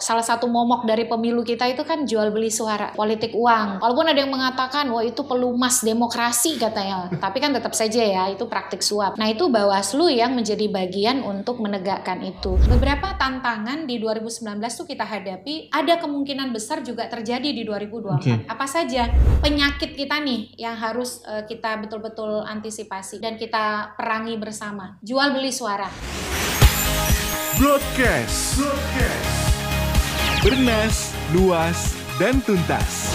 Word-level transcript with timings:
salah 0.00 0.24
satu 0.24 0.48
momok 0.48 0.88
dari 0.88 1.06
pemilu 1.06 1.44
kita 1.44 1.68
itu 1.68 1.84
kan 1.84 2.08
jual 2.08 2.32
beli 2.32 2.48
suara, 2.48 2.92
politik 2.96 3.36
uang. 3.36 3.84
Walaupun 3.84 4.06
ada 4.08 4.18
yang 4.24 4.32
mengatakan 4.32 4.88
wah 4.90 5.04
itu 5.04 5.22
pelumas 5.28 5.84
demokrasi 5.84 6.56
katanya, 6.56 7.12
tapi 7.20 7.38
kan 7.38 7.52
tetap 7.52 7.76
saja 7.76 8.00
ya 8.00 8.24
itu 8.32 8.48
praktik 8.48 8.80
suap. 8.80 9.20
Nah 9.20 9.28
itu 9.28 9.46
Bawaslu 9.52 10.08
yang 10.08 10.32
menjadi 10.34 10.66
bagian 10.72 11.22
untuk 11.22 11.60
menegakkan 11.60 12.24
itu. 12.24 12.56
Beberapa 12.66 13.14
tantangan 13.20 13.84
di 13.84 14.00
2019 14.00 14.58
tuh 14.72 14.86
kita 14.88 15.04
hadapi, 15.04 15.68
ada 15.70 16.00
kemungkinan 16.00 16.50
besar 16.50 16.80
juga 16.80 17.06
terjadi 17.06 17.52
di 17.52 17.62
2024. 17.68 18.20
Okay. 18.24 18.36
Apa 18.48 18.66
saja 18.66 19.12
penyakit 19.44 19.94
kita 19.94 20.18
nih 20.24 20.56
yang 20.56 20.74
harus 20.74 21.20
uh, 21.28 21.44
kita 21.44 21.76
betul-betul 21.84 22.42
antisipasi 22.42 23.20
dan 23.20 23.36
kita 23.36 23.94
perangi 23.94 24.40
bersama. 24.40 24.96
Jual 25.04 25.36
beli 25.36 25.52
suara. 25.52 25.86
Broadcast. 27.60 28.56
Broadcast 28.56 29.49
bernas, 30.40 31.12
luas, 31.36 32.00
dan 32.16 32.40
tuntas. 32.40 33.12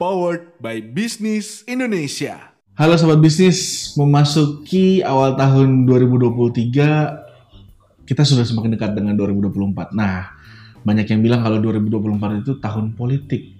Powered 0.00 0.56
by 0.56 0.80
Business 0.80 1.60
Indonesia. 1.68 2.56
Halo 2.80 2.96
sobat 2.96 3.20
bisnis, 3.20 3.92
memasuki 4.00 5.04
awal 5.04 5.36
tahun 5.36 5.84
2023, 5.84 8.08
kita 8.08 8.24
sudah 8.24 8.48
semakin 8.48 8.80
dekat 8.80 8.96
dengan 8.96 9.20
2024. 9.20 9.92
Nah, 9.92 10.32
banyak 10.80 11.12
yang 11.12 11.20
bilang 11.20 11.44
kalau 11.44 11.60
2024 11.60 12.40
itu 12.40 12.56
tahun 12.56 12.96
politik. 12.96 13.52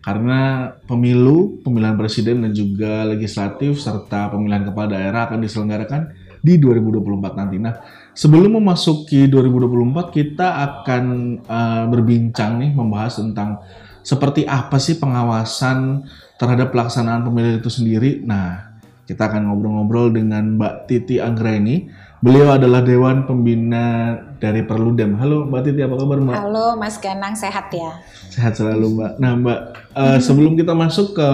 Karena 0.00 0.72
pemilu, 0.88 1.60
pemilihan 1.68 2.00
presiden 2.00 2.48
dan 2.48 2.56
juga 2.56 3.04
legislatif 3.04 3.76
serta 3.76 4.32
pemilihan 4.32 4.64
kepala 4.64 4.96
daerah 4.96 5.28
akan 5.28 5.44
diselenggarakan 5.44 6.16
di 6.40 6.56
2024 6.56 7.36
nanti. 7.36 7.60
Nah, 7.60 7.76
Sebelum 8.18 8.58
memasuki 8.58 9.30
2024, 9.30 10.10
kita 10.10 10.58
akan 10.66 11.04
uh, 11.46 11.86
berbincang 11.86 12.58
nih 12.58 12.74
membahas 12.74 13.22
tentang 13.22 13.62
seperti 14.02 14.42
apa 14.42 14.74
sih 14.82 14.98
pengawasan 14.98 16.02
terhadap 16.34 16.74
pelaksanaan 16.74 17.22
pemilu 17.22 17.62
itu 17.62 17.70
sendiri. 17.70 18.18
Nah, 18.26 18.74
kita 19.06 19.30
akan 19.30 19.46
ngobrol-ngobrol 19.46 20.10
dengan 20.10 20.58
Mbak 20.58 20.90
Titi 20.90 21.22
Anggreni. 21.22 21.94
Beliau 22.18 22.58
adalah 22.58 22.82
Dewan 22.82 23.22
Pembina 23.22 24.18
dari 24.42 24.66
Perludem. 24.66 25.14
Halo 25.14 25.46
Mbak 25.46 25.62
Titi, 25.70 25.80
apa 25.86 25.94
kabar 25.94 26.18
Mbak? 26.18 26.36
Halo 26.42 26.66
Mas 26.74 26.98
Ganang, 26.98 27.38
sehat 27.38 27.70
ya? 27.70 28.02
Sehat 28.34 28.58
selalu 28.58 28.98
Mbak. 28.98 29.12
Nah 29.22 29.32
Mbak, 29.38 29.60
uh, 29.94 30.18
sebelum 30.18 30.58
kita 30.58 30.74
masuk 30.74 31.14
ke 31.14 31.30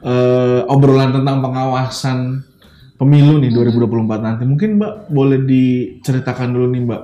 uh, 0.00 0.60
obrolan 0.64 1.12
tentang 1.12 1.44
pengawasan 1.44 2.40
pemilu 3.04 3.36
nih 3.36 3.52
2024 3.52 4.24
nanti. 4.24 4.42
Mungkin 4.48 4.80
Mbak 4.80 4.94
boleh 5.12 5.38
diceritakan 5.44 6.48
dulu 6.56 6.66
nih 6.72 6.82
Mbak. 6.88 7.02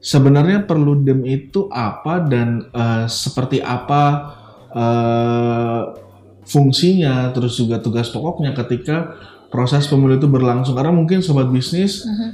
Sebenarnya 0.00 0.64
Perludem 0.64 1.28
itu 1.28 1.68
apa 1.68 2.24
dan 2.24 2.64
uh, 2.72 3.04
seperti 3.04 3.60
apa 3.60 4.02
uh, 4.72 5.82
fungsinya, 6.48 7.28
terus 7.36 7.60
juga 7.60 7.76
tugas 7.84 8.08
pokoknya 8.08 8.56
ketika 8.56 9.20
proses 9.52 9.84
pemilu 9.84 10.16
itu 10.16 10.24
berlangsung. 10.24 10.72
Karena 10.72 10.96
mungkin 10.96 11.20
sobat 11.20 11.52
bisnis 11.52 12.08
uh 12.08 12.08
-huh. 12.08 12.30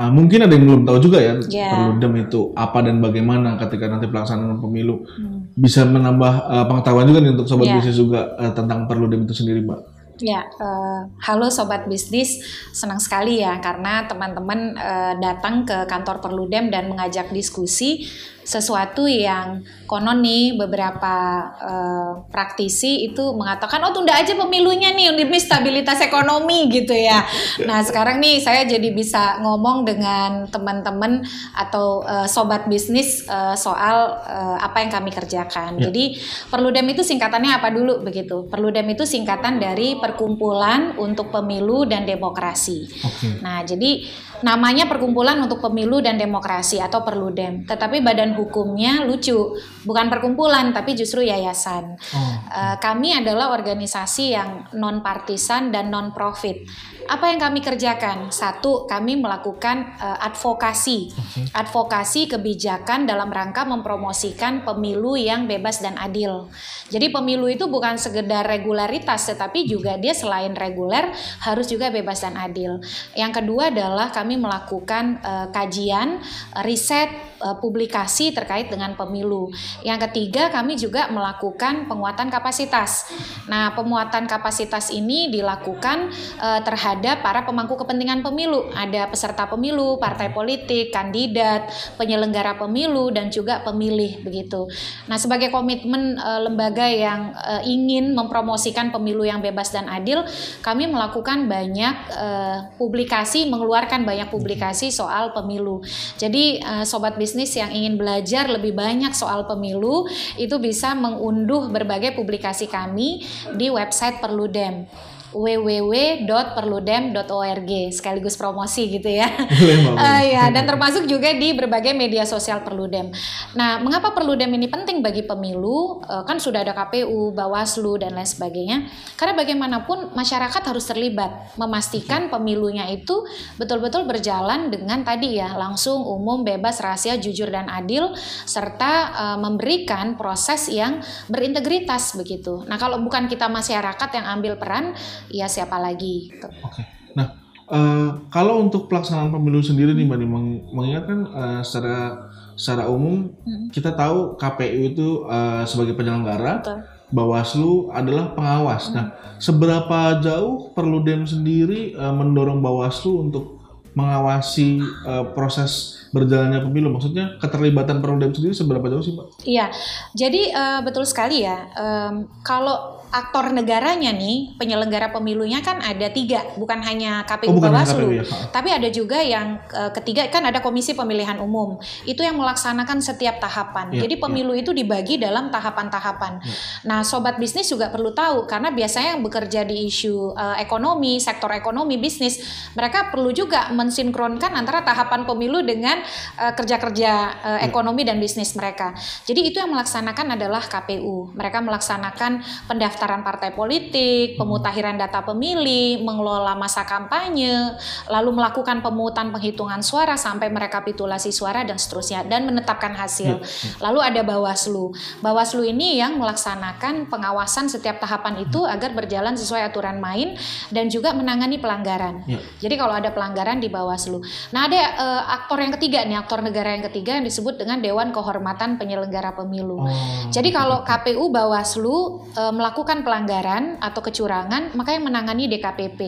uh, 0.00 0.10
mungkin 0.14 0.48
ada 0.48 0.56
yang 0.56 0.64
belum 0.64 0.82
tahu 0.88 0.98
juga 1.02 1.18
ya 1.20 1.34
yeah. 1.50 1.76
Perludem 1.76 2.24
itu 2.24 2.56
apa 2.56 2.78
dan 2.80 3.04
bagaimana 3.04 3.60
ketika 3.60 3.90
nanti 3.90 4.08
pelaksanaan 4.08 4.56
pemilu. 4.62 5.04
Hmm. 5.04 5.50
Bisa 5.58 5.84
menambah 5.84 6.34
uh, 6.46 6.64
pengetahuan 6.70 7.04
juga 7.04 7.20
nih 7.20 7.36
untuk 7.36 7.50
sobat 7.50 7.68
yeah. 7.68 7.76
bisnis 7.76 7.98
juga 8.00 8.32
uh, 8.38 8.54
tentang 8.54 8.86
Perludem 8.86 9.26
itu 9.26 9.34
sendiri, 9.34 9.66
Mbak. 9.66 9.89
Ya, 10.20 10.52
uh, 10.60 11.08
halo 11.24 11.48
sobat 11.48 11.88
bisnis, 11.88 12.44
senang 12.76 13.00
sekali 13.00 13.40
ya 13.40 13.56
karena 13.56 14.04
teman-teman 14.04 14.76
uh, 14.76 15.16
datang 15.16 15.64
ke 15.64 15.88
kantor 15.88 16.20
Perludem 16.20 16.68
dan 16.68 16.92
mengajak 16.92 17.32
diskusi 17.32 18.04
sesuatu 18.50 19.06
yang 19.06 19.62
konon 19.86 20.26
nih 20.26 20.58
beberapa 20.58 21.14
uh, 21.54 22.12
praktisi 22.34 23.06
itu 23.06 23.30
mengatakan 23.38 23.78
oh 23.86 23.94
tunda 23.94 24.10
aja 24.18 24.34
pemilunya 24.34 24.90
nih 24.90 25.14
demi 25.14 25.38
stabilitas 25.38 26.02
ekonomi 26.02 26.66
gitu 26.66 26.90
ya. 26.90 27.22
Nah 27.62 27.78
sekarang 27.86 28.18
nih 28.18 28.42
saya 28.42 28.66
jadi 28.66 28.90
bisa 28.90 29.38
ngomong 29.38 29.86
dengan 29.86 30.50
teman-teman 30.50 31.22
atau 31.54 32.02
uh, 32.02 32.26
sobat 32.26 32.66
bisnis 32.66 33.22
uh, 33.30 33.54
soal 33.54 34.18
uh, 34.18 34.58
apa 34.58 34.82
yang 34.82 34.90
kami 34.90 35.14
kerjakan. 35.14 35.78
Ya. 35.78 35.86
Jadi 35.86 36.18
Perludem 36.50 36.90
itu 36.90 37.06
singkatannya 37.06 37.54
apa 37.54 37.70
dulu 37.70 38.02
begitu? 38.02 38.50
Perludem 38.50 38.90
itu 38.90 39.06
singkatan 39.06 39.62
dari 39.62 39.94
Perkumpulan 40.02 40.98
untuk 40.98 41.30
Pemilu 41.30 41.86
dan 41.86 42.02
Demokrasi. 42.02 42.90
Okay. 42.90 43.38
Nah 43.44 43.62
jadi 43.62 44.02
namanya 44.40 44.88
Perkumpulan 44.88 45.36
untuk 45.44 45.60
Pemilu 45.60 46.00
dan 46.00 46.16
Demokrasi 46.16 46.80
atau 46.80 47.04
Perludem, 47.04 47.68
tetapi 47.68 48.00
badan 48.00 48.32
hukumnya 48.40 49.04
lucu, 49.04 49.60
bukan 49.84 50.08
perkumpulan 50.08 50.72
tapi 50.72 50.96
justru 50.96 51.20
yayasan. 51.20 52.00
Oh. 52.16 52.32
Uh, 52.48 52.76
kami 52.80 53.12
adalah 53.12 53.52
organisasi 53.52 54.32
yang 54.32 54.64
non 54.72 55.04
partisan 55.04 55.68
dan 55.68 55.92
non 55.92 56.16
profit. 56.16 56.64
Apa 57.10 57.26
yang 57.26 57.42
kami 57.42 57.58
kerjakan? 57.58 58.30
Satu, 58.30 58.86
kami 58.86 59.18
melakukan 59.18 59.98
uh, 59.98 60.22
advokasi, 60.30 61.10
okay. 61.10 61.42
advokasi 61.58 62.30
kebijakan 62.30 63.02
dalam 63.02 63.26
rangka 63.34 63.66
mempromosikan 63.66 64.62
pemilu 64.62 65.18
yang 65.18 65.50
bebas 65.50 65.82
dan 65.82 65.98
adil. 65.98 66.46
Jadi 66.86 67.10
pemilu 67.10 67.50
itu 67.50 67.66
bukan 67.66 67.98
sekedar 67.98 68.46
regularitas, 68.46 69.26
tetapi 69.26 69.66
juga 69.66 69.98
dia 69.98 70.14
selain 70.14 70.54
reguler 70.54 71.10
harus 71.42 71.66
juga 71.66 71.90
bebas 71.90 72.22
dan 72.22 72.38
adil. 72.38 72.78
Yang 73.18 73.42
kedua 73.42 73.74
adalah 73.74 74.14
kami 74.14 74.38
melakukan 74.38 75.18
uh, 75.26 75.46
kajian, 75.50 76.22
riset, 76.62 77.10
uh, 77.42 77.58
publikasi 77.58 78.30
terkait 78.30 78.70
dengan 78.70 78.94
pemilu. 78.94 79.50
Yang 79.82 80.08
ketiga, 80.08 80.48
kami 80.54 80.78
juga 80.78 81.10
melakukan 81.10 81.90
penguatan 81.90 82.30
kapasitas. 82.30 83.10
Nah, 83.50 83.74
penguatan 83.74 84.30
kapasitas 84.30 84.94
ini 84.94 85.28
dilakukan 85.32 86.12
uh, 86.38 86.60
terhadap 86.62 87.00
ada 87.00 87.16
para 87.16 87.40
pemangku 87.48 87.80
kepentingan 87.80 88.20
pemilu, 88.20 88.68
ada 88.76 89.08
peserta 89.08 89.48
pemilu, 89.48 89.96
partai 89.96 90.28
politik, 90.36 90.92
kandidat, 90.92 91.72
penyelenggara 91.96 92.60
pemilu 92.60 93.08
dan 93.08 93.32
juga 93.32 93.64
pemilih 93.64 94.20
begitu. 94.20 94.68
Nah, 95.08 95.16
sebagai 95.16 95.48
komitmen 95.48 96.20
e, 96.20 96.30
lembaga 96.44 96.84
yang 96.84 97.32
e, 97.32 97.72
ingin 97.72 98.12
mempromosikan 98.12 98.92
pemilu 98.92 99.24
yang 99.24 99.40
bebas 99.40 99.72
dan 99.72 99.88
adil, 99.88 100.28
kami 100.60 100.92
melakukan 100.92 101.48
banyak 101.48 101.94
e, 102.12 102.28
publikasi, 102.76 103.48
mengeluarkan 103.48 104.04
banyak 104.04 104.28
publikasi 104.28 104.92
soal 104.92 105.32
pemilu. 105.32 105.80
Jadi 106.20 106.60
e, 106.60 106.72
sobat 106.84 107.16
bisnis 107.16 107.29
yang 107.34 107.70
ingin 107.70 107.94
belajar 108.00 108.48
lebih 108.48 108.72
banyak 108.72 109.12
soal 109.12 109.46
pemilu 109.46 110.06
itu 110.40 110.56
bisa 110.58 110.94
mengunduh 110.96 111.70
berbagai 111.70 112.14
publikasi 112.16 112.66
kami 112.66 113.22
di 113.54 113.66
website 113.68 114.18
Perludem 114.18 114.86
www.perludem.org 115.30 117.70
sekaligus 117.94 118.34
promosi 118.34 118.90
gitu 118.90 119.06
ya. 119.06 119.30
uh, 119.30 120.22
ya 120.34 120.50
dan 120.50 120.66
termasuk 120.66 121.06
juga 121.06 121.30
di 121.34 121.54
berbagai 121.54 121.94
media 121.94 122.26
sosial 122.26 122.66
Perludem. 122.66 123.14
Nah, 123.54 123.78
mengapa 123.82 124.10
Perludem 124.10 124.52
ini 124.54 124.66
penting 124.66 125.02
bagi 125.02 125.22
pemilu? 125.22 126.02
Uh, 126.04 126.24
kan 126.26 126.40
sudah 126.42 126.60
ada 126.66 126.74
KPU, 126.74 127.30
Bawaslu 127.30 127.98
dan 128.02 128.18
lain 128.18 128.26
sebagainya. 128.26 128.90
Karena 129.14 129.38
bagaimanapun 129.38 130.10
masyarakat 130.14 130.62
harus 130.66 130.86
terlibat 130.90 131.54
memastikan 131.54 132.28
pemilunya 132.28 132.90
itu 132.90 133.24
betul-betul 133.56 134.04
berjalan 134.06 134.70
dengan 134.70 135.04
tadi 135.06 135.38
ya 135.38 135.54
langsung 135.54 136.02
umum, 136.02 136.42
bebas, 136.42 136.82
rahasia, 136.82 137.16
jujur 137.18 137.50
dan 137.50 137.70
adil 137.70 138.12
serta 138.44 138.92
uh, 139.14 139.38
memberikan 139.38 140.18
proses 140.18 140.68
yang 140.70 141.00
berintegritas 141.30 142.18
begitu. 142.18 142.66
Nah, 142.66 142.76
kalau 142.76 142.98
bukan 143.02 143.30
kita 143.30 143.46
masyarakat 143.46 144.10
yang 144.16 144.26
ambil 144.38 144.58
peran 144.58 144.94
ya 145.28 145.46
siapa 145.50 145.76
lagi 145.76 146.32
gitu. 146.32 146.48
Oke. 146.64 146.80
Okay. 146.80 146.84
Nah, 147.18 147.36
uh, 147.68 148.08
kalau 148.32 148.62
untuk 148.62 148.88
pelaksanaan 148.88 149.34
pemilu 149.34 149.60
sendiri 149.60 149.92
nih 149.92 150.06
Mbak 150.06 150.18
meng 150.24 150.48
mengingatkan 150.72 151.18
uh, 151.30 151.60
secara 151.60 152.30
secara 152.56 152.88
umum 152.92 153.32
hmm. 153.44 153.72
kita 153.72 153.96
tahu 153.96 154.36
KPU 154.36 154.80
itu 154.92 155.08
uh, 155.24 155.64
sebagai 155.64 155.96
penyelenggara, 155.96 156.60
Betul. 156.60 156.78
Bawaslu 157.10 157.90
adalah 157.90 158.36
pengawas. 158.36 158.88
Hmm. 158.90 158.94
Nah, 158.94 159.06
seberapa 159.40 160.20
jauh 160.20 160.70
perlu 160.76 161.02
Dem 161.02 161.24
sendiri 161.24 161.96
uh, 161.96 162.12
mendorong 162.12 162.60
Bawaslu 162.60 163.26
untuk 163.28 163.60
mengawasi 163.94 164.78
uh, 165.02 165.24
proses 165.34 166.04
berjalannya 166.14 166.62
pemilu? 166.62 166.94
Maksudnya 166.94 167.38
keterlibatan 167.42 167.98
Perludem 167.98 168.30
sendiri 168.30 168.54
seberapa 168.54 168.86
jauh 168.86 169.02
sih, 169.02 169.14
Pak? 169.14 169.26
Iya, 169.42 169.66
jadi 170.14 170.42
uh, 170.54 170.80
betul 170.86 171.02
sekali 171.06 171.42
ya. 171.42 171.70
Um, 171.74 172.30
kalau 172.46 172.99
aktor 173.10 173.50
negaranya 173.50 174.14
nih, 174.14 174.54
penyelenggara 174.54 175.10
pemilunya 175.10 175.58
kan 175.58 175.82
ada 175.82 176.06
tiga, 176.14 176.46
bukan 176.54 176.78
hanya 176.86 177.26
KPU 177.26 177.50
Oh, 177.50 177.58
bukan 177.58 177.74
Bawaslu, 177.74 178.06
KPU 178.06 178.18
ya, 178.22 178.24
tapi 178.54 178.68
ada 178.70 178.88
juga 178.88 179.18
yang 179.18 179.58
eh, 179.66 179.90
ketiga 179.98 180.30
kan 180.30 180.46
ada 180.46 180.62
Komisi 180.62 180.94
Pemilihan 180.94 181.42
Umum, 181.42 181.82
itu 182.06 182.22
yang 182.22 182.38
melaksanakan 182.38 183.02
setiap 183.02 183.42
tahapan. 183.42 183.90
Iya, 183.90 184.06
Jadi 184.06 184.14
pemilu 184.22 184.54
itu 184.54 184.70
dibagi 184.70 185.18
dalam 185.18 185.50
tahapan-tahapan. 185.50 186.38
Nah, 186.86 187.02
sobat 187.02 187.42
bisnis 187.42 187.66
juga 187.66 187.90
perlu 187.90 188.14
tahu 188.14 188.46
karena 188.46 188.70
biasanya 188.70 189.18
yang 189.18 189.22
bekerja 189.26 189.66
di 189.66 189.90
isu 189.90 190.38
eh, 190.38 190.62
ekonomi, 190.62 191.18
sektor 191.18 191.50
ekonomi, 191.50 191.98
bisnis, 191.98 192.38
mereka 192.78 193.10
perlu 193.10 193.34
juga 193.34 193.74
mensinkronkan 193.74 194.54
antara 194.54 194.86
tahapan 194.86 195.26
pemilu 195.26 195.66
dengan 195.66 195.98
eh, 196.38 196.52
kerja-kerja 196.54 197.12
eh, 197.42 197.60
ekonomi 197.66 198.06
dan 198.06 198.22
bisnis 198.22 198.54
mereka. 198.54 198.94
Jadi 199.26 199.50
itu 199.50 199.58
yang 199.58 199.74
melaksanakan 199.74 200.38
adalah 200.38 200.62
KPU. 200.62 201.34
Mereka 201.34 201.58
melaksanakan 201.58 202.46
pendaftaran 202.70 202.99
partai 203.00 203.54
politik, 203.56 204.36
pemutakhiran 204.36 205.00
data 205.00 205.24
pemilih, 205.24 206.02
mengelola 206.04 206.52
masa 206.58 206.84
kampanye, 206.84 207.78
lalu 208.10 208.36
melakukan 208.36 208.82
pemungutan 208.84 209.30
penghitungan 209.30 209.80
suara 209.80 210.18
sampai 210.18 210.50
merekapitulasi 210.50 211.30
suara 211.30 211.62
dan 211.62 211.78
seterusnya 211.78 212.26
dan 212.26 212.44
menetapkan 212.44 212.92
hasil. 212.92 213.40
Lalu 213.84 213.98
ada 214.02 214.20
Bawaslu. 214.26 214.90
Bawaslu 215.22 215.62
ini 215.64 215.96
yang 216.00 216.18
melaksanakan 216.18 217.06
pengawasan 217.06 217.70
setiap 217.70 218.02
tahapan 218.02 218.42
itu 218.42 218.66
agar 218.66 218.90
berjalan 218.90 219.38
sesuai 219.38 219.70
aturan 219.70 220.02
main 220.02 220.34
dan 220.74 220.90
juga 220.90 221.14
menangani 221.14 221.62
pelanggaran. 221.62 222.26
Ya. 222.26 222.42
Jadi 222.58 222.74
kalau 222.74 222.98
ada 222.98 223.14
pelanggaran 223.14 223.62
di 223.62 223.70
Bawaslu. 223.70 224.18
Nah, 224.50 224.66
ada 224.66 224.80
eh, 224.80 225.22
aktor 225.38 225.62
yang 225.62 225.72
ketiga 225.78 226.02
nih, 226.02 226.18
aktor 226.18 226.42
negara 226.42 226.74
yang 226.74 226.84
ketiga 226.90 227.20
yang 227.20 227.24
disebut 227.24 227.60
dengan 227.60 227.78
Dewan 227.78 228.10
Kehormatan 228.10 228.80
Penyelenggara 228.80 229.36
Pemilu. 229.38 229.86
Oh, 229.86 229.88
Jadi 230.34 230.50
kalau 230.50 230.82
KPU 230.82 231.30
Bawaslu 231.30 232.26
eh, 232.34 232.52
melakukan 232.54 232.89
pelanggaran 233.06 233.78
atau 233.78 234.02
kecurangan, 234.02 234.74
maka 234.74 234.98
yang 234.98 235.06
menangani 235.06 235.46
DKPP. 235.46 236.00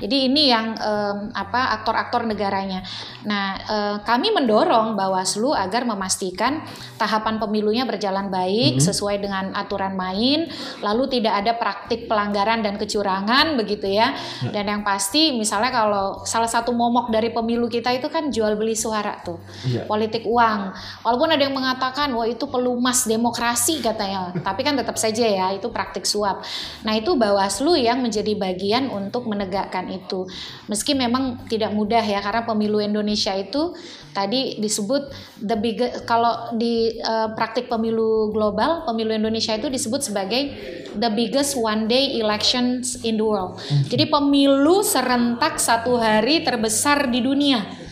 Jadi 0.00 0.16
ini 0.32 0.48
yang 0.48 0.72
em, 0.80 1.28
apa 1.36 1.76
aktor-aktor 1.80 2.24
negaranya. 2.24 2.80
Nah, 3.28 3.46
eh, 3.60 3.96
kami 4.00 4.32
mendorong 4.32 4.96
Bawaslu 4.96 5.52
agar 5.52 5.84
memastikan 5.84 6.64
tahapan 6.96 7.36
pemilunya 7.36 7.84
berjalan 7.84 8.32
baik 8.32 8.80
sesuai 8.80 9.20
dengan 9.20 9.52
aturan 9.52 9.92
main, 9.92 10.48
lalu 10.80 11.20
tidak 11.20 11.44
ada 11.44 11.52
praktik 11.60 12.08
pelanggaran 12.08 12.64
dan 12.64 12.80
kecurangan 12.80 13.60
begitu 13.60 13.92
ya. 13.92 14.16
Dan 14.48 14.64
yang 14.66 14.82
pasti 14.82 15.36
misalnya 15.36 15.68
kalau 15.68 16.24
salah 16.24 16.48
satu 16.48 16.72
momok 16.72 17.12
dari 17.12 17.28
pemilu 17.28 17.68
kita 17.68 17.92
itu 17.92 18.08
kan 18.08 18.32
jual 18.32 18.56
beli 18.56 18.72
suara 18.72 19.20
tuh. 19.20 19.36
Iya. 19.68 19.84
Politik 19.84 20.24
uang. 20.24 20.60
Walaupun 21.04 21.28
ada 21.34 21.42
yang 21.44 21.52
mengatakan 21.52 22.08
wah 22.16 22.24
itu 22.24 22.48
pelumas 22.48 23.04
demokrasi 23.04 23.84
katanya, 23.84 24.32
tapi 24.40 24.64
kan 24.64 24.78
tetap 24.78 24.96
saja 24.96 25.26
ya 25.26 25.52
itu 25.52 25.68
praktik 25.68 26.06
suap. 26.14 26.46
Nah, 26.86 26.94
itu 26.94 27.18
Bawaslu 27.18 27.74
yang 27.74 27.98
menjadi 27.98 28.38
bagian 28.38 28.86
untuk 28.86 29.26
menegakkan 29.26 29.90
itu. 29.90 30.30
Meski 30.70 30.94
memang 30.94 31.50
tidak 31.50 31.74
mudah 31.74 32.06
ya 32.06 32.22
karena 32.22 32.46
pemilu 32.46 32.78
Indonesia 32.78 33.34
itu 33.34 33.74
tadi 34.14 34.62
disebut 34.62 35.10
the 35.42 35.58
biggest 35.58 36.06
kalau 36.06 36.54
di 36.54 37.02
eh, 37.02 37.28
praktik 37.34 37.66
pemilu 37.66 38.30
global, 38.30 38.86
pemilu 38.86 39.10
Indonesia 39.10 39.58
itu 39.58 39.66
disebut 39.66 40.06
sebagai 40.06 40.54
the 40.94 41.10
biggest 41.10 41.58
one 41.58 41.90
day 41.90 42.14
elections 42.22 43.02
in 43.02 43.18
the 43.18 43.26
world. 43.26 43.58
Jadi 43.90 44.06
pemilu 44.06 44.86
serentak 44.86 45.58
satu 45.58 45.98
hari 45.98 46.46
terbesar 46.46 47.10
di 47.10 47.18
dunia. 47.18 47.83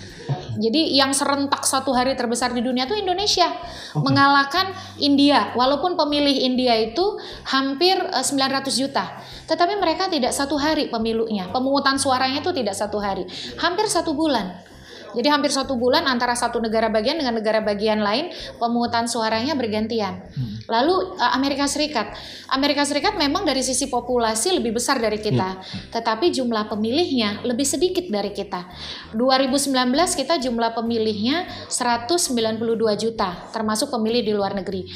Jadi 0.58 0.96
yang 0.96 1.12
serentak 1.12 1.64
satu 1.64 1.92
hari 1.92 2.16
terbesar 2.18 2.52
di 2.52 2.60
dunia 2.60 2.84
itu 2.84 2.96
Indonesia 2.98 3.48
mengalahkan 3.96 4.72
India. 4.98 5.52
Walaupun 5.54 5.94
pemilih 5.94 6.32
India 6.32 6.76
itu 6.78 7.18
hampir 7.48 7.98
eh, 8.00 8.24
900 8.24 8.68
juta, 8.72 9.20
tetapi 9.46 9.78
mereka 9.78 10.08
tidak 10.08 10.32
satu 10.34 10.56
hari 10.56 10.88
pemilunya. 10.88 11.48
Pemungutan 11.52 12.00
suaranya 12.00 12.40
itu 12.40 12.50
tidak 12.50 12.74
satu 12.74 12.98
hari, 12.98 13.28
hampir 13.60 13.86
satu 13.86 14.16
bulan. 14.16 14.71
Jadi 15.12 15.28
hampir 15.28 15.52
satu 15.52 15.76
bulan 15.76 16.08
antara 16.08 16.32
satu 16.32 16.58
negara 16.58 16.88
bagian 16.88 17.20
dengan 17.20 17.36
negara 17.36 17.60
bagian 17.60 18.00
lain 18.00 18.32
pemungutan 18.56 19.04
suaranya 19.04 19.52
bergantian. 19.52 20.24
Lalu 20.68 21.16
eh, 21.20 21.30
Amerika 21.36 21.68
Serikat, 21.68 22.16
Amerika 22.48 22.82
Serikat 22.88 23.14
memang 23.20 23.44
dari 23.44 23.60
sisi 23.60 23.88
populasi 23.92 24.56
lebih 24.56 24.76
besar 24.76 24.98
dari 24.98 25.20
kita, 25.20 25.60
tetapi 25.92 26.32
jumlah 26.32 26.72
pemilihnya 26.72 27.44
lebih 27.44 27.68
sedikit 27.68 28.08
dari 28.08 28.32
kita. 28.32 28.68
2019 29.14 29.72
kita 30.16 30.40
jumlah 30.40 30.72
pemilihnya 30.72 31.68
192 31.68 32.58
juta, 32.96 33.52
termasuk 33.52 33.92
pemilih 33.92 34.22
di 34.24 34.32
luar 34.32 34.56
negeri. 34.56 34.88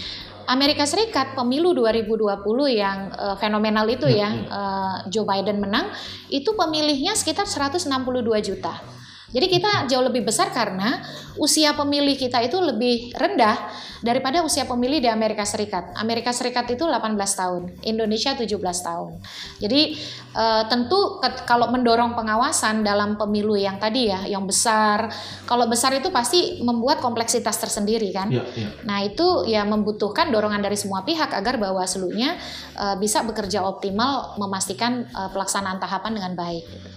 Amerika 0.46 0.86
Serikat 0.86 1.34
pemilu 1.34 1.74
2020 1.74 2.46
yang 2.70 3.10
eh, 3.10 3.36
fenomenal 3.36 3.86
itu 3.90 4.06
ya, 4.06 4.30
eh, 4.30 4.96
Joe 5.10 5.26
Biden 5.26 5.58
menang, 5.58 5.90
itu 6.30 6.54
pemilihnya 6.54 7.18
sekitar 7.18 7.44
162 7.50 8.38
juta. 8.40 8.95
Jadi 9.26 9.46
kita 9.50 9.90
jauh 9.90 10.06
lebih 10.06 10.22
besar 10.22 10.54
karena 10.54 11.02
usia 11.36 11.74
pemilih 11.74 12.14
kita 12.14 12.38
itu 12.46 12.56
lebih 12.62 13.10
rendah 13.18 13.58
daripada 14.00 14.40
usia 14.46 14.64
pemilih 14.70 15.02
di 15.02 15.10
Amerika 15.10 15.42
Serikat. 15.42 15.98
Amerika 15.98 16.30
Serikat 16.30 16.70
itu 16.70 16.86
18 16.86 17.18
tahun, 17.34 17.62
Indonesia 17.82 18.38
17 18.38 18.54
tahun. 18.86 19.18
Jadi 19.58 19.98
eh, 20.30 20.62
tentu 20.70 21.18
ket- 21.18 21.42
kalau 21.42 21.74
mendorong 21.74 22.14
pengawasan 22.14 22.86
dalam 22.86 23.18
pemilu 23.18 23.58
yang 23.58 23.82
tadi 23.82 24.08
ya, 24.14 24.24
yang 24.30 24.46
besar, 24.46 25.10
kalau 25.44 25.66
besar 25.66 25.90
itu 25.98 26.14
pasti 26.14 26.62
membuat 26.62 27.02
kompleksitas 27.02 27.58
tersendiri 27.58 28.14
kan. 28.14 28.30
Iya, 28.30 28.42
iya. 28.54 28.68
Nah 28.86 29.02
itu 29.02 29.42
ya 29.50 29.66
membutuhkan 29.66 30.30
dorongan 30.30 30.62
dari 30.62 30.78
semua 30.78 31.02
pihak 31.02 31.34
agar 31.34 31.58
Bawaslu-nya 31.58 32.38
eh, 32.78 32.96
bisa 33.02 33.26
bekerja 33.26 33.66
optimal 33.66 34.38
memastikan 34.38 35.02
eh, 35.02 35.28
pelaksanaan 35.34 35.82
tahapan 35.82 36.14
dengan 36.14 36.32
baik. 36.38 36.95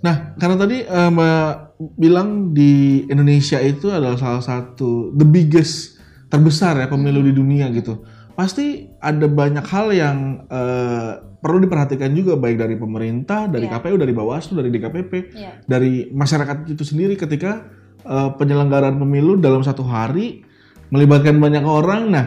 Nah, 0.00 0.32
karena 0.40 0.56
tadi 0.56 0.76
eh, 0.80 1.10
Mbak 1.12 1.48
bilang 1.96 2.52
di 2.52 3.04
Indonesia 3.04 3.60
itu 3.60 3.92
adalah 3.92 4.16
salah 4.16 4.40
satu 4.40 5.12
the 5.12 5.24
biggest 5.24 6.00
terbesar 6.28 6.78
ya 6.78 6.88
pemilu 6.88 7.20
di 7.20 7.32
dunia 7.32 7.68
gitu. 7.72 8.00
Pasti 8.32 8.88
ada 9.00 9.28
banyak 9.28 9.64
hal 9.66 9.86
yang 9.92 10.16
eh, 10.48 11.12
perlu 11.40 11.60
diperhatikan 11.60 12.12
juga 12.12 12.36
baik 12.36 12.56
dari 12.56 12.76
pemerintah, 12.76 13.48
dari 13.48 13.68
Iya. 13.68 13.80
KPU, 13.80 13.96
dari 13.96 14.12
Bawaslu, 14.12 14.60
dari 14.60 14.68
DKPP, 14.72 15.12
Iya. 15.36 15.50
dari 15.64 16.08
masyarakat 16.12 16.68
itu 16.68 16.84
sendiri 16.84 17.16
ketika 17.16 17.68
eh, 18.00 18.30
penyelenggaraan 18.40 18.96
pemilu 18.96 19.36
dalam 19.36 19.60
satu 19.60 19.84
hari 19.84 20.40
melibatkan 20.88 21.36
banyak 21.36 21.60
orang. 21.60 22.08
Nah, 22.08 22.24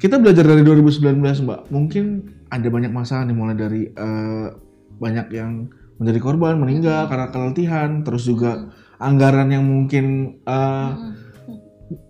kita 0.00 0.16
belajar 0.16 0.48
dari 0.48 0.64
2019, 0.64 1.44
Mbak. 1.44 1.60
Mungkin 1.68 2.04
ada 2.48 2.68
banyak 2.72 2.88
masalah 2.88 3.28
nih 3.28 3.36
mulai 3.36 3.56
dari 3.56 3.82
eh, 3.92 4.46
banyak 4.96 5.26
yang 5.32 5.68
menjadi 6.00 6.18
korban, 6.18 6.56
meninggal 6.56 7.12
karena 7.12 7.28
keletihan, 7.28 8.00
terus 8.00 8.24
juga 8.24 8.72
anggaran 8.96 9.52
yang 9.52 9.64
mungkin 9.68 10.36
eh, 10.40 10.90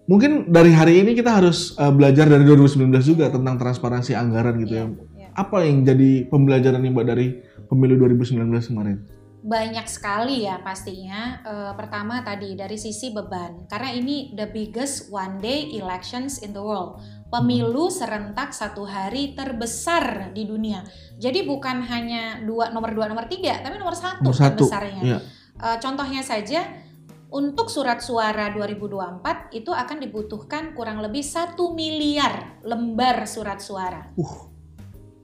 mungkin 0.06 0.50
dari 0.50 0.70
hari 0.70 1.02
ini 1.02 1.19
kita 1.19 1.42
harus 1.42 1.75
eh, 1.75 1.90
belajar 1.90 2.31
dari 2.31 2.46
2019 2.46 2.87
juga 3.02 3.26
tentang 3.34 3.58
transparansi 3.58 4.14
anggaran 4.14 4.62
gitu 4.62 4.75
ya. 4.78 4.87
Iya. 5.19 5.28
Apa 5.34 5.66
yang 5.66 5.82
jadi 5.82 6.31
pembelajaran 6.31 6.82
nih 6.82 6.90
Mbak 6.94 7.06
dari 7.06 7.26
pemilu 7.66 7.98
2019 7.98 8.70
kemarin? 8.70 8.96
Banyak 9.40 9.87
sekali 9.90 10.46
ya 10.46 10.62
pastinya. 10.62 11.42
Eh, 11.42 11.72
pertama 11.75 12.22
tadi 12.22 12.54
dari 12.54 12.78
sisi 12.78 13.10
beban, 13.10 13.66
karena 13.66 13.90
ini 13.90 14.38
the 14.38 14.46
biggest 14.46 15.10
one 15.10 15.42
day 15.42 15.66
elections 15.75 16.38
in 16.46 16.54
the 16.54 16.62
world. 16.62 17.02
Pemilu 17.30 17.87
serentak 17.94 18.50
satu 18.50 18.82
hari 18.82 19.38
terbesar 19.38 20.34
di 20.34 20.50
dunia. 20.50 20.82
Jadi 21.14 21.46
bukan 21.46 21.78
hanya 21.87 22.42
dua 22.42 22.75
nomor 22.75 22.90
dua 22.90 23.06
nomor 23.06 23.30
tiga, 23.30 23.62
tapi 23.62 23.78
nomor 23.78 23.94
satu 23.94 24.26
Nomor 24.26 24.34
satu. 24.34 24.66
terbesarnya. 24.66 25.02
Iya. 25.06 25.18
Eh, 25.60 25.76
contohnya 25.78 26.26
saja 26.26 26.66
untuk 27.30 27.70
surat 27.70 28.02
suara 28.02 28.50
2024 28.50 29.54
itu 29.54 29.70
akan 29.70 30.02
dibutuhkan 30.02 30.75
kurang 30.75 30.99
lebih 30.99 31.22
satu 31.22 31.70
miliar 31.78 32.58
lembar 32.66 33.22
surat 33.30 33.62
suara. 33.62 34.10
Uh. 34.18 34.50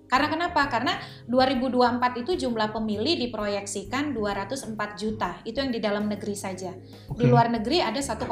Karena 0.06 0.30
kenapa? 0.30 0.70
Karena 0.70 0.94
2024 1.26 2.22
itu 2.22 2.46
jumlah 2.46 2.70
pemilih 2.70 3.18
diproyeksikan 3.26 4.14
204 4.14 4.78
juta. 4.94 5.42
Itu 5.42 5.58
yang 5.58 5.74
di 5.74 5.82
dalam 5.82 6.06
negeri 6.06 6.38
saja. 6.38 6.70
Di 7.10 7.10
Oke. 7.10 7.26
luar 7.26 7.50
negeri 7.50 7.82
ada 7.82 7.98
1,8 7.98 8.22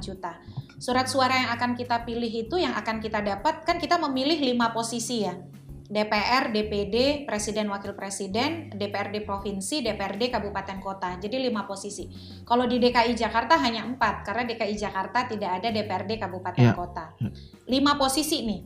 juta. 0.00 0.40
Surat 0.78 1.10
suara 1.10 1.34
yang 1.34 1.50
akan 1.58 1.74
kita 1.74 2.06
pilih 2.06 2.30
itu 2.30 2.54
yang 2.54 2.70
akan 2.78 3.02
kita 3.02 3.18
dapat 3.18 3.66
kan 3.66 3.82
kita 3.82 3.98
memilih 3.98 4.38
lima 4.38 4.70
posisi 4.70 5.26
ya. 5.26 5.34
DPR, 5.88 6.52
DPD, 6.52 7.24
Presiden 7.24 7.72
Wakil 7.72 7.96
Presiden, 7.96 8.68
DPRD 8.76 9.24
Provinsi, 9.24 9.80
DPRD 9.80 10.28
Kabupaten 10.28 10.78
Kota. 10.84 11.16
Jadi 11.16 11.48
lima 11.48 11.64
posisi. 11.64 12.12
Kalau 12.44 12.68
di 12.68 12.76
DKI 12.76 13.16
Jakarta 13.16 13.56
hanya 13.56 13.88
empat 13.88 14.20
karena 14.20 14.44
DKI 14.44 14.76
Jakarta 14.76 15.24
tidak 15.24 15.50
ada 15.58 15.72
DPRD 15.72 16.20
Kabupaten 16.20 16.60
Ya. 16.60 16.76
Kota. 16.76 17.16
Ya. 17.16 17.32
Lima 17.72 17.96
posisi 17.96 18.44
nih 18.44 18.60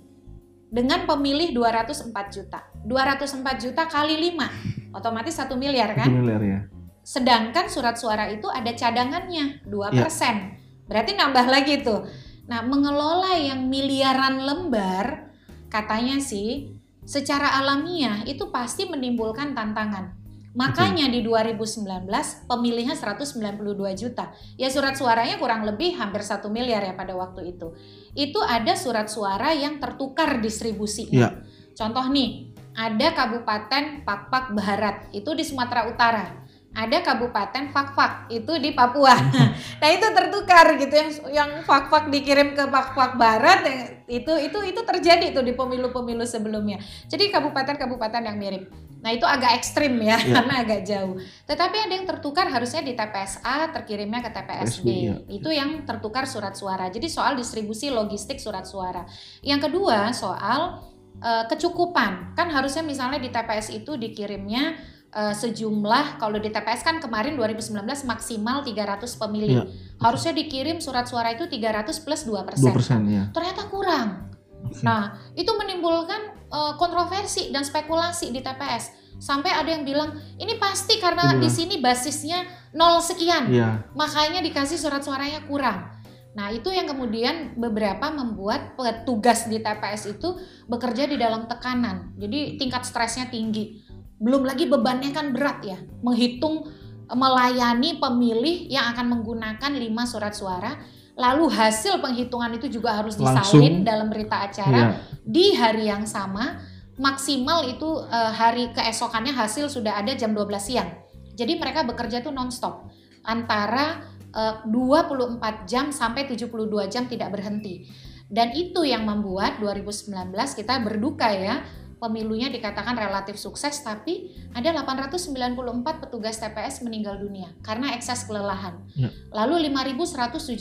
dengan 0.73 1.07
pemilih 1.07 1.55
204 1.55 2.11
juta. 2.35 2.67
204 2.83 3.63
juta 3.63 3.87
kali 3.87 4.19
5, 4.35 4.97
otomatis 4.97 5.39
1 5.39 5.55
miliar 5.55 5.95
kan? 5.95 6.11
Satu 6.11 6.19
miliar 6.19 6.43
ya. 6.43 6.61
Sedangkan 7.07 7.71
surat 7.71 7.95
suara 7.95 8.35
itu 8.35 8.51
ada 8.51 8.75
cadangannya 8.75 9.63
2%. 9.69 10.62
Berarti 10.93 11.17
nambah 11.17 11.47
lagi 11.49 11.81
tuh. 11.81 12.05
Nah, 12.53 12.61
mengelola 12.61 13.33
yang 13.41 13.73
miliaran 13.73 14.45
lembar 14.45 15.33
katanya 15.73 16.21
sih 16.21 16.77
secara 17.09 17.57
alamiah 17.57 18.29
itu 18.29 18.53
pasti 18.53 18.85
menimbulkan 18.85 19.57
tantangan. 19.57 20.21
Makanya 20.53 21.09
di 21.09 21.25
2019 21.25 22.05
pemilihnya 22.45 22.93
192 22.93 23.97
juta. 23.97 24.37
Ya 24.61 24.69
surat 24.69 25.01
suaranya 25.01 25.41
kurang 25.41 25.65
lebih 25.65 25.97
hampir 25.97 26.21
satu 26.21 26.53
miliar 26.53 26.85
ya 26.85 26.93
pada 26.93 27.17
waktu 27.17 27.57
itu. 27.57 27.73
Itu 28.13 28.45
ada 28.45 28.77
surat 28.77 29.09
suara 29.09 29.57
yang 29.57 29.81
tertukar 29.81 30.45
distribusinya. 30.45 31.17
Ya. 31.17 31.29
Contoh 31.73 32.05
nih, 32.13 32.53
ada 32.77 33.17
Kabupaten 33.17 34.05
Pakpak 34.05 34.53
Barat 34.53 35.09
itu 35.17 35.33
di 35.33 35.41
Sumatera 35.41 35.89
Utara. 35.89 36.45
Ada 36.73 37.05
Kabupaten 37.05 37.69
Fakfak 37.69 38.33
itu 38.33 38.57
di 38.57 38.73
Papua. 38.73 39.13
nah 39.81 39.89
itu 39.93 40.07
tertukar 40.09 40.73
gitu 40.81 40.95
yang 40.97 41.11
yang 41.29 41.51
Fakfak 41.69 42.09
dikirim 42.09 42.57
ke 42.57 42.65
Pakfak 42.65 43.21
Barat 43.21 43.61
yang 43.69 43.81
itu 44.09 44.33
itu 44.41 44.59
itu 44.65 44.81
terjadi 44.81 45.37
tuh 45.37 45.45
di 45.45 45.53
pemilu-pemilu 45.53 46.25
sebelumnya. 46.25 46.81
Jadi 47.13 47.29
kabupaten-kabupaten 47.29 48.25
yang 48.25 48.41
mirip. 48.41 48.73
Nah 49.05 49.11
itu 49.13 49.27
agak 49.29 49.59
ekstrim 49.59 49.99
ya, 50.01 50.17
Iya. 50.17 50.33
karena 50.33 50.55
agak 50.63 50.81
jauh. 50.87 51.19
Tetapi 51.45 51.77
ada 51.77 51.93
yang 51.93 52.07
tertukar 52.07 52.47
harusnya 52.49 52.81
di 52.81 52.95
TPS 52.95 53.43
A 53.43 53.69
terkirimnya 53.69 54.25
ke 54.25 54.31
TPS 54.31 54.39
B. 54.39 54.63
TPS 54.63 54.77
B, 54.81 54.89
iya. 54.89 55.15
Itu 55.29 55.51
yang 55.53 55.85
tertukar 55.85 56.25
surat 56.25 56.55
suara. 56.55 56.89
Jadi 56.89 57.11
soal 57.11 57.37
distribusi 57.37 57.93
logistik 57.93 58.41
surat 58.41 58.65
suara. 58.65 59.05
Yang 59.45 59.69
kedua 59.69 60.15
soal 60.15 60.89
eh, 61.21 61.45
kecukupan. 61.51 62.33
Kan 62.33 62.49
harusnya 62.49 62.81
misalnya 62.81 63.21
di 63.21 63.29
TPS 63.29 63.75
itu 63.75 63.99
dikirimnya 63.99 64.92
eh, 65.13 65.35
sejumlah 65.37 66.17
kalau 66.17 66.41
di 66.41 66.49
TPS 66.49 66.83
kan 66.83 66.97
kemarin 66.99 67.37
2019 67.37 67.85
maksimal 68.09 68.65
300 68.65 69.05
pemilih. 69.21 69.63
Iya. 69.63 69.65
Harusnya 70.01 70.33
dikirim 70.33 70.81
surat 70.81 71.07
suara 71.07 71.31
itu 71.37 71.45
300 71.47 72.01
plus 72.01 72.25
2%. 72.25 72.59
2% 72.59 73.07
ya. 73.13 73.29
Ternyata 73.31 73.69
kurang. 73.69 74.33
Nah, 74.81 75.21
itu 75.37 75.53
menimbulkan 75.53 76.33
eh, 76.53 76.75
kontroversi 76.77 77.49
dan 77.53 77.65
spekulasi 77.65 78.29
di 78.33 78.41
TPS. 78.45 79.01
Sampai 79.23 79.55
ada 79.55 79.71
yang 79.71 79.87
bilang, 79.87 80.19
ini 80.35 80.59
pasti 80.59 80.99
karena 80.99 81.37
Iya. 81.37 81.41
di 81.41 81.49
sini 81.49 81.75
basisnya 81.79 82.43
nol 82.75 82.99
sekian, 82.99 83.47
Iya. 83.49 83.87
makanya 83.95 84.43
dikasih 84.43 84.75
surat 84.77 84.99
suaranya 84.99 85.47
kurang. 85.47 86.03
Nah, 86.33 86.49
itu 86.49 86.73
yang 86.73 86.89
kemudian 86.89 87.53
beberapa 87.61 88.09
membuat 88.09 88.73
petugas 88.73 89.47
di 89.53 89.61
TPS 89.61 90.17
itu 90.17 90.33
bekerja 90.65 91.05
di 91.05 91.21
dalam 91.21 91.45
tekanan. 91.45 92.17
Jadi 92.17 92.57
tingkat 92.57 92.89
stresnya 92.89 93.29
tinggi. 93.29 93.82
Belum 94.23 94.47
lagi 94.47 94.71
bebannya 94.71 95.11
kan 95.11 95.35
berat 95.35 95.67
ya, 95.67 95.79
menghitung 96.01 96.71
melayani 97.11 97.99
pemilih 97.99 98.71
yang 98.71 98.95
akan 98.95 99.19
menggunakan 99.19 99.73
lima 99.75 100.07
surat 100.07 100.33
suara. 100.33 100.79
Lalu 101.13 101.45
hasil 101.53 102.01
penghitungan 102.01 102.57
itu 102.57 102.73
juga 102.73 102.97
harus 102.97 103.21
disalin 103.21 103.37
Langsung. 103.37 103.85
dalam 103.85 104.09
berita 104.09 104.49
acara 104.49 104.97
Iya. 104.97 105.21
di 105.21 105.53
hari 105.53 105.85
yang 105.93 106.09
sama 106.09 106.57
maksimal 106.97 107.69
itu 107.69 108.01
eh, 108.09 108.33
hari 108.33 108.73
keesokannya 108.73 109.35
hasil 109.35 109.69
sudah 109.69 110.01
ada 110.01 110.17
jam 110.17 110.33
12 110.33 110.57
siang. 110.73 110.89
Jadi 111.37 111.61
mereka 111.61 111.85
bekerja 111.85 112.25
tuh 112.25 112.33
nonstop 112.33 112.89
antara 113.29 114.09
eh, 114.33 114.55
24 114.65 115.69
jam 115.69 115.93
sampai 115.93 116.25
72 116.25 116.89
jam 116.89 117.05
tidak 117.05 117.29
berhenti. 117.29 117.85
Dan 118.33 118.57
itu 118.57 118.81
yang 118.81 119.05
membuat 119.05 119.61
2019 119.61 120.33
kita 120.57 120.81
berduka 120.81 121.29
ya 121.29 121.61
pemilunya 122.03 122.51
dikatakan 122.51 122.99
relatif 122.99 123.39
sukses 123.39 123.79
tapi 123.87 124.35
ada 124.51 124.75
894 124.75 126.03
petugas 126.03 126.35
TPS 126.43 126.83
meninggal 126.83 127.23
dunia 127.23 127.55
karena 127.63 127.95
ekses 127.95 128.27
kelelahan. 128.27 128.83
Ya. 128.99 129.15
Lalu 129.31 129.71
5175 129.71 130.59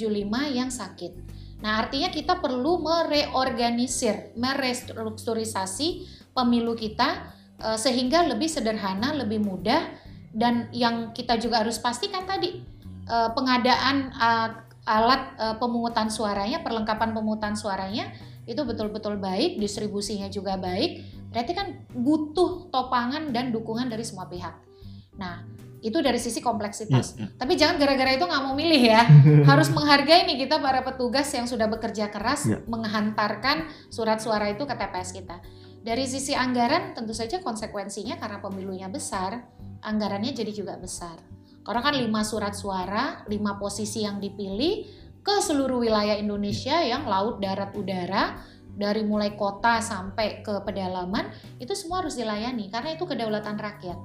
yang 0.53 0.69
sakit. 0.69 1.41
Nah, 1.65 1.81
artinya 1.81 2.13
kita 2.13 2.38
perlu 2.38 2.81
mereorganisir, 2.86 4.38
merestrukturisasi 4.38 6.05
pemilu 6.38 6.77
kita 6.77 7.33
eh, 7.57 7.77
sehingga 7.77 8.21
lebih 8.29 8.50
sederhana, 8.50 9.17
lebih 9.17 9.41
mudah 9.41 9.89
dan 10.31 10.69
yang 10.69 11.10
kita 11.12 11.36
juga 11.41 11.65
harus 11.65 11.81
pastikan 11.81 12.29
tadi 12.29 12.62
eh, 13.10 13.29
pengadaan 13.33 14.13
eh, 14.13 14.50
alat 14.81 15.38
pemungutan 15.62 16.10
suaranya, 16.10 16.65
perlengkapan 16.65 17.13
pemungutan 17.13 17.53
suaranya 17.53 18.10
itu 18.50 18.62
betul-betul 18.65 19.21
baik, 19.21 19.62
distribusinya 19.62 20.27
juga 20.27 20.57
baik. 20.57 21.05
Berarti 21.31 21.51
kan 21.55 21.67
butuh 21.93 22.67
topangan 22.74 23.31
dan 23.31 23.53
dukungan 23.53 23.88
dari 23.88 24.03
semua 24.03 24.27
pihak. 24.27 24.57
Nah, 25.15 25.45
itu 25.81 25.98
dari 25.98 26.21
sisi 26.21 26.41
kompleksitas. 26.45 27.17
Iya, 27.17 27.25
iya. 27.25 27.27
Tapi 27.41 27.53
jangan 27.57 27.75
gara-gara 27.81 28.12
itu 28.13 28.25
nggak 28.25 28.43
mau 28.45 28.53
milih 28.53 28.81
ya. 28.81 29.01
Harus 29.50 29.74
menghargai 29.74 30.29
nih 30.29 30.45
kita 30.45 30.62
para 30.62 30.86
petugas 30.86 31.25
yang 31.33 31.50
sudah 31.50 31.65
bekerja 31.65 32.10
keras 32.13 32.45
Ya. 32.45 32.57
menghantarkan 32.69 33.69
surat 33.89 34.21
suara 34.21 34.50
itu 34.53 34.65
ke 34.65 34.74
TPS 34.77 35.10
kita. 35.13 35.41
Dari 35.81 36.05
sisi 36.05 36.38
anggaran 36.38 36.93
tentu 36.93 37.17
saja 37.17 37.41
konsekuensinya 37.41 38.21
karena 38.21 38.38
pemilunya 38.38 38.86
besar, 38.86 39.50
anggarannya 39.81 40.29
jadi 40.38 40.53
juga 40.53 40.77
besar. 40.77 41.17
Karena 41.65 41.81
kan 41.81 41.93
lima 41.98 42.21
surat 42.21 42.53
suara, 42.53 43.25
lima 43.25 43.57
posisi 43.57 44.05
yang 44.05 44.21
dipilih 44.21 45.00
ke 45.22 45.36
seluruh 45.42 45.82
wilayah 45.82 46.18
Indonesia 46.18 46.82
yang 46.82 47.06
laut, 47.06 47.38
darat, 47.38 47.74
udara, 47.78 48.42
dari 48.72 49.04
mulai 49.06 49.36
kota 49.36 49.84
sampai 49.84 50.42
ke 50.42 50.63
pedalaman 50.63 51.30
itu 51.60 51.75
semua 51.75 52.01
harus 52.01 52.18
dilayani 52.18 52.72
karena 52.72 52.96
itu 52.96 53.04
kedaulatan 53.06 53.60
rakyat. 53.60 53.98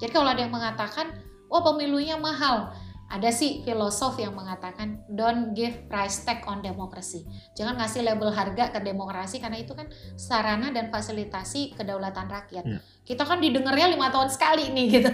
Jadi 0.00 0.10
kalau 0.10 0.30
ada 0.32 0.40
yang 0.46 0.54
mengatakan, 0.54 1.12
wah 1.50 1.60
pemilunya 1.60 2.16
mahal, 2.16 2.72
ada 3.12 3.28
sih 3.28 3.60
filosof 3.60 4.16
yang 4.16 4.32
mengatakan 4.32 5.04
don't 5.12 5.52
give 5.52 5.84
price 5.84 6.24
tag 6.24 6.40
on 6.48 6.64
democracy. 6.64 7.28
Jangan 7.52 7.76
ngasih 7.76 8.08
label 8.08 8.32
harga 8.32 8.72
ke 8.72 8.80
demokrasi 8.80 9.36
karena 9.36 9.60
itu 9.60 9.76
kan 9.76 9.84
sarana 10.16 10.72
dan 10.72 10.88
fasilitasi 10.88 11.76
kedaulatan 11.76 12.24
rakyat. 12.24 12.64
Ya. 12.64 12.80
Kita 13.04 13.28
kan 13.28 13.44
didengarnya 13.44 13.92
lima 13.92 14.08
tahun 14.08 14.32
sekali 14.32 14.72
nih 14.72 14.86
gitu. 14.96 15.12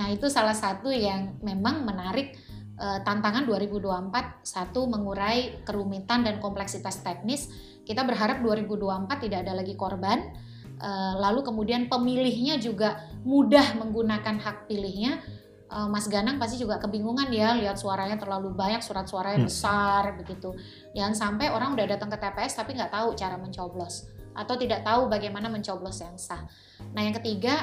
Nah 0.00 0.08
itu 0.08 0.24
salah 0.32 0.56
satu 0.56 0.88
yang 0.88 1.36
memang 1.44 1.84
menarik 1.84 2.32
tantangan 2.78 3.42
2024 3.42 4.46
satu 4.46 4.86
mengurai 4.86 5.60
kerumitan 5.66 6.22
dan 6.22 6.38
kompleksitas 6.38 7.02
teknis. 7.02 7.50
Kita 7.82 8.06
berharap 8.06 8.38
2024 8.44 9.24
tidak 9.26 9.38
ada 9.42 9.58
lagi 9.58 9.74
korban. 9.74 10.30
Eh, 10.78 11.14
lalu 11.18 11.42
kemudian 11.42 11.90
pemilihnya 11.90 12.62
juga 12.62 13.02
mudah 13.26 13.74
menggunakan 13.82 14.38
hak 14.38 14.70
pilihnya. 14.70 15.18
Eh, 15.68 15.88
Mas 15.90 16.06
Ganang 16.06 16.38
pasti 16.38 16.54
juga 16.54 16.78
kebingungan 16.78 17.34
ya 17.34 17.58
lihat 17.58 17.82
suaranya 17.82 18.14
terlalu 18.14 18.54
banyak, 18.54 18.78
surat 18.78 19.10
suaranya 19.10 19.42
Hmm. 19.42 19.50
besar 19.50 20.14
begitu. 20.14 20.54
Jangan 20.94 21.14
sampai 21.18 21.50
orang 21.50 21.74
udah 21.74 21.86
datang 21.98 22.06
ke 22.06 22.16
TPS 22.22 22.54
tapi 22.54 22.78
nggak 22.78 22.94
tahu 22.94 23.18
cara 23.18 23.34
mencoblos 23.34 24.06
atau 24.38 24.54
tidak 24.54 24.86
tahu 24.86 25.10
bagaimana 25.10 25.50
mencoblos 25.50 25.98
yang 25.98 26.14
sah. 26.14 26.46
Nah 26.94 27.02
yang 27.02 27.10
ketiga 27.18 27.58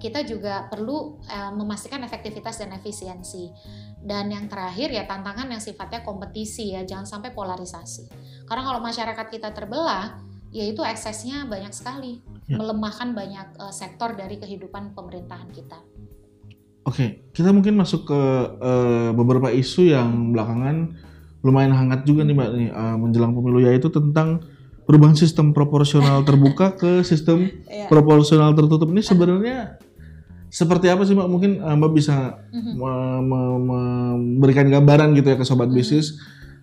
kita 0.00 0.24
juga 0.24 0.64
perlu 0.72 1.20
em, 1.28 1.52
memastikan 1.60 2.00
efektivitas 2.00 2.56
dan 2.56 2.72
efisiensi. 2.72 3.52
Dan 4.00 4.32
yang 4.32 4.48
terakhir 4.48 4.88
ya 4.88 5.04
tantangan 5.04 5.44
yang 5.46 5.60
sifatnya 5.60 6.00
kompetisi 6.00 6.72
ya 6.72 6.82
jangan 6.82 7.04
sampai 7.04 7.30
polarisasi. 7.30 8.08
Karena 8.48 8.64
kalau 8.64 8.80
masyarakat 8.80 9.26
kita 9.28 9.52
terbelah 9.52 10.18
ya 10.50 10.64
itu 10.64 10.80
eksesnya 10.80 11.46
banyak 11.46 11.70
sekali 11.70 12.18
Ya. 12.50 12.58
melemahkan 12.58 13.14
banyak 13.14 13.46
eh, 13.56 13.70
sektor 13.70 14.18
dari 14.18 14.34
kehidupan 14.34 14.90
pemerintahan 14.90 15.54
kita. 15.54 15.78
Oke, 16.82 17.30
kita 17.30 17.54
mungkin 17.54 17.78
masuk 17.78 18.10
ke 18.10 18.20
eh, 18.58 19.10
beberapa 19.14 19.54
isu 19.54 19.86
yang 19.86 20.34
belakangan 20.34 20.98
lumayan 21.40 21.70
hangat 21.70 22.02
juga 22.02 22.26
nih 22.26 22.34
Mbak 22.34 22.48
nih 22.50 22.68
eh, 22.68 22.96
menjelang 22.98 23.32
pemilu 23.32 23.62
yaitu 23.62 23.86
tentang 23.86 24.42
perubahan 24.82 25.14
sistem 25.14 25.54
proporsional 25.54 26.26
terbuka 26.26 26.74
ke 26.74 27.06
sistem 27.06 27.46
Iya. 27.70 27.86
proporsional 27.86 28.50
tertutup 28.50 28.90
ini 28.90 28.98
sebenarnya 29.00 29.78
seperti 30.50 30.86
apa 30.86 31.02
sih 31.02 31.14
Mbak? 31.14 31.28
Mungkin 31.28 31.52
eh, 31.56 31.74
Mbak 31.74 31.92
bisa 31.92 32.16
Mhm. 32.50 32.72
me- 32.74 33.22
me- 33.22 33.60
memberikan 33.62 34.66
gambaran 34.66 35.14
gitu 35.14 35.30
ya 35.30 35.36
ke 35.36 35.44
sobat 35.44 35.70
Mhm. 35.70 35.76
bisnis 35.76 36.18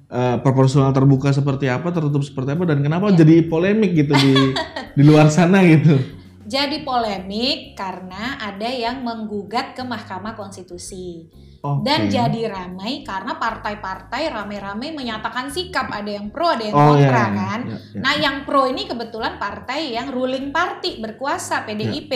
eh, 0.07 0.39
proporsional 0.39 0.91
terbuka 0.91 1.31
seperti 1.31 1.67
apa, 1.67 1.91
tertutup 1.91 2.23
seperti 2.23 2.51
apa 2.51 2.63
dan 2.63 2.79
kenapa 2.79 3.11
Iya. 3.11 3.19
jadi 3.19 3.43
polemik 3.43 3.91
gitu 3.93 4.13
di 4.13 4.31
di 4.97 5.03
luar 5.03 5.27
sana 5.27 5.59
gitu. 5.63 5.99
Jadi 6.47 6.79
polemik 6.81 7.75
karena 7.75 8.39
ada 8.39 8.71
yang 8.71 9.03
menggugat 9.03 9.75
ke 9.75 9.83
Mahkamah 9.83 10.31
Konstitusi. 10.31 11.27
Oke. 11.59 11.83
Dan 11.83 12.07
jadi 12.07 12.47
ramai 12.47 13.03
karena 13.03 13.35
partai-partai 13.35 14.31
rame-rame 14.31 14.95
menyatakan 14.95 15.51
sikap, 15.51 15.91
ada 15.91 16.07
yang 16.07 16.31
pro, 16.31 16.47
ada 16.47 16.63
yang 16.63 16.71
Oh, 16.71 16.95
kontra 16.95 17.27
iya, 17.27 17.35
kan. 17.35 17.59
iya, 17.67 17.75
iya. 17.75 17.99
Nah, 17.99 18.13
yang 18.15 18.47
pro 18.47 18.63
ini 18.63 18.87
kebetulan 18.87 19.35
partai 19.35 19.91
yang 19.91 20.07
ruling 20.07 20.55
party 20.55 21.03
berkuasa 21.03 21.67
PDIP. 21.67 22.11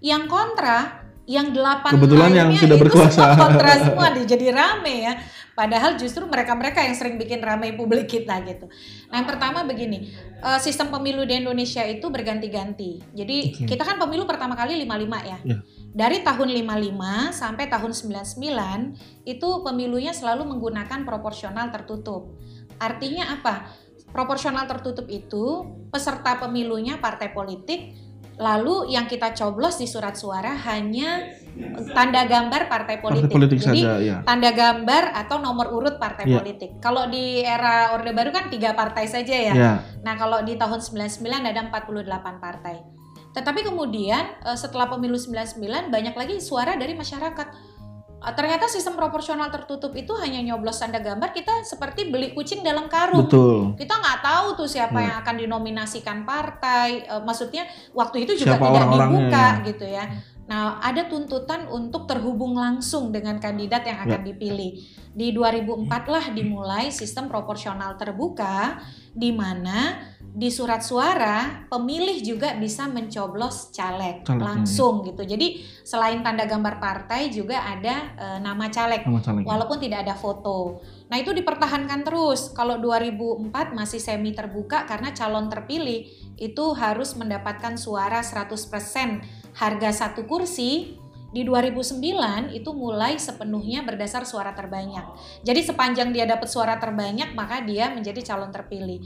Yang 0.00 0.32
kontra 0.32 1.03
yang 1.24 1.52
delapan. 1.52 1.96
Kebetulan 1.96 2.30
yang 2.36 2.48
itu 2.52 2.76
berkuasa. 2.76 3.32
kontra 3.36 3.72
semua 3.80 4.12
nih, 4.12 4.24
jadi 4.28 4.46
rame 4.52 4.94
ya. 5.08 5.14
Padahal 5.54 5.94
justru 5.94 6.26
mereka-mereka 6.26 6.82
yang 6.82 6.98
sering 6.98 7.14
bikin 7.14 7.38
ramai 7.38 7.78
publik 7.78 8.10
kita 8.10 8.42
gitu. 8.42 8.66
Nah, 9.06 9.22
yang 9.22 9.28
pertama 9.30 9.62
begini, 9.62 10.10
eh, 10.42 10.58
sistem 10.58 10.90
pemilu 10.90 11.22
di 11.22 11.38
Indonesia 11.38 11.86
itu 11.86 12.10
berganti-ganti. 12.10 12.98
Jadi 13.14 13.62
kita 13.62 13.86
kan 13.86 13.96
pemilu 14.02 14.26
pertama 14.26 14.58
kali 14.58 14.74
55 14.82 15.22
ya. 15.22 15.38
Ya. 15.46 15.58
Dari 15.94 16.26
tahun 16.26 16.50
55 16.50 17.30
sampai 17.30 17.70
tahun 17.70 17.94
99 17.94 18.98
itu 19.22 19.48
pemilunya 19.62 20.10
selalu 20.10 20.42
menggunakan 20.42 21.06
proporsional 21.06 21.70
tertutup. 21.70 22.34
Artinya 22.82 23.38
apa? 23.38 23.70
Proporsional 24.10 24.66
tertutup 24.66 25.06
itu 25.06 25.70
peserta 25.94 26.34
pemilunya 26.42 26.98
partai 26.98 27.30
politik 27.30 27.94
Lalu 28.34 28.90
yang 28.90 29.06
kita 29.06 29.30
coblos 29.30 29.78
di 29.78 29.86
surat 29.86 30.18
suara 30.18 30.58
hanya 30.66 31.22
tanda 31.94 32.26
gambar 32.26 32.66
partai 32.66 32.98
politik. 32.98 33.30
Partai 33.30 33.36
politik 33.38 33.58
Jadi 33.62 33.80
saja, 33.86 33.92
ya. 34.02 34.16
tanda 34.26 34.50
gambar 34.50 35.14
atau 35.14 35.38
nomor 35.38 35.70
urut 35.70 35.96
partai 36.02 36.26
Iya. 36.26 36.42
politik. 36.42 36.70
Kalau 36.82 37.06
di 37.06 37.46
era 37.46 37.94
Orde 37.94 38.10
Baru 38.10 38.34
kan 38.34 38.50
tiga 38.50 38.74
partai 38.74 39.06
saja 39.06 39.34
ya. 39.34 39.54
Ya, 39.54 39.72
Nah, 40.02 40.18
kalau 40.18 40.42
di 40.42 40.58
tahun 40.58 40.82
99 40.82 41.46
ada 41.46 41.62
48 41.70 42.42
partai. 42.42 42.82
Tetapi 43.34 43.60
kemudian 43.66 44.38
eh, 44.42 44.58
setelah 44.58 44.86
pemilu 44.90 45.18
99 45.18 45.90
banyak 45.90 46.14
lagi 46.14 46.34
suara 46.42 46.74
dari 46.74 46.94
masyarakat. 46.94 47.73
Eh, 48.24 48.34
Ternyata 48.34 48.64
sistem 48.66 48.94
proporsional 48.94 49.48
tertutup 49.48 49.92
itu 49.92 50.12
hanya 50.16 50.40
nyoblos 50.40 50.76
tanda 50.76 50.98
gambar 50.98 51.30
kita 51.30 51.60
seperti 51.62 52.08
beli 52.08 52.32
kucing 52.32 52.60
dalam 52.60 52.88
karung. 52.88 53.24
betul. 53.24 53.76
Kita 53.76 53.94
nggak 53.94 54.18
tahu 54.20 54.46
tuh 54.56 54.68
siapa 54.68 54.96
Ya. 54.96 55.04
yang 55.04 55.16
akan 55.20 55.34
dinominasikan 55.38 56.18
partai. 56.24 57.04
Eh, 57.04 57.22
maksudnya 57.22 57.64
waktu 57.92 58.24
itu 58.24 58.32
juga 58.34 58.56
Siapa 58.56 58.64
tidak 58.64 58.76
orang-orangnya, 58.80 59.20
dibuka 59.20 59.44
ya. 59.44 59.64
gitu 59.64 59.86
ya. 59.86 60.04
Nah, 60.44 60.76
ada 60.78 61.08
tuntutan 61.08 61.64
untuk 61.68 62.04
terhubung 62.04 62.52
langsung 62.52 63.08
dengan 63.08 63.40
kandidat 63.40 63.80
yang 63.84 63.96
akan 63.98 64.20
Ya. 64.20 64.28
dipilih. 64.28 64.72
Di 65.10 65.32
2004 65.32 66.04
lah 66.04 66.24
dimulai 66.30 66.92
sistem 66.92 67.28
proporsional 67.28 67.96
terbuka 67.96 68.76
di 69.14 69.32
mana 69.32 70.04
di 70.34 70.50
surat 70.50 70.82
suara 70.82 71.62
pemilih 71.70 72.18
juga 72.18 72.58
bisa 72.58 72.90
mencoblos 72.90 73.70
caleg 73.70 74.26
Calegnya, 74.26 74.50
langsung 74.50 75.06
gitu. 75.06 75.22
Jadi 75.22 75.62
selain 75.86 76.26
tanda 76.26 76.42
gambar 76.42 76.82
partai 76.82 77.30
juga 77.30 77.62
ada 77.62 77.94
eh, 78.18 78.38
nama 78.42 78.66
caleg 78.66 79.06
Nama 79.06 79.22
caleg. 79.22 79.44
walaupun 79.46 79.78
tidak 79.78 80.02
ada 80.02 80.18
foto. 80.18 80.82
Nah, 81.06 81.22
itu 81.22 81.30
dipertahankan 81.30 82.02
terus. 82.02 82.50
Kalau 82.50 82.82
2004 82.82 83.78
masih 83.78 84.02
semi 84.02 84.34
terbuka 84.34 84.82
karena 84.90 85.14
calon 85.14 85.46
terpilih 85.46 86.10
itu 86.34 86.64
harus 86.74 87.14
mendapatkan 87.14 87.78
suara 87.78 88.18
100% 88.18 89.54
harga 89.54 89.90
satu 89.94 90.26
kursi. 90.26 90.98
Di 91.34 91.42
2009 91.42 92.54
itu 92.54 92.70
mulai 92.70 93.18
sepenuhnya 93.18 93.82
berdasar 93.82 94.22
suara 94.22 94.54
terbanyak. 94.54 95.02
Jadi 95.42 95.60
sepanjang 95.66 96.14
dia 96.14 96.30
dapat 96.30 96.46
suara 96.46 96.78
terbanyak 96.78 97.34
maka 97.34 97.58
dia 97.66 97.90
menjadi 97.90 98.22
calon 98.22 98.54
terpilih. 98.54 99.02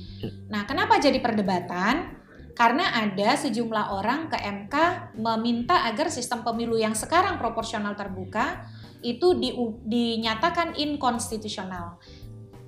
Nah, 0.53 0.69
kenapa 0.69 1.01
jadi 1.01 1.17
perdebatan? 1.25 2.21
Karena 2.53 2.91
ada 2.91 3.39
sejumlah 3.39 3.97
orang 3.97 4.29
ke 4.29 4.37
MK 4.37 4.75
meminta 5.17 5.89
agar 5.89 6.13
sistem 6.13 6.45
pemilu 6.45 6.77
yang 6.77 6.93
sekarang 6.93 7.41
proporsional 7.41 7.97
terbuka 7.97 8.67
itu 9.01 9.39
di- 9.39 9.55
dinyatakan 9.87 10.77
inkonstitusional. 10.77 11.97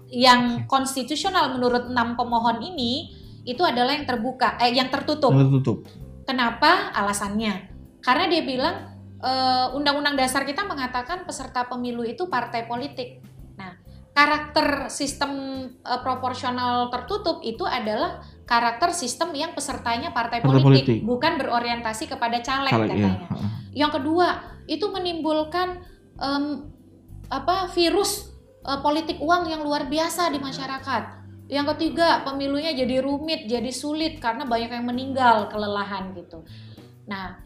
Yang 0.09 0.65
konstitusional 0.71 1.53
menurut 1.53 1.91
enam 1.91 2.17
pemohon 2.17 2.65
ini 2.65 3.13
itu 3.45 3.61
adalah 3.67 3.93
yang 3.93 4.07
terbuka, 4.07 4.57
eh 4.63 4.73
yang 4.73 4.89
tertutup. 4.89 5.35
Tertutup. 5.35 5.85
Kenapa? 6.23 6.95
Alasannya. 6.95 7.69
Karena 7.99 8.31
dia 8.31 8.47
bilang 8.47 9.00
eh, 9.21 9.67
undang-undang 9.77 10.17
dasar 10.17 10.43
kita 10.49 10.65
mengatakan 10.65 11.29
peserta 11.29 11.69
pemilu 11.69 12.03
itu 12.03 12.27
partai 12.27 12.65
politik. 12.65 13.21
Nah, 13.61 13.77
karakter 14.17 14.89
sistem 14.89 15.33
eh, 15.81 16.01
proporsional 16.03 16.89
tertutup 16.89 17.45
itu 17.45 17.63
adalah 17.69 18.25
karakter 18.49 18.91
sistem 18.91 19.31
yang 19.37 19.55
pesertanya 19.55 20.11
partai, 20.11 20.43
Partai 20.43 20.59
politik, 20.59 20.87
politik. 20.89 21.01
bukan 21.07 21.33
berorientasi 21.39 22.05
kepada 22.11 22.43
caleg, 22.43 22.73
Caleg 22.75 22.89
ya. 22.91 22.95
katanya. 22.99 23.29
Yang 23.71 23.91
kedua, 24.03 24.29
itu 24.67 24.87
menimbulkan 24.91 25.79
em, 26.19 26.67
apa 27.31 27.71
virus 27.71 28.35
eh, 28.67 28.81
politik 28.83 29.23
uang 29.23 29.47
yang 29.47 29.63
luar 29.63 29.87
biasa 29.87 30.35
di 30.35 30.43
masyarakat. 30.43 31.23
Yang 31.51 31.67
ketiga, 31.75 32.23
pemilunya 32.23 32.71
jadi 32.71 33.03
rumit, 33.03 33.51
jadi 33.51 33.71
sulit 33.75 34.23
karena 34.23 34.47
banyak 34.47 34.71
yang 34.71 34.87
meninggal, 34.87 35.51
kelelahan 35.51 36.15
gitu. 36.15 36.47
Nah, 37.11 37.43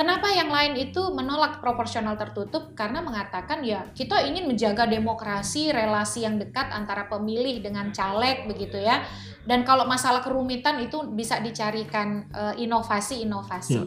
kenapa 0.00 0.32
yang 0.32 0.48
lain 0.48 0.80
itu 0.80 1.12
menolak 1.12 1.60
proporsional 1.60 2.16
tertutup? 2.16 2.72
Karena 2.72 3.04
mengatakan 3.04 3.60
ya 3.60 3.84
kita 3.92 4.24
ingin 4.24 4.48
menjaga 4.48 4.88
demokrasi, 4.88 5.68
relasi 5.68 6.24
yang 6.24 6.40
dekat 6.40 6.72
antara 6.72 7.04
pemilih 7.12 7.60
dengan 7.60 7.92
caleg 7.92 8.48
begitu 8.48 8.80
ya. 8.80 9.04
Dan 9.44 9.60
kalau 9.68 9.84
masalah 9.84 10.24
kerumitan 10.24 10.80
itu 10.80 11.04
bisa 11.12 11.36
dicarikan 11.44 12.24
eh, 12.32 12.64
inovasi-inovasi. 12.64 13.76
Ya. 13.76 13.84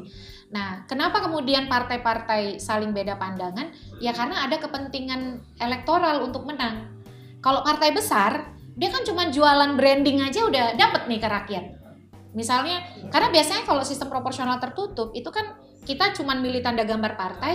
Nah, 0.53 0.69
kenapa 0.85 1.25
kemudian 1.25 1.65
partai-partai 1.65 2.61
saling 2.61 2.93
beda 2.93 3.17
pandangan? 3.17 3.73
Ya 3.97 4.13
karena 4.13 4.45
ada 4.45 4.61
kepentingan 4.61 5.41
elektoral 5.57 6.21
untuk 6.21 6.45
menang. 6.45 6.93
Kalau 7.41 7.65
partai 7.65 7.89
besar, 7.89 8.53
dia 8.77 8.93
kan 8.93 9.01
cuma 9.01 9.33
jualan 9.33 9.73
branding 9.73 10.21
aja 10.21 10.45
udah 10.45 10.77
dapet 10.77 11.09
nih 11.09 11.17
ke 11.17 11.25
rakyat. 11.27 11.65
Misalnya, 12.37 12.81
karena 13.09 13.29
biasanya 13.33 13.65
kalau 13.65 13.81
sistem 13.81 14.09
proporsional 14.09 14.57
tertutup 14.61 15.13
itu 15.13 15.29
kan 15.29 15.57
kita 15.83 16.15
cuma 16.15 16.35
milih 16.35 16.63
tanda 16.63 16.87
gambar 16.87 17.13
partai, 17.19 17.53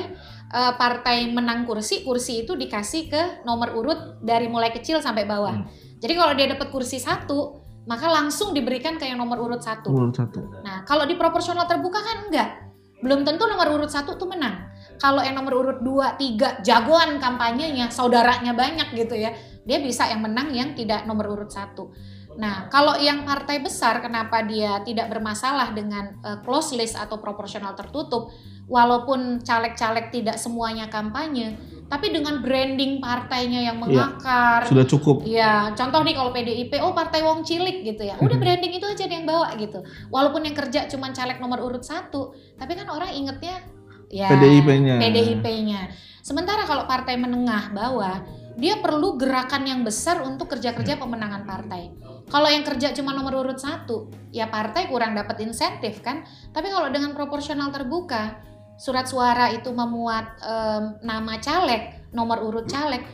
eh, 0.52 0.72
partai 0.76 1.28
menang 1.32 1.64
kursi, 1.64 2.04
kursi 2.04 2.44
itu 2.46 2.54
dikasih 2.54 3.02
ke 3.08 3.22
nomor 3.48 3.74
urut 3.74 4.20
dari 4.22 4.46
mulai 4.46 4.72
kecil 4.72 5.00
sampai 5.00 5.24
bawah. 5.24 5.64
Hmm. 5.64 5.66
Jadi 5.98 6.12
kalau 6.14 6.32
dia 6.38 6.46
dapat 6.52 6.68
kursi 6.70 7.02
satu, 7.02 7.60
maka 7.88 8.06
langsung 8.12 8.52
diberikan 8.52 9.00
ke 9.00 9.08
yang 9.08 9.18
nomor 9.18 9.40
urut 9.40 9.64
satu. 9.64 9.88
Urut 9.90 10.14
satu. 10.14 10.44
Nah, 10.60 10.84
kalau 10.84 11.08
di 11.08 11.16
proporsional 11.16 11.64
terbuka 11.64 11.98
kan 12.04 12.28
enggak. 12.28 12.50
Belum 12.98 13.22
tentu 13.22 13.46
nomor 13.46 13.78
urut 13.78 13.90
satu 13.90 14.18
tuh 14.18 14.26
menang. 14.26 14.68
Kalau 14.98 15.22
yang 15.22 15.38
nomor 15.38 15.54
urut 15.62 15.78
2, 15.86 16.18
3, 16.18 16.66
jagoan 16.66 17.22
kampanyenya, 17.22 17.94
saudaranya 17.94 18.50
banyak 18.58 18.90
gitu 18.98 19.14
ya. 19.14 19.30
Dia 19.62 19.78
bisa 19.78 20.10
yang 20.10 20.26
menang 20.26 20.50
yang 20.50 20.74
tidak 20.74 21.06
nomor 21.06 21.30
urut 21.30 21.46
satu. 21.46 21.94
Nah, 22.38 22.70
kalau 22.70 22.94
yang 23.02 23.26
partai 23.26 23.58
besar, 23.58 23.98
kenapa 23.98 24.46
dia 24.46 24.78
tidak 24.86 25.10
bermasalah 25.10 25.74
dengan 25.74 26.14
eh, 26.22 26.38
close 26.46 26.78
list 26.78 26.94
atau 26.94 27.18
proporsional 27.18 27.74
tertutup, 27.74 28.30
walaupun 28.70 29.42
caleg-caleg 29.42 30.14
tidak 30.14 30.38
semuanya 30.38 30.86
kampanye, 30.86 31.58
tapi 31.88 32.12
dengan 32.12 32.38
branding 32.44 33.00
partainya 33.00 33.64
yang 33.72 33.80
mengakar, 33.80 34.68
Sudah 34.68 34.84
cukup. 34.84 35.24
Iya, 35.24 35.72
contoh 35.72 36.04
nih 36.04 36.14
kalau 36.14 36.30
PDIP, 36.30 36.78
oh 36.84 36.92
partai 36.92 37.24
Wong 37.24 37.42
Cilik 37.42 37.82
gitu 37.82 38.06
ya. 38.06 38.14
Udah 38.20 38.36
branding 38.36 38.76
itu 38.76 38.86
aja 38.86 39.08
yang 39.08 39.24
bawa 39.24 39.56
gitu. 39.56 39.82
Walaupun 40.12 40.44
yang 40.46 40.54
kerja 40.54 40.86
cuma 40.86 41.10
caleg 41.10 41.40
nomor 41.40 41.58
urut 41.64 41.82
satu, 41.82 42.36
tapi 42.60 42.76
kan 42.76 42.86
orang 42.92 43.10
ingetnya 43.16 43.66
ya 44.12 44.28
PDIP-nya. 44.30 44.96
PDIP-nya. 45.00 45.80
Sementara 46.20 46.68
kalau 46.68 46.84
partai 46.84 47.16
menengah 47.16 47.72
bawah, 47.72 48.20
dia 48.58 48.82
perlu 48.82 49.14
gerakan 49.14 49.70
yang 49.70 49.80
besar 49.86 50.18
untuk 50.26 50.50
kerja-kerja 50.50 50.98
pemenangan 50.98 51.46
partai. 51.46 51.94
Kalau 52.26 52.50
yang 52.50 52.66
kerja 52.66 52.90
cuma 52.90 53.14
nomor 53.14 53.38
urut 53.46 53.62
satu, 53.62 54.10
ya 54.34 54.50
partai 54.50 54.90
kurang 54.90 55.14
dapat 55.14 55.38
insentif 55.46 56.02
kan. 56.02 56.26
Tapi 56.50 56.66
kalau 56.68 56.90
dengan 56.90 57.14
proporsional 57.14 57.70
terbuka, 57.70 58.42
surat 58.74 59.06
suara 59.06 59.54
itu 59.54 59.70
memuat 59.70 60.26
em, 60.42 60.82
nama 61.06 61.38
caleg, 61.38 62.10
nomor 62.10 62.42
urut 62.42 62.66
caleg, 62.66 63.06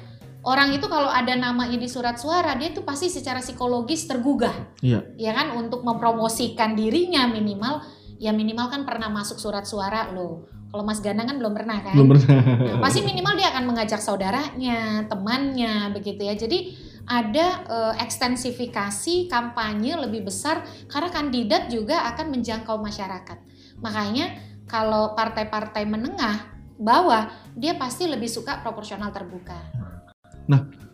orang 0.48 0.72
itu 0.72 0.88
kalau 0.88 1.12
ada 1.12 1.36
namanya 1.36 1.76
di 1.76 1.86
surat 1.92 2.16
suara, 2.16 2.56
dia 2.56 2.72
itu 2.72 2.80
pasti 2.80 3.12
secara 3.12 3.44
psikologis 3.44 4.08
tergugah 4.08 4.52
Iya. 4.80 5.04
ya 5.20 5.32
kan 5.36 5.52
untuk 5.60 5.84
mempromosikan 5.84 6.72
dirinya 6.72 7.28
minimal 7.28 7.84
ya 8.20 8.32
minimal 8.32 8.68
kan 8.72 8.82
pernah 8.88 9.08
masuk 9.12 9.36
surat 9.40 9.64
suara 9.68 10.12
loh 10.12 10.48
kalau 10.74 10.82
Mas 10.82 10.98
Ganang 10.98 11.30
kan 11.30 11.38
belum 11.38 11.54
pernah 11.54 11.78
kan 11.86 11.94
Belum 11.94 12.18
pernah. 12.18 12.42
Nah, 12.42 12.82
pasti 12.82 13.06
minimal 13.06 13.38
dia 13.38 13.54
akan 13.54 13.64
mengajak 13.70 14.02
saudaranya 14.02 15.06
temannya 15.06 15.94
begitu 15.94 16.26
ya 16.26 16.34
jadi 16.34 16.74
ada 17.06 17.46
eh, 17.62 17.94
ekstensifikasi 18.02 19.30
kampanye 19.30 19.94
lebih 19.94 20.26
besar 20.26 20.66
karena 20.90 21.14
kandidat 21.14 21.70
juga 21.70 22.02
akan 22.10 22.34
menjangkau 22.34 22.82
masyarakat 22.82 23.38
makanya 23.78 24.34
kalau 24.66 25.14
partai-partai 25.14 25.86
menengah 25.86 26.50
bawah 26.74 27.30
dia 27.54 27.78
pasti 27.78 28.10
lebih 28.10 28.26
suka 28.26 28.58
proporsional 28.58 29.14
terbuka 29.14 29.54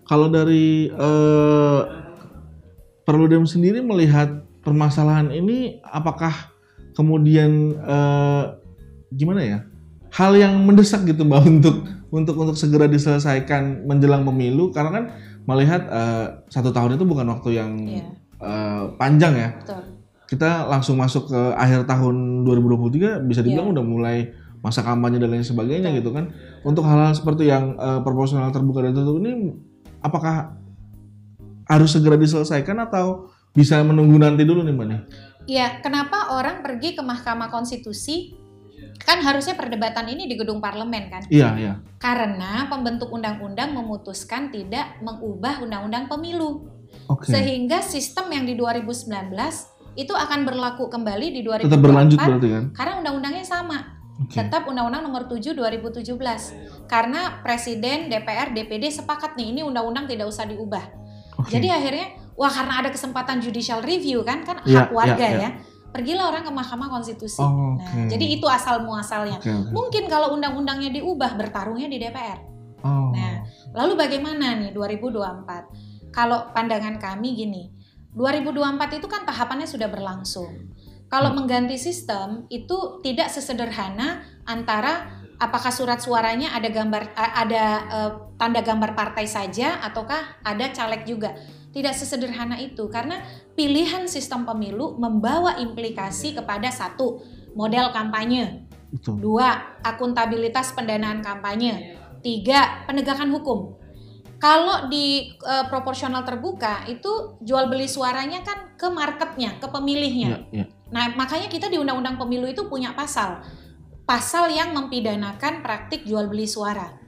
Kalau 0.04 0.28
dari 0.28 0.90
eh, 0.92 1.80
Perludem 3.06 3.42
sendiri 3.42 3.82
melihat 3.82 4.46
permasalahan 4.62 5.32
ini, 5.34 5.82
apakah 5.82 6.52
kemudian 6.94 7.74
eh, 7.74 8.44
gimana 9.10 9.40
ya? 9.42 9.69
Hal 10.10 10.34
yang 10.34 10.58
mendesak 10.66 11.06
gitu 11.06 11.22
mbak 11.22 11.46
untuk 11.58 11.86
untuk 12.10 12.34
untuk 12.34 12.56
segera 12.58 12.90
diselesaikan 12.90 13.86
menjelang 13.86 14.26
pemilu 14.26 14.74
karena 14.74 14.90
kan 14.90 15.04
melihat 15.46 15.82
eh, 15.86 16.26
satu 16.50 16.70
tahun 16.70 16.98
itu 16.98 17.06
bukan 17.06 17.26
waktu 17.30 17.56
yang 17.56 17.70
Iya. 17.78 18.04
eh, 18.42 18.82
panjang 18.98 19.34
ya. 19.34 19.50
betul 19.56 19.82
Kita 20.30 20.70
langsung 20.70 20.94
masuk 20.94 21.26
ke 21.26 21.40
akhir 21.58 21.90
tahun 21.90 22.46
2023 22.46 23.18
bisa 23.22 23.42
dibilang 23.42 23.70
Iya. 23.70 23.74
udah 23.78 23.84
mulai 23.84 24.16
masa 24.60 24.84
kampanye 24.84 25.18
dan 25.18 25.32
lain 25.32 25.42
sebagainya 25.42 25.90
gitu 25.94 26.12
kan. 26.12 26.30
Untuk 26.62 26.84
hal-hal 26.84 27.14
seperti 27.14 27.46
yang 27.46 27.74
eh, 27.74 28.00
proporsional 28.02 28.50
terbuka 28.50 28.82
dan 28.82 28.94
tertutup 28.94 29.18
ini 29.18 29.54
apakah 30.00 30.54
harus 31.66 31.90
segera 31.90 32.14
diselesaikan 32.14 32.78
atau 32.80 33.30
bisa 33.50 33.78
menunggu 33.82 34.18
nanti 34.18 34.42
dulu 34.42 34.62
nih 34.62 34.74
mbak 34.74 34.86
nih? 34.86 35.00
Ya, 35.48 35.82
kenapa 35.82 36.30
orang 36.30 36.62
pergi 36.62 36.94
ke 36.94 37.02
Mahkamah 37.02 37.50
Konstitusi? 37.50 38.38
Kan 39.00 39.24
harusnya 39.24 39.56
perdebatan 39.56 40.06
ini 40.12 40.28
di 40.28 40.36
gedung 40.36 40.60
parlemen 40.60 41.08
kan? 41.10 41.22
Iya 41.26 41.48
iya. 41.56 41.72
Karena 41.96 42.68
pembentuk 42.68 43.10
undang-undang 43.10 43.72
memutuskan 43.72 44.52
tidak 44.52 45.00
mengubah 45.00 45.64
undang-undang 45.64 46.06
pemilu. 46.06 46.68
Oke. 47.08 47.26
Sehingga 47.26 47.82
sistem 47.82 48.30
yang 48.30 48.44
di 48.46 48.54
2019 48.54 49.08
itu 49.98 50.14
akan 50.14 50.46
berlaku 50.46 50.86
kembali 50.86 51.26
di 51.34 51.40
2024 51.42 51.66
Tetap 51.66 51.80
berlanjut 51.82 52.18
berarti 52.22 52.48
kan? 52.48 52.64
karena 52.76 52.92
undang-undangnya 53.02 53.44
sama. 53.46 53.78
Oke. 54.20 54.36
Tetap 54.36 54.68
Undang-Undang 54.68 55.02
Nomor 55.08 55.24
7 55.32 55.56
2017. 55.56 56.84
Karena 56.84 57.40
Presiden, 57.40 58.12
DPR, 58.12 58.52
DPD 58.52 58.92
sepakat 58.92 59.32
nih 59.34 59.56
ini 59.56 59.60
undang-undang 59.64 60.04
tidak 60.04 60.28
usah 60.28 60.44
diubah. 60.44 60.84
Oke. 61.40 61.48
Jadi 61.56 61.72
akhirnya 61.72 62.06
wah 62.36 62.52
karena 62.52 62.84
ada 62.84 62.90
kesempatan 62.92 63.40
judicial 63.40 63.80
review 63.80 64.20
kan 64.20 64.44
kan 64.44 64.60
Iya, 64.68 64.84
hak 64.86 64.90
warga 64.92 65.16
iya, 65.24 65.28
iya. 65.32 65.40
ya. 65.40 65.50
Pergilah 65.90 66.30
orang 66.30 66.42
ke 66.42 66.50
Mahkamah 66.50 66.88
Konstitusi. 66.88 67.38
Oh, 67.38 67.74
Nah, 67.74 67.82
oke. 67.82 68.06
jadi 68.08 68.26
itu 68.30 68.46
asal 68.46 68.80
muasalnya. 68.80 69.36
Oke, 69.36 69.50
oke. 69.50 69.70
Mungkin 69.70 70.06
kalau 70.06 70.32
undang-undangnya 70.32 70.90
diubah 70.92 71.34
bertarungnya 71.34 71.86
di 71.86 71.98
DPR. 71.98 72.38
Oh. 72.80 73.10
Nah, 73.10 73.42
lalu 73.74 73.98
bagaimana 73.98 74.56
nih 74.56 74.70
2024? 74.70 75.66
Kalau 76.10 76.50
pandangan 76.50 76.96
kami 76.96 77.34
gini, 77.34 77.62
2024 78.12 78.54
itu 78.92 79.06
kan 79.06 79.22
tahapannya 79.22 79.66
sudah 79.66 79.86
berlangsung. 79.86 80.70
Kalau 81.06 81.30
Hmm. 81.30 81.42
mengganti 81.42 81.74
sistem 81.74 82.46
itu 82.48 82.74
tidak 83.00 83.28
sesederhana 83.28 84.22
antara 84.44 85.10
apakah 85.36 85.70
surat 85.70 85.98
suaranya 85.98 86.52
ada 86.52 86.68
gambar 86.68 87.02
a- 87.12 87.34
ada 87.40 87.64
eh, 87.88 88.10
tanda 88.36 88.60
gambar 88.60 88.94
partai 88.94 89.26
saja 89.26 89.80
ataukah 89.80 90.38
ada 90.40 90.70
caleg 90.70 91.02
juga. 91.04 91.34
Tidak 91.70 91.94
sesederhana 91.94 92.58
itu 92.58 92.90
karena 92.90 93.22
pilihan 93.54 94.10
sistem 94.10 94.42
pemilu 94.42 94.98
membawa 94.98 95.54
implikasi 95.62 96.34
kepada 96.34 96.66
satu 96.74 97.22
model 97.54 97.94
kampanye, 97.94 98.70
Betul. 98.90 99.22
Dua, 99.22 99.78
akuntabilitas 99.86 100.74
pendanaan 100.74 101.22
kampanye. 101.22 101.94
Tiga, 102.20 102.84
penegakan 102.84 103.30
hukum. 103.30 103.78
Kalau 104.40 104.90
di 104.90 105.36
eh, 105.36 105.64
proporsional 105.70 106.26
terbuka 106.26 106.88
itu 106.90 107.38
jual 107.44 107.70
beli 107.70 107.86
suaranya 107.86 108.42
kan 108.42 108.74
ke 108.74 108.88
marketnya, 108.90 109.60
ke 109.62 109.66
pemilihnya. 109.68 110.28
Iya, 110.50 110.64
iya. 110.64 110.66
Nah, 110.90 111.14
makanya 111.14 111.46
kita 111.46 111.70
di 111.70 111.78
Undang-Undang 111.78 112.18
Pemilu 112.18 112.50
itu 112.50 112.66
punya 112.66 112.96
pasal. 112.98 113.46
Pasal 114.02 114.50
yang 114.50 114.74
mempidanakan 114.74 115.62
praktik 115.62 116.02
jual 116.02 116.26
beli 116.26 116.50
suara. 116.50 116.98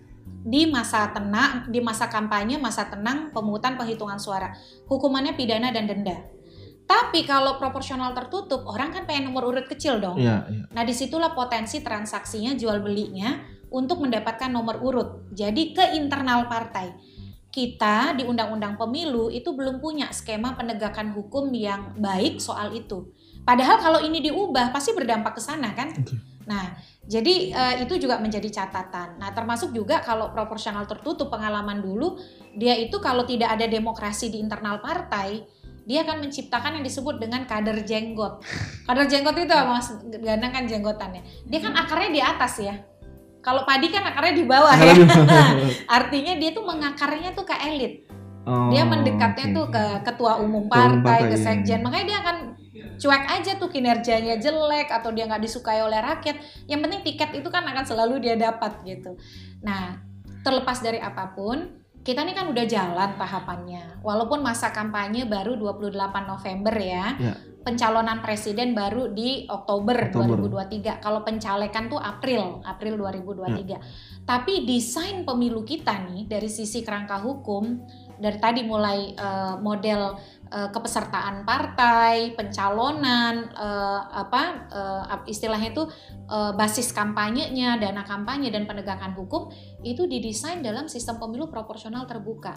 Di 0.42 0.66
masa 0.66 1.10
tenang, 1.14 1.70
di 1.70 1.78
masa 1.78 2.10
kampanye, 2.10 2.58
masa 2.58 2.90
tenang, 2.90 3.30
pemungutan 3.30 3.78
penghitungan 3.78 4.18
suara. 4.18 4.50
Hukumannya 4.90 5.38
pidana 5.38 5.70
dan 5.70 5.86
denda. 5.86 6.18
Tapi 6.82 7.24
kalau 7.24 7.56
proporsional 7.56 8.12
tertutup, 8.12 8.66
orang 8.68 8.92
kan 8.92 9.02
pengen 9.08 9.30
nomor 9.30 9.48
urut 9.48 9.64
kecil 9.70 10.02
dong. 10.02 10.18
Iya, 10.18 10.44
iya. 10.50 10.64
Nah, 10.68 10.82
di 10.82 10.92
situlah 10.92 11.32
potensi 11.32 11.80
transaksinya 11.80 12.52
jual 12.58 12.82
belinya 12.84 13.40
untuk 13.72 14.04
mendapatkan 14.04 14.52
nomor 14.52 14.82
urut. 14.84 15.32
Jadi 15.32 15.72
ke 15.72 15.96
internal 15.96 16.50
partai. 16.50 16.92
Kita 17.52 18.16
di 18.16 18.24
Undang-Undang 18.24 18.80
Pemilu 18.80 19.28
itu 19.28 19.52
belum 19.52 19.80
punya 19.80 20.08
skema 20.08 20.56
penegakan 20.56 21.12
hukum 21.12 21.52
yang 21.52 21.96
baik 22.00 22.40
soal 22.40 22.72
itu. 22.72 23.12
Padahal 23.44 23.76
kalau 23.80 24.00
ini 24.00 24.24
diubah 24.24 24.72
pasti 24.72 24.96
berdampak 24.96 25.36
ke 25.36 25.42
sana 25.42 25.76
kan? 25.76 25.92
Oke. 25.92 26.16
Nah, 26.46 26.74
jadi 27.06 27.34
eh, 27.50 27.74
itu 27.86 27.98
juga 27.98 28.18
menjadi 28.18 28.62
catatan. 28.62 29.18
Nah, 29.18 29.30
termasuk 29.30 29.70
juga 29.74 30.02
kalau 30.02 30.30
proporsional 30.30 30.86
tertutup 30.86 31.30
pengalaman 31.30 31.82
dulu, 31.82 32.18
dia 32.54 32.74
itu 32.78 32.98
kalau 32.98 33.26
tidak 33.26 33.54
ada 33.54 33.66
demokrasi 33.66 34.30
di 34.30 34.38
internal 34.42 34.82
partai, 34.82 35.42
dia 35.82 36.06
akan 36.06 36.26
menciptakan 36.26 36.78
yang 36.78 36.84
disebut 36.86 37.18
dengan 37.18 37.42
kader 37.42 37.82
jenggot. 37.82 38.42
Kader 38.86 39.06
jenggot 39.10 39.34
itu 39.34 39.50
apa 39.50 39.82
mas? 39.82 39.90
Gandang 40.22 40.52
kan 40.54 40.64
jenggotannya. 40.70 41.22
Dia 41.50 41.58
kan 41.58 41.74
akarnya 41.74 42.10
di 42.14 42.22
atas 42.22 42.54
ya. 42.62 42.74
Kalau 43.42 43.66
padi 43.66 43.90
kan 43.90 44.06
akarnya 44.06 44.34
di 44.38 44.46
bawah 44.46 44.74
ya. 44.78 44.94
Artinya 45.98 46.38
dia 46.38 46.54
tuh 46.54 46.62
mengakarnya 46.62 47.34
tuh 47.34 47.42
ke 47.42 47.56
elit. 47.66 48.06
Oh, 48.42 48.74
Dia 48.74 48.82
mendekatnya 48.82 49.54
oke, 49.54 49.54
tuh 49.54 49.66
ke 49.70 49.84
ketua 50.02 50.42
umum 50.42 50.66
partai, 50.66 51.30
ke 51.30 51.38
iya, 51.38 51.42
sekjen. 51.46 51.78
iya. 51.78 51.84
Makanya 51.86 52.06
dia 52.06 52.18
akan 52.26 52.36
cuek 52.98 53.24
aja 53.26 53.58
tuh 53.58 53.68
kinerjanya 53.72 54.38
jelek 54.38 54.88
atau 54.90 55.10
dia 55.10 55.26
nggak 55.26 55.42
disukai 55.42 55.82
oleh 55.82 55.98
rakyat. 55.98 56.38
Yang 56.70 56.80
penting 56.86 57.00
tiket 57.02 57.30
itu 57.38 57.48
kan 57.50 57.66
akan 57.66 57.84
selalu 57.84 58.22
dia 58.22 58.34
dapat 58.38 58.78
gitu. 58.86 59.18
Nah, 59.62 59.98
terlepas 60.42 60.82
dari 60.82 60.98
apa 60.98 61.34
pun, 61.34 61.82
kita 62.02 62.26
ini 62.26 62.34
kan 62.34 62.50
udah 62.50 62.64
jalan 62.66 63.10
tahapannya. 63.14 64.02
Walaupun 64.02 64.42
masa 64.42 64.74
kampanye 64.74 65.26
baru 65.26 65.54
28 65.54 65.94
November 66.26 66.74
ya. 66.74 67.14
Ya. 67.18 67.34
Pencalonan 67.62 68.18
presiden 68.26 68.74
baru 68.74 69.14
di 69.14 69.46
Oktober, 69.46 70.10
Oktober. 70.10 70.34
2023. 70.66 70.98
Kalau 70.98 71.22
pencalekan 71.22 71.86
tuh 71.86 72.02
April, 72.02 72.58
April 72.66 72.98
2023. 72.98 74.26
Tapi 74.26 74.66
desain 74.66 75.22
pemilu 75.22 75.62
kita 75.62 75.94
nih 76.10 76.26
dari 76.26 76.50
sisi 76.50 76.82
kerangka 76.82 77.22
hukum 77.22 77.86
dari 78.18 78.38
tadi 78.42 78.66
mulai 78.66 79.14
eh, 79.14 79.54
model 79.62 80.18
eh, 80.52 80.68
kepesertaan 80.68 81.48
partai, 81.48 82.36
pencalonan, 82.36 83.48
eh, 83.48 84.00
apa 84.12 84.42
ap- 85.08 85.26
istilahnya 85.26 85.72
itu 85.72 85.88
eh, 86.28 86.52
basis 86.52 86.92
kampanyenya, 86.92 87.80
dana 87.80 88.04
kampanye 88.04 88.52
dan 88.52 88.68
penegakan 88.68 89.16
hukum 89.16 89.48
itu 89.80 90.04
didesain 90.04 90.60
dalam 90.60 90.86
sistem 90.92 91.16
pemilu 91.16 91.48
proporsional 91.48 92.04
terbuka. 92.04 92.52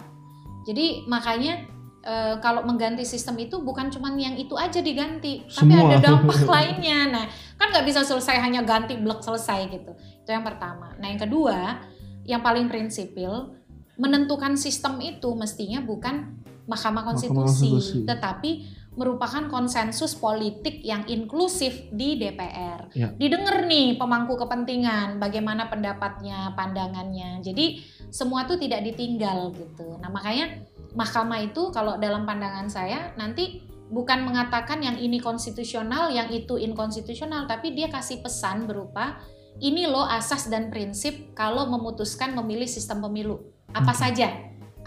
Jadi 0.68 1.08
makanya 1.08 1.64
eh, 2.06 2.34
kalau 2.42 2.62
mengganti 2.62 3.02
sistem 3.02 3.38
itu 3.40 3.58
bukan 3.62 3.90
cuma 3.90 4.12
yang 4.14 4.36
itu 4.36 4.54
aja 4.54 4.78
diganti, 4.82 5.46
tapi 5.48 5.74
Semua. 5.74 5.90
ada 5.90 5.96
dampak 5.98 6.40
lainnya. 6.54 6.98
Nah, 7.10 7.24
kan 7.56 7.72
nggak 7.72 7.86
bisa 7.86 8.06
selesai 8.06 8.38
hanya 8.38 8.62
ganti 8.62 8.94
blok 8.98 9.22
selesai 9.24 9.66
gitu. 9.72 9.92
Itu 10.22 10.30
yang 10.30 10.44
pertama. 10.46 10.94
Nah, 10.98 11.06
yang 11.10 11.22
kedua, 11.22 11.80
yang 12.26 12.42
paling 12.42 12.66
prinsipil 12.66 13.54
menentukan 13.96 14.58
sistem 14.60 15.00
itu 15.00 15.32
mestinya 15.32 15.80
bukan 15.80 16.36
Mahkamah 16.66 17.02
Konstitusi, 17.06 17.70
Konstitusi. 17.70 17.98
tetapi 18.06 18.50
merupakan 18.96 19.44
konsensus 19.52 20.16
politik 20.16 20.80
yang 20.80 21.04
inklusif 21.04 21.92
di 21.92 22.16
DPR. 22.16 22.88
Ya. 22.96 23.12
Didengar 23.12 23.68
nih 23.68 24.00
pemangku 24.00 24.40
kepentingan, 24.40 25.20
bagaimana 25.20 25.68
pendapatnya, 25.68 26.56
pandangannya. 26.56 27.44
Jadi 27.44 27.84
semua 28.08 28.48
itu 28.48 28.56
tidak 28.56 28.88
ditinggal 28.88 29.52
gitu. 29.52 30.00
Nah 30.00 30.08
makanya 30.08 30.64
Mahkamah 30.96 31.44
itu 31.44 31.68
kalau 31.76 32.00
dalam 32.00 32.24
pandangan 32.24 32.72
saya 32.72 33.12
nanti 33.20 33.68
bukan 33.92 34.24
mengatakan 34.24 34.80
yang 34.80 34.96
ini 34.96 35.20
konstitusional, 35.20 36.08
yang 36.08 36.32
itu 36.32 36.56
inkonstitusional, 36.56 37.44
tapi 37.44 37.76
dia 37.76 37.92
kasih 37.92 38.24
pesan 38.24 38.64
berupa 38.64 39.20
ini 39.60 39.84
loh 39.84 40.08
asas 40.08 40.48
dan 40.48 40.72
prinsip 40.72 41.36
kalau 41.36 41.68
memutuskan 41.68 42.32
memilih 42.32 42.68
sistem 42.68 43.04
pemilu 43.04 43.40
apa 43.72 43.92
Oke. 43.92 44.00
saja 44.00 44.28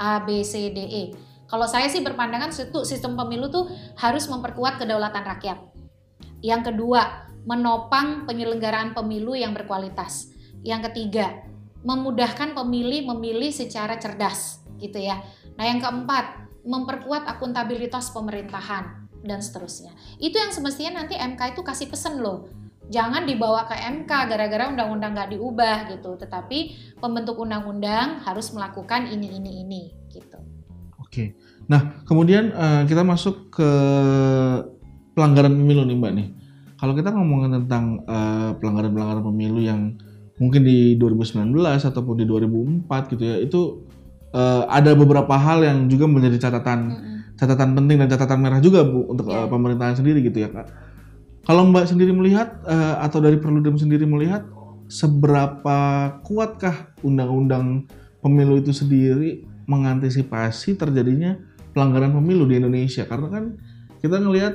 A 0.02 0.22
B 0.26 0.42
C 0.42 0.74
D 0.74 0.80
E. 0.82 1.04
Kalau 1.50 1.66
saya 1.66 1.90
sih 1.90 2.06
berpandangan 2.06 2.54
situ 2.54 2.86
sistem 2.86 3.18
pemilu 3.18 3.50
tuh 3.50 3.66
harus 3.98 4.30
memperkuat 4.30 4.78
kedaulatan 4.78 5.26
rakyat. 5.26 5.58
Yang 6.46 6.72
kedua, 6.72 7.28
menopang 7.44 8.30
penyelenggaraan 8.30 8.94
pemilu 8.94 9.34
yang 9.34 9.58
berkualitas. 9.58 10.30
Yang 10.62 10.94
ketiga, 10.94 11.42
memudahkan 11.82 12.54
pemilih 12.54 13.10
memilih 13.10 13.50
secara 13.50 13.98
cerdas, 13.98 14.62
gitu 14.78 15.02
ya. 15.02 15.20
Nah, 15.58 15.66
yang 15.68 15.82
keempat, 15.82 16.48
memperkuat 16.64 17.28
akuntabilitas 17.28 18.12
pemerintahan 18.14 19.10
dan 19.24 19.40
seterusnya. 19.44 19.92
Itu 20.20 20.40
yang 20.40 20.52
semestinya 20.52 21.04
nanti 21.04 21.16
MK 21.16 21.58
itu 21.58 21.62
kasih 21.64 21.88
pesen 21.92 22.24
loh. 22.24 22.48
Jangan 22.90 23.30
dibawa 23.30 23.70
ke 23.70 23.78
MK 23.78 24.10
gara-gara 24.10 24.66
undang-undang 24.66 25.14
nggak 25.14 25.30
diubah 25.38 25.78
gitu. 25.94 26.18
Tetapi 26.18 26.60
pembentuk 26.98 27.38
undang-undang 27.38 28.24
harus 28.26 28.50
melakukan 28.50 29.08
ini 29.12 29.38
ini 29.38 29.52
ini 29.62 29.84
gitu. 30.10 30.49
Oke. 31.10 31.34
Nah, 31.66 32.06
kemudian 32.06 32.54
eh, 32.54 32.82
kita 32.86 33.02
masuk 33.02 33.50
ke 33.50 33.70
pelanggaran 35.18 35.58
pemilu 35.58 35.82
nih 35.90 35.98
Mbak 35.98 36.14
nih. 36.14 36.28
Kalau 36.78 36.94
kita 36.94 37.10
ngomongin 37.10 37.66
tentang 37.66 38.06
eh, 38.06 38.50
pelanggaran-pelanggaran 38.62 39.26
pemilu 39.26 39.60
yang 39.66 39.98
mungkin 40.38 40.62
di 40.62 40.96
2019 41.02 41.50
ataupun 41.66 42.14
di 42.22 42.26
2004 42.30 43.12
gitu 43.18 43.24
ya, 43.26 43.36
itu 43.42 43.90
eh, 44.38 44.64
ada 44.70 44.94
beberapa 44.94 45.34
hal 45.34 45.66
yang 45.66 45.90
juga 45.90 46.06
menjadi 46.06 46.38
catatan 46.48 46.80
Mm-mm. 46.94 47.18
catatan 47.42 47.74
penting 47.74 47.98
dan 48.06 48.08
catatan 48.08 48.40
merah 48.40 48.62
juga 48.62 48.86
Bu 48.86 49.10
untuk 49.10 49.34
eh, 49.34 49.50
pemerintahan 49.50 49.98
sendiri 49.98 50.22
gitu 50.22 50.46
ya 50.46 50.54
Kak. 50.54 50.70
Kalau 51.50 51.66
Mbak 51.74 51.90
sendiri 51.90 52.14
melihat 52.14 52.62
eh, 52.70 52.96
atau 53.02 53.18
dari 53.18 53.42
Perludem 53.42 53.82
sendiri 53.82 54.06
melihat 54.06 54.46
seberapa 54.86 55.78
kuatkah 56.22 56.94
undang-undang 57.02 57.90
pemilu 58.22 58.62
itu 58.62 58.70
sendiri 58.74 59.49
mengantisipasi 59.70 60.74
terjadinya 60.74 61.38
pelanggaran 61.72 62.10
pemilu 62.12 62.50
di 62.50 62.58
Indonesia 62.58 63.06
karena 63.06 63.28
kan 63.30 63.44
kita 64.02 64.18
ngelihat 64.18 64.54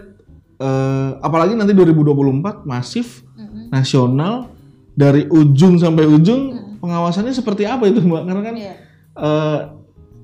eh, 0.59 1.11
apalagi 1.23 1.55
nanti 1.55 1.71
2024 1.73 2.67
masif 2.67 3.23
Mm-mm. 3.35 3.71
nasional 3.71 4.51
dari 4.95 5.27
ujung 5.31 5.79
sampai 5.79 6.05
ujung 6.07 6.43
Mm. 6.55 6.83
pengawasannya 6.83 7.33
seperti 7.33 7.65
apa 7.65 7.87
itu 7.87 8.03
Mbak 8.03 8.23
karena 8.27 8.43
kan 8.43 8.55
Iya. 8.59 8.75
eh, 9.17 9.61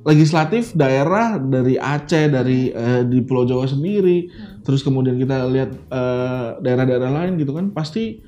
legislatif 0.00 0.72
daerah 0.72 1.36
dari 1.36 1.76
Aceh 1.76 2.26
dari 2.28 2.68
eh, 2.68 3.02
di 3.04 3.20
Pulau 3.20 3.44
Jawa 3.44 3.64
sendiri 3.64 4.28
Hmm. 4.28 4.60
terus 4.60 4.80
kemudian 4.80 5.16
kita 5.16 5.44
lihat 5.46 5.70
eh, 5.72 6.48
daerah-daerah 6.58 7.10
lain 7.10 7.36
gitu 7.36 7.52
kan 7.52 7.68
pasti 7.70 8.20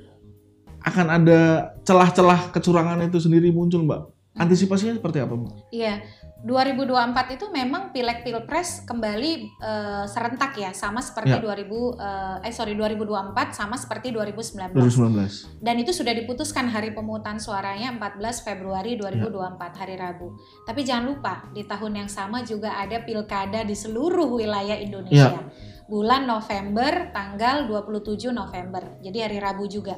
akan 0.82 1.06
ada 1.12 1.40
celah-celah 1.80 2.50
kecurangan 2.50 3.06
itu 3.06 3.16
sendiri 3.16 3.48
muncul 3.48 3.86
mbak 3.86 4.02
antisipasinya 4.34 4.96
seperti 4.96 5.20
apa 5.20 5.32
mbak? 5.32 5.52
Iya, 5.70 6.00
2024 6.42 7.38
itu 7.38 7.46
memang 7.54 7.94
pileg 7.94 8.26
pilpres 8.26 8.82
kembali 8.82 9.30
eh, 9.62 10.04
serentak 10.10 10.58
ya 10.58 10.74
sama 10.74 10.98
seperti 10.98 11.30
Ya. 11.32 11.38
2000 11.38 11.54
eh, 11.62 12.46
eh 12.50 12.52
sorry 12.52 12.74
2024 12.74 13.54
sama 13.54 13.78
seperti 13.78 14.10
2019 14.10 14.74
2019. 14.74 15.62
dan 15.62 15.74
itu 15.78 15.94
sudah 15.94 16.10
diputuskan 16.10 16.66
hari 16.66 16.90
pemungutan 16.90 17.38
suaranya 17.38 17.94
14 17.94 18.42
Februari 18.42 18.98
Ya. 18.98 19.06
2024 19.06 19.80
hari 19.80 19.94
Rabu. 19.94 20.34
Tapi 20.66 20.80
jangan 20.82 21.14
lupa 21.14 21.34
di 21.54 21.62
tahun 21.62 22.04
yang 22.04 22.10
sama 22.10 22.42
juga 22.42 22.74
ada 22.74 22.98
pilkada 23.06 23.62
di 23.62 23.78
seluruh 23.78 24.34
wilayah 24.34 24.74
Indonesia. 24.76 25.38
Ya. 25.38 25.42
Bulan 25.86 26.26
November 26.26 27.12
tanggal 27.12 27.68
27 27.68 28.32
November. 28.32 28.98
Jadi 28.98 29.18
hari 29.22 29.38
Rabu 29.38 29.68
juga. 29.68 29.94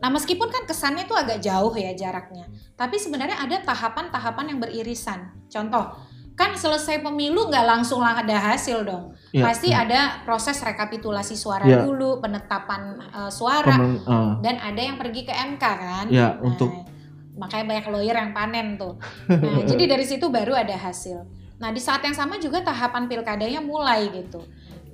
Nah, 0.00 0.08
meskipun 0.08 0.48
kan 0.48 0.64
kesannya 0.64 1.04
itu 1.04 1.12
agak 1.12 1.38
jauh 1.38 1.72
ya 1.72 1.92
jaraknya. 1.92 2.48
Tapi 2.72 2.96
sebenarnya 2.96 3.36
ada 3.36 3.60
tahapan-tahapan 3.60 4.44
yang 4.48 4.58
beririsan. 4.58 5.28
Contoh, 5.46 5.92
kan 6.32 6.56
selesai 6.56 7.04
pemilu 7.04 7.52
nggak 7.52 7.66
langsung 7.68 8.00
lah 8.00 8.24
ada 8.24 8.32
hasil 8.32 8.80
dong. 8.82 9.12
Ya, 9.28 9.44
Pasti 9.44 9.76
ya. 9.76 9.84
ada 9.84 10.24
proses 10.24 10.56
rekapitulasi 10.56 11.36
suara 11.36 11.68
Ya. 11.68 11.84
dulu, 11.84 12.16
penetapan 12.18 12.96
eh, 12.96 13.28
suara, 13.30 13.76
Pemen- 13.76 14.00
eh, 14.00 14.30
dan 14.40 14.56
ada 14.56 14.80
yang 14.80 14.96
pergi 14.96 15.28
ke 15.28 15.32
MK 15.36 15.60
kan. 15.60 16.04
Ya, 16.08 16.32
Nah, 16.32 16.48
untuk- 16.48 16.72
makanya 17.36 17.64
banyak 17.68 17.86
lawyer 17.92 18.16
yang 18.16 18.32
panen 18.32 18.80
tuh. 18.80 18.96
Nah, 19.28 19.68
jadi 19.68 19.84
dari 19.84 20.04
situ 20.08 20.32
baru 20.32 20.56
ada 20.56 20.72
hasil. 20.74 21.28
Nah, 21.60 21.68
di 21.68 21.80
saat 21.80 22.00
yang 22.00 22.16
sama 22.16 22.40
juga 22.40 22.64
tahapan 22.64 23.04
pilkadanya 23.04 23.60
mulai 23.60 24.08
gitu. 24.08 24.40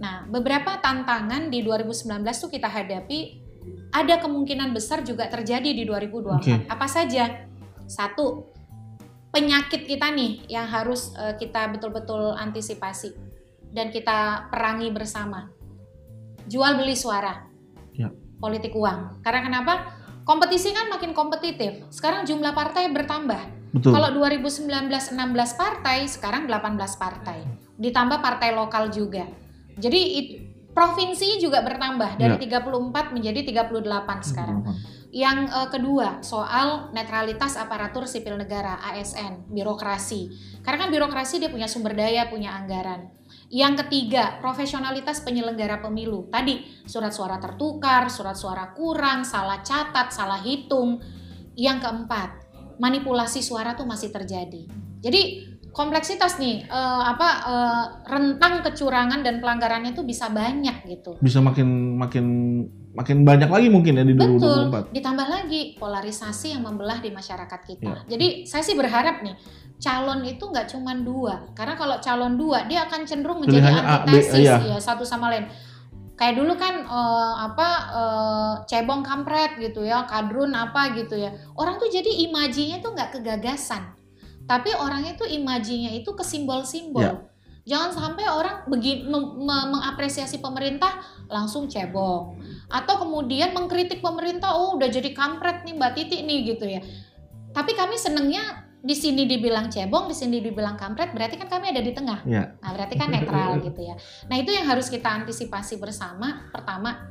Nah, 0.03 0.27
beberapa 0.27 0.77
tantangan 0.77 1.47
di 1.47 1.62
2019 1.62 2.42
tuh 2.42 2.51
kita 2.51 2.66
hadapi 2.66 3.45
ada 3.92 4.20
kemungkinan 4.20 4.76
besar 4.76 5.00
juga 5.07 5.31
terjadi 5.31 5.72
di 5.72 5.85
2024. 5.88 6.37
Oke. 6.40 6.55
Apa 6.68 6.87
saja? 6.90 7.48
Satu, 7.87 8.50
penyakit 9.31 9.85
kita 9.85 10.12
nih 10.12 10.48
yang 10.48 10.64
harus 10.64 11.12
eh, 11.16 11.37
kita 11.37 11.68
betul-betul 11.72 12.33
antisipasi 12.35 13.12
dan 13.72 13.92
kita 13.92 14.48
perangi 14.48 14.88
bersama. 14.88 15.52
Jual 16.48 16.81
beli 16.81 16.96
suara. 16.96 17.44
Ya. 17.92 18.09
Politik 18.40 18.72
uang. 18.72 19.20
Karena 19.20 19.40
kenapa? 19.44 19.74
Kompetisi 20.26 20.74
kan 20.74 20.90
makin 20.90 21.14
kompetitif. 21.14 21.87
Sekarang 21.92 22.26
jumlah 22.26 22.57
partai 22.57 22.90
bertambah. 22.90 23.55
betul. 23.76 23.92
Kalau 23.92 24.09
2019 24.16 24.66
16 24.66 25.12
partai, 25.61 26.09
sekarang 26.09 26.48
18 26.48 26.96
partai. 26.96 27.44
Ditambah 27.76 28.18
partai 28.24 28.57
lokal 28.57 28.88
juga. 28.88 29.29
Jadi 29.76 30.00
provinsi 30.77 31.41
juga 31.41 31.65
bertambah 31.65 32.21
dari 32.21 32.37
Ya. 32.37 32.61
34 32.61 33.17
menjadi 33.17 33.41
38 33.49 34.21
sekarang. 34.21 34.61
Yang 35.09 35.49
eh, 35.49 35.69
kedua, 35.73 36.21
soal 36.21 36.93
netralitas 36.93 37.57
aparatur 37.57 38.05
sipil 38.05 38.37
negara 38.37 38.77
ASN, 38.93 39.49
birokrasi. 39.49 40.29
Karena 40.61 40.85
kan 40.85 40.91
birokrasi 40.93 41.41
dia 41.41 41.49
punya 41.49 41.65
sumber 41.65 41.97
daya, 41.97 42.29
punya 42.29 42.53
anggaran. 42.53 43.09
Yang 43.49 43.87
ketiga, 43.87 44.37
profesionalitas 44.45 45.25
penyelenggara 45.25 45.81
pemilu. 45.81 46.29
Tadi 46.29 46.85
surat 46.85 47.17
suara 47.17 47.41
tertukar, 47.41 48.12
surat 48.12 48.37
suara 48.37 48.77
kurang, 48.77 49.25
salah 49.25 49.65
catat, 49.65 50.12
salah 50.12 50.45
hitung. 50.45 51.01
Yang 51.57 51.89
keempat, 51.89 52.31
manipulasi 52.77 53.41
suara 53.41 53.73
tuh 53.73 53.89
masih 53.89 54.12
terjadi. 54.12 54.69
Jadi 55.01 55.56
kompleksitas 55.77 56.41
nih 56.41 56.65
eh, 56.65 57.03
apa 57.05 57.29
eh, 57.45 57.85
rentang 58.09 58.65
kecurangan 58.65 59.21
dan 59.21 59.45
pelanggarannya 59.45 59.93
tuh 59.93 60.09
bisa 60.09 60.33
banyak 60.33 60.89
gitu. 60.89 61.21
Bisa 61.21 61.45
makin 61.45 62.01
makin 62.01 62.27
makin 62.97 63.29
banyak 63.29 63.53
lagi 63.53 63.69
mungkin 63.69 64.01
ya 64.01 64.05
di 64.09 64.17
Betul. 64.17 64.73
2024. 64.73 64.97
Ditambah 64.97 65.27
lagi 65.29 65.77
polarisasi 65.77 66.57
yang 66.57 66.65
membelah 66.65 67.05
di 67.05 67.12
masyarakat 67.12 67.61
kita. 67.69 67.93
Ya. 67.93 68.17
Jadi 68.17 68.49
saya 68.49 68.65
sih 68.65 68.73
berharap 68.73 69.21
nih 69.21 69.37
calon 69.77 70.25
itu 70.25 70.41
nggak 70.41 70.73
cuma 70.73 70.97
dua, 70.97 71.53
karena 71.53 71.77
kalau 71.77 72.01
calon 72.01 72.41
dua 72.41 72.65
dia 72.65 72.89
akan 72.89 73.05
cenderung 73.05 73.45
menjadi 73.45 73.61
Pilihannya 73.61 73.85
A, 73.85 73.97
B, 74.09 74.17
antitesis 74.17 74.41
iya. 74.41 74.57
ya 74.65 74.79
satu 74.81 75.05
sama 75.05 75.29
lain. 75.29 75.45
Kayak 76.17 76.41
dulu 76.41 76.57
kan 76.57 76.81
eh, 76.89 77.35
apa 77.53 77.69
eh, 77.93 78.55
cebong 78.65 79.05
kampret 79.05 79.61
gitu 79.61 79.85
ya, 79.85 80.09
kadrun 80.09 80.57
apa 80.57 80.97
gitu 80.97 81.21
ya. 81.21 81.37
Orang 81.53 81.77
tuh 81.77 81.93
jadi 81.93 82.09
imajinya 82.25 82.81
tuh 82.81 82.97
nggak 82.97 83.21
kegagasan, 83.21 83.93
tapi 84.46 84.70
orangnya 84.74 85.18
tuh 85.18 85.26
imajinya 85.26 85.90
itu 85.90 86.14
ke 86.14 86.22
simbol-simbol. 86.22 87.02
Ya. 87.02 87.14
Jangan 87.66 87.90
sampai 87.98 88.30
orang 88.30 88.70
begini 88.70 89.11
mengapresiasi 89.42 90.38
pemerintah 90.38 91.02
langsung 91.26 91.66
cebong 91.66 92.38
atau 92.70 92.94
kemudian 93.02 93.50
mengkritik 93.50 93.98
pemerintah 93.98 94.54
oh 94.54 94.78
udah 94.78 94.87
jadi 94.87 95.11
kampret 95.11 95.66
nih 95.66 95.74
Mbak 95.74 95.92
Titi 95.98 96.22
nih 96.22 96.38
gitu 96.54 96.62
ya. 96.62 96.78
Tapi 97.50 97.74
kami 97.74 97.98
senengnya 97.98 98.66
di 98.87 98.94
sini 98.94 99.26
dibilang 99.26 99.66
cebong, 99.66 100.06
di 100.06 100.14
sini 100.14 100.38
dibilang 100.38 100.78
kampret, 100.78 101.11
berarti 101.11 101.35
kan 101.42 101.50
kami 101.50 101.74
ada 101.74 101.82
di 101.82 101.90
tengah. 101.90 102.22
Ya. 102.22 102.54
Nah, 102.62 102.70
berarti 102.70 102.94
kan 102.94 103.11
netral 103.11 103.59
gitu 103.59 103.82
ya. 103.82 103.98
Nah, 104.30 104.38
itu 104.38 104.54
yang 104.54 104.70
harus 104.70 104.87
kita 104.87 105.11
antisipasi 105.11 105.82
bersama. 105.82 106.46
Pertama, 106.54 107.11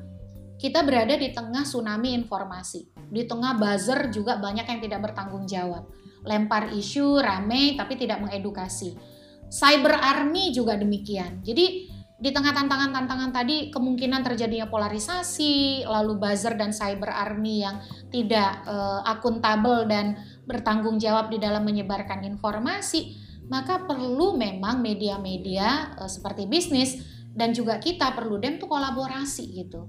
kita 0.56 0.88
berada 0.88 1.20
di 1.20 1.36
tengah 1.36 1.68
tsunami 1.68 2.16
informasi. 2.16 2.88
Di 3.12 3.28
tengah 3.28 3.60
buzzer 3.60 4.08
juga 4.08 4.40
banyak 4.40 4.64
yang 4.64 4.80
tidak 4.80 5.12
bertanggung 5.12 5.44
jawab. 5.44 5.84
Lempar 6.26 6.74
isu, 6.74 7.22
rame, 7.22 7.78
tapi 7.78 7.96
tidak 7.96 8.22
mengedukasi. 8.26 8.98
Cyber 9.46 9.96
army 10.02 10.52
juga 10.52 10.76
demikian. 10.76 11.46
Jadi, 11.46 11.96
di 12.16 12.30
tengah 12.32 12.56
tantangan-tantangan 12.56 13.36
tadi, 13.36 13.70
kemungkinan 13.70 14.24
terjadinya 14.24 14.72
polarisasi, 14.72 15.86
lalu 15.86 16.18
buzzer 16.18 16.56
dan 16.56 16.72
cyber 16.72 17.12
army 17.12 17.62
yang 17.62 17.78
tidak 18.10 18.66
eh, 18.66 19.02
akuntabel 19.12 19.86
dan 19.86 20.16
bertanggung 20.48 20.98
jawab 20.98 21.28
di 21.30 21.38
dalam 21.38 21.68
menyebarkan 21.68 22.24
informasi, 22.24 23.20
maka 23.52 23.84
perlu 23.84 24.34
memang 24.40 24.80
media-media 24.80 26.00
eh, 26.00 26.10
seperti 26.10 26.48
bisnis 26.48 26.98
dan 27.36 27.52
juga 27.52 27.84
kita 27.84 28.16
perlu 28.16 28.40
dem 28.40 28.58
tuh 28.58 28.72
kolaborasi 28.72 29.46
gitu. 29.52 29.86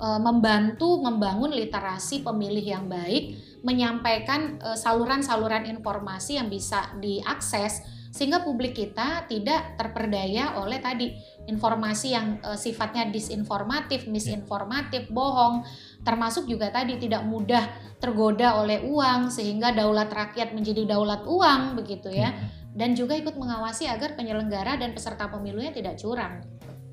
Eh, 0.00 0.20
membantu 0.20 0.96
membangun 1.00 1.52
literasi 1.52 2.24
pemilih 2.24 2.64
yang 2.64 2.88
baik, 2.88 3.49
menyampaikan 3.62 4.60
eh, 4.60 4.78
saluran-saluran 4.78 5.68
informasi 5.68 6.40
yang 6.40 6.48
bisa 6.48 6.92
diakses 6.98 7.84
sehingga 8.10 8.42
publik 8.42 8.74
kita 8.74 9.30
tidak 9.30 9.78
terperdaya 9.78 10.58
oleh 10.58 10.82
tadi 10.82 11.14
informasi 11.46 12.08
yang 12.10 12.42
eh, 12.42 12.58
sifatnya 12.58 13.06
disinformatif, 13.08 14.10
misinformatif, 14.10 15.06
bohong, 15.14 15.62
termasuk 16.02 16.50
juga 16.50 16.74
tadi 16.74 16.98
tidak 16.98 17.22
mudah 17.22 17.70
tergoda 18.02 18.58
oleh 18.58 18.82
uang 18.82 19.30
sehingga 19.30 19.70
daulat 19.70 20.10
rakyat 20.10 20.56
menjadi 20.56 20.90
daulat 20.90 21.22
uang 21.22 21.78
begitu 21.78 22.10
ya. 22.10 22.34
Dan 22.70 22.94
juga 22.94 23.18
ikut 23.18 23.34
mengawasi 23.34 23.90
agar 23.90 24.14
penyelenggara 24.14 24.78
dan 24.78 24.94
peserta 24.94 25.26
pemilunya 25.26 25.74
tidak 25.74 25.98
curang. 25.98 26.38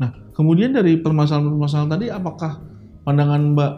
Nah, 0.01 0.09
kemudian 0.33 0.73
dari 0.73 0.97
permasalahan-permasalahan 0.97 1.91
tadi, 1.93 2.07
apakah 2.09 2.61
pandangan 3.05 3.53
Mbak 3.53 3.73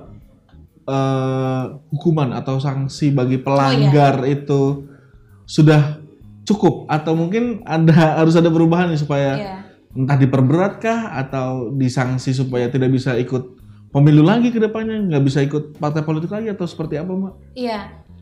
eh, 0.90 1.64
hukuman 1.94 2.34
atau 2.34 2.58
sanksi 2.58 3.14
bagi 3.14 3.38
pelanggar 3.38 4.26
itu 4.26 4.90
sudah 5.46 6.02
cukup 6.44 6.90
atau 6.90 7.14
mungkin 7.14 7.62
ada 7.62 8.18
harus 8.22 8.34
ada 8.34 8.50
perubahan 8.50 8.90
nih 8.90 9.02
supaya 9.02 9.32
Iya. 9.38 9.56
entah 9.94 10.18
diperberat 10.18 10.82
kah 10.82 11.14
atau 11.14 11.70
disanksi 11.74 12.34
supaya 12.34 12.70
tidak 12.74 12.90
bisa 12.90 13.14
ikut 13.18 13.58
pemilu 13.90 14.22
lagi 14.22 14.54
ke 14.54 14.62
depannya, 14.62 15.02
nggak 15.02 15.24
bisa 15.26 15.42
ikut 15.42 15.78
partai 15.82 16.06
politik 16.06 16.30
lagi 16.30 16.50
atau 16.54 16.66
seperti 16.70 17.02
apa, 17.02 17.10
Mbak? 17.10 17.34
Iya. 17.58 17.80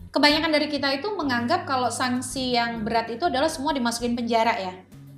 Kebanyakan 0.07 0.51
dari 0.55 0.67
kita 0.71 0.87
itu 0.95 1.07
menganggap 1.13 1.67
kalau 1.67 1.91
sanksi 1.91 2.55
yang 2.55 2.87
berat 2.87 3.11
itu 3.11 3.27
adalah 3.27 3.51
semua 3.51 3.75
dimasukin 3.75 4.15
penjara 4.15 4.55
ya. 4.55 4.73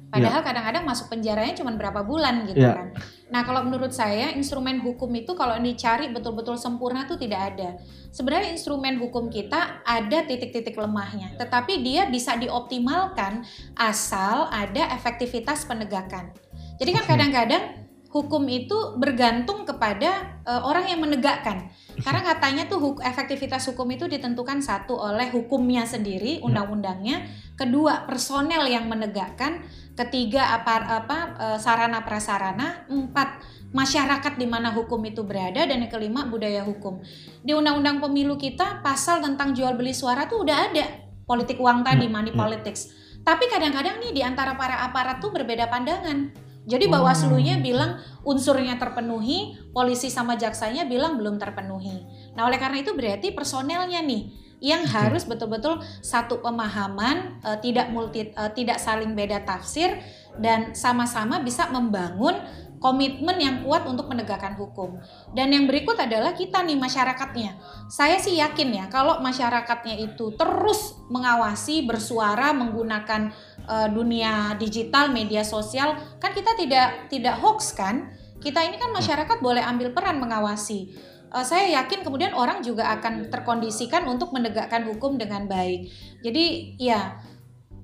Padahal 0.09 0.41
kadang-kadang 0.41 0.83
masuk 0.89 1.13
penjaranya 1.13 1.53
cuma 1.53 1.69
berapa 1.77 2.01
bulan 2.01 2.49
gitu 2.49 2.65
Iya. 2.65 2.73
kan. 2.73 2.87
Nah 3.29 3.41
kalau 3.45 3.61
menurut 3.61 3.93
saya 3.93 4.33
instrumen 4.33 4.81
hukum 4.81 5.05
itu 5.13 5.37
kalau 5.37 5.53
dicari 5.61 6.09
betul-betul 6.09 6.57
sempurna 6.57 7.05
tuh 7.05 7.21
tidak 7.21 7.53
ada. 7.53 7.77
Sebenarnya 8.09 8.49
instrumen 8.57 8.97
hukum 8.97 9.29
kita 9.29 9.85
ada 9.85 10.25
titik-titik 10.25 10.73
lemahnya. 10.73 11.37
Tetapi 11.37 11.85
dia 11.85 12.09
bisa 12.09 12.33
dioptimalkan 12.41 13.45
asal 13.77 14.49
ada 14.49 14.89
efektivitas 14.97 15.69
penegakan. 15.69 16.33
Jadi 16.81 16.89
kan 16.89 17.05
kadang-kadang 17.05 17.63
hukum 18.09 18.41
itu 18.49 18.97
bergantung 18.97 19.69
kepada 19.69 20.41
eh, 20.41 20.61
orang 20.65 20.89
yang 20.89 21.05
menegakkan. 21.05 21.69
Karena 22.01 22.25
katanya 22.25 22.65
tuh 22.65 22.79
huk- 22.81 23.03
efektivitas 23.05 23.69
hukum 23.69 23.85
itu 23.93 24.09
ditentukan 24.09 24.63
satu 24.65 24.97
oleh 24.97 25.29
hukumnya 25.29 25.85
sendiri, 25.85 26.41
undang-undangnya, 26.41 27.27
kedua 27.53 28.09
personel 28.09 28.65
yang 28.65 28.89
menegakkan, 28.89 29.61
ketiga 29.99 30.55
apa 30.55 31.03
apa 31.03 31.17
eh, 31.35 31.57
sarana 31.59 32.07
prasarana, 32.07 32.87
empat 32.87 33.43
masyarakat 33.75 34.39
di 34.39 34.47
mana 34.49 34.71
hukum 34.73 34.97
itu 35.05 35.21
berada 35.27 35.67
dan 35.67 35.83
yang 35.83 35.91
kelima 35.91 36.25
budaya 36.25 36.63
hukum. 36.63 37.03
Di 37.43 37.51
undang-undang 37.53 38.01
pemilu 38.01 38.39
kita 38.39 38.81
pasal 38.81 39.21
tentang 39.21 39.51
jual 39.53 39.75
beli 39.75 39.91
suara 39.93 40.25
tuh 40.25 40.41
udah 40.47 40.71
ada 40.71 40.85
politik 41.29 41.61
uang 41.61 41.85
tadi, 41.85 42.09
Hmm, 42.09 42.15
money 42.15 42.31
hmm. 42.33 42.39
politics. 42.39 42.89
Tapi 43.21 43.45
kadang-kadang 43.51 44.01
nih 44.01 44.11
di 44.15 44.21
antara 44.25 44.57
para 44.57 44.81
aparat 44.87 45.21
tuh 45.21 45.29
berbeda 45.29 45.69
pandangan. 45.69 46.33
Jadi 46.69 46.85
Oh. 46.89 47.01
Bawaslu-nya 47.01 47.61
bilang 47.61 48.01
unsurnya 48.25 48.77
terpenuhi, 48.77 49.57
polisi 49.73 50.09
sama 50.09 50.37
jaksanya 50.37 50.85
bilang 50.85 51.17
belum 51.17 51.37
terpenuhi. 51.37 52.05
Nah, 52.37 52.45
oleh 52.45 52.57
karena 52.61 52.81
itu 52.81 52.93
berarti 52.93 53.33
personelnya 53.33 54.01
nih 54.05 54.48
yang 54.59 54.83
harus 54.83 55.23
betul-betul 55.23 55.79
satu 56.03 56.43
pemahaman, 56.43 57.39
uh, 57.43 57.57
tidak 57.59 57.91
multi, 57.91 58.31
uh, 58.35 58.51
tidak 58.51 58.79
saling 58.79 59.15
beda 59.15 59.43
tafsir 59.47 59.99
dan 60.39 60.75
sama-sama 60.75 61.39
bisa 61.39 61.67
membangun 61.71 62.35
komitmen 62.79 63.35
yang 63.39 63.55
kuat 63.61 63.83
untuk 63.85 64.07
menegakkan 64.07 64.55
hukum. 64.55 64.97
Dan 65.35 65.51
yang 65.51 65.67
berikut 65.67 65.99
adalah 65.99 66.31
kita 66.31 66.63
nih 66.63 66.79
masyarakatnya. 66.79 67.59
Saya 67.91 68.17
sih 68.17 68.39
yakin 68.39 68.71
ya 68.71 68.85
kalau 68.87 69.19
masyarakatnya 69.19 69.99
itu 69.99 70.31
terus 70.39 70.95
mengawasi, 71.11 71.83
bersuara 71.83 72.55
menggunakan 72.55 73.35
uh, 73.67 73.87
dunia 73.91 74.55
digital, 74.55 75.11
media 75.11 75.43
sosial, 75.43 75.99
kan 76.23 76.31
kita 76.31 76.55
tidak 76.55 77.11
tidak 77.11 77.35
hoax 77.43 77.75
kan? 77.75 78.15
Kita 78.39 78.63
ini 78.63 78.79
kan 78.79 78.95
masyarakat 78.95 79.43
boleh 79.43 79.59
ambil 79.59 79.91
peran 79.91 80.15
mengawasi. 80.23 80.95
Uh, 81.29 81.45
saya 81.45 81.69
yakin 81.81 82.01
kemudian 82.01 82.33
orang 82.33 82.65
juga 82.65 82.89
akan 82.97 83.29
terkondisikan 83.29 84.05
untuk 84.09 84.33
menegakkan 84.33 84.85
hukum 84.89 85.15
dengan 85.21 85.45
baik. 85.45 85.89
Jadi 86.25 86.75
ya 86.81 87.21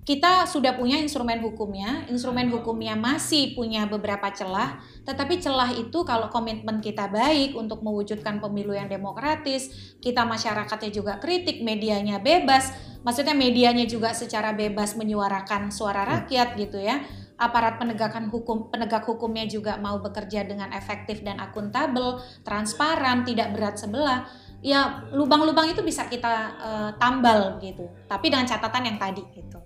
kita 0.06 0.46
sudah 0.46 0.78
punya 0.78 1.02
instrumen 1.02 1.42
hukumnya, 1.42 2.06
instrumen 2.06 2.46
hukumnya 2.54 2.94
masih 2.94 3.58
punya 3.58 3.90
beberapa 3.90 4.30
celah, 4.30 4.78
tetapi 5.02 5.42
celah 5.42 5.74
itu 5.74 6.06
kalau 6.06 6.30
komitmen 6.30 6.78
kita 6.78 7.10
baik 7.10 7.58
untuk 7.58 7.82
mewujudkan 7.82 8.38
pemilu 8.38 8.78
yang 8.78 8.86
demokratis, 8.86 9.98
kita 9.98 10.22
masyarakatnya 10.22 10.94
juga 10.94 11.18
kritik, 11.18 11.66
medianya 11.66 12.22
bebas, 12.22 12.70
maksudnya 13.02 13.34
medianya 13.34 13.90
juga 13.90 14.14
secara 14.14 14.54
bebas 14.54 14.94
menyuarakan 14.94 15.74
suara 15.74 16.06
rakyat 16.06 16.54
gitu 16.54 16.78
ya. 16.78 17.02
Aparat 17.36 17.76
penegakan 17.76 18.32
hukum, 18.32 18.72
penegak 18.72 19.04
hukumnya 19.04 19.44
juga 19.44 19.76
mau 19.76 20.00
bekerja 20.00 20.48
dengan 20.48 20.72
efektif 20.72 21.20
dan 21.20 21.36
akuntabel, 21.44 22.24
transparan, 22.48 23.28
tidak 23.28 23.52
berat 23.52 23.76
sebelah. 23.76 24.24
Ya 24.64 25.04
lubang-lubang 25.14 25.70
itu 25.70 25.84
bisa 25.86 26.08
kita 26.10 26.34
uh, 26.58 26.92
tambal 26.98 27.62
gitu 27.62 27.86
tapi 28.10 28.34
dengan 28.34 28.50
catatan 28.50 28.88
yang 28.88 28.98
tadi 28.98 29.22
gitu. 29.36 29.62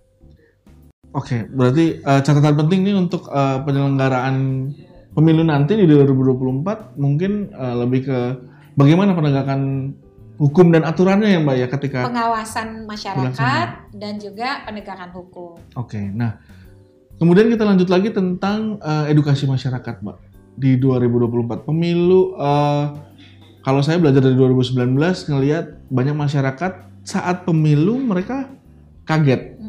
Oke, 1.09 1.41
okay, 1.41 1.41
berarti 1.49 2.05
uh, 2.05 2.21
catatan 2.21 2.53
penting 2.53 2.85
nih 2.85 2.93
untuk 2.93 3.31
uh, 3.33 3.63
penyelenggaraan 3.65 4.35
pemilu 5.17 5.41
nanti 5.41 5.73
di 5.73 5.89
2024 5.89 7.01
mungkin 7.01 7.49
uh, 7.49 7.75
lebih 7.81 8.01
ke 8.05 8.19
bagaimana 8.77 9.17
penegakan 9.17 9.93
hukum 10.39 10.71
dan 10.71 10.87
aturannya 10.87 11.35
ya 11.35 11.39
Mbak 11.43 11.55
ya 11.59 11.67
ketika 11.67 11.99
pengawasan 12.07 12.87
masyarakat 12.87 13.67
dan 13.91 14.13
juga 14.21 14.63
penegakan 14.63 15.09
hukum. 15.11 15.59
Oke, 15.75 15.99
okay, 15.99 16.05
nah 16.13 16.39
kemudian 17.19 17.51
kita 17.51 17.67
lanjut 17.67 17.91
lagi 17.91 18.09
tentang 18.15 18.79
uh, 18.79 19.05
edukasi 19.11 19.45
masyarakat 19.45 20.01
Mbak 20.01 20.17
di 20.55 20.79
2024 20.79 21.67
pemilu. 21.67 22.33
Uh, 22.39 22.95
kalau 23.61 23.83
saya 23.83 23.99
belajar 23.99 24.23
dari 24.23 24.39
2019 24.39 24.95
ngelihat 25.29 25.65
banyak 25.91 26.15
masyarakat 26.15 26.71
saat 27.03 27.43
pemilu 27.43 27.99
mereka 27.99 28.47
kaget 29.03 29.59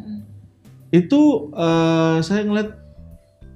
itu 0.91 1.51
uh, 1.55 2.19
saya 2.21 2.43
ngeliat 2.43 2.75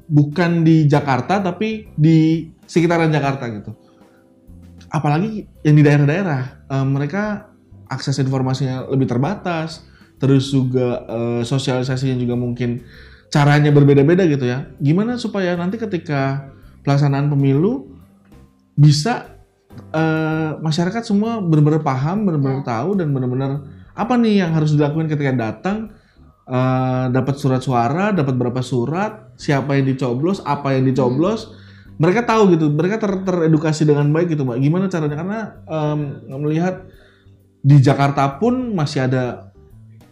bukan 0.07 0.63
di 0.63 0.87
Jakarta 0.87 1.43
tapi 1.43 1.91
di 1.99 2.51
sekitaran 2.65 3.11
Jakarta 3.11 3.51
gitu. 3.51 3.75
Apalagi 4.87 5.51
yang 5.67 5.75
di 5.75 5.83
daerah-daerah 5.83 6.71
uh, 6.71 6.87
mereka 6.87 7.51
akses 7.91 8.23
informasinya 8.23 8.87
lebih 8.87 9.11
terbatas, 9.11 9.83
terus 10.23 10.55
juga 10.55 11.03
uh, 11.11 11.43
sosialisasinya 11.43 12.15
juga 12.15 12.39
mungkin 12.39 12.87
caranya 13.35 13.75
berbeda-beda 13.75 14.23
gitu 14.31 14.47
ya. 14.47 14.70
Gimana 14.79 15.18
supaya 15.18 15.59
nanti 15.59 15.75
ketika 15.75 16.55
pelaksanaan 16.87 17.27
pemilu 17.27 17.90
bisa 18.79 19.35
uh, 19.90 20.55
masyarakat 20.62 21.03
semua 21.03 21.42
benar-benar 21.42 21.83
paham, 21.83 22.23
benar-benar 22.23 22.62
ya. 22.62 22.66
tahu 22.79 22.90
dan 22.94 23.11
benar-benar 23.11 23.66
apa 23.94 24.14
nih 24.14 24.47
yang 24.47 24.55
harus 24.55 24.79
dilakukan 24.79 25.11
ketika 25.11 25.35
datang 25.35 25.90
uh, 26.47 27.11
dapat 27.11 27.35
surat 27.35 27.59
suara, 27.59 28.14
dapat 28.14 28.38
berapa 28.38 28.62
surat, 28.62 29.35
siapa 29.35 29.75
yang 29.75 29.90
dicoblos, 29.90 30.38
apa 30.47 30.79
yang 30.79 30.87
dicoblos, 30.87 31.51
hmm. 31.51 31.99
mereka 31.99 32.23
tahu 32.23 32.55
gitu, 32.55 32.70
mereka 32.70 33.03
ter 33.03 33.18
teredukasi 33.27 33.83
dengan 33.83 34.14
baik 34.14 34.31
gitu, 34.31 34.47
mbak. 34.47 34.62
Gimana 34.62 34.87
caranya? 34.87 35.16
Karena 35.18 35.40
um, 35.66 36.01
melihat 36.47 36.87
di 37.64 37.83
Jakarta 37.83 38.38
pun 38.38 38.79
masih 38.79 39.11
ada 39.11 39.54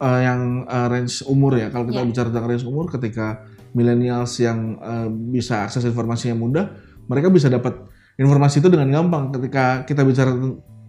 uh, 0.02 0.20
yang 0.20 0.66
uh, 0.66 0.90
range 0.90 1.22
umur 1.30 1.54
ya. 1.54 1.70
Kalau 1.70 1.86
kita 1.86 2.02
yeah. 2.02 2.10
bicara 2.10 2.26
tentang 2.34 2.46
range 2.50 2.66
umur, 2.66 2.90
ketika 2.90 3.46
millennials 3.72 4.34
yang 4.42 4.76
uh, 4.82 5.06
bisa 5.08 5.62
akses 5.62 5.86
informasinya 5.86 6.34
mudah, 6.34 6.64
mereka 7.06 7.30
bisa 7.30 7.46
dapat 7.46 7.78
informasi 8.18 8.58
itu 8.58 8.68
dengan 8.68 8.90
gampang. 8.90 9.30
Ketika 9.30 9.86
kita 9.86 10.02
bicara 10.02 10.34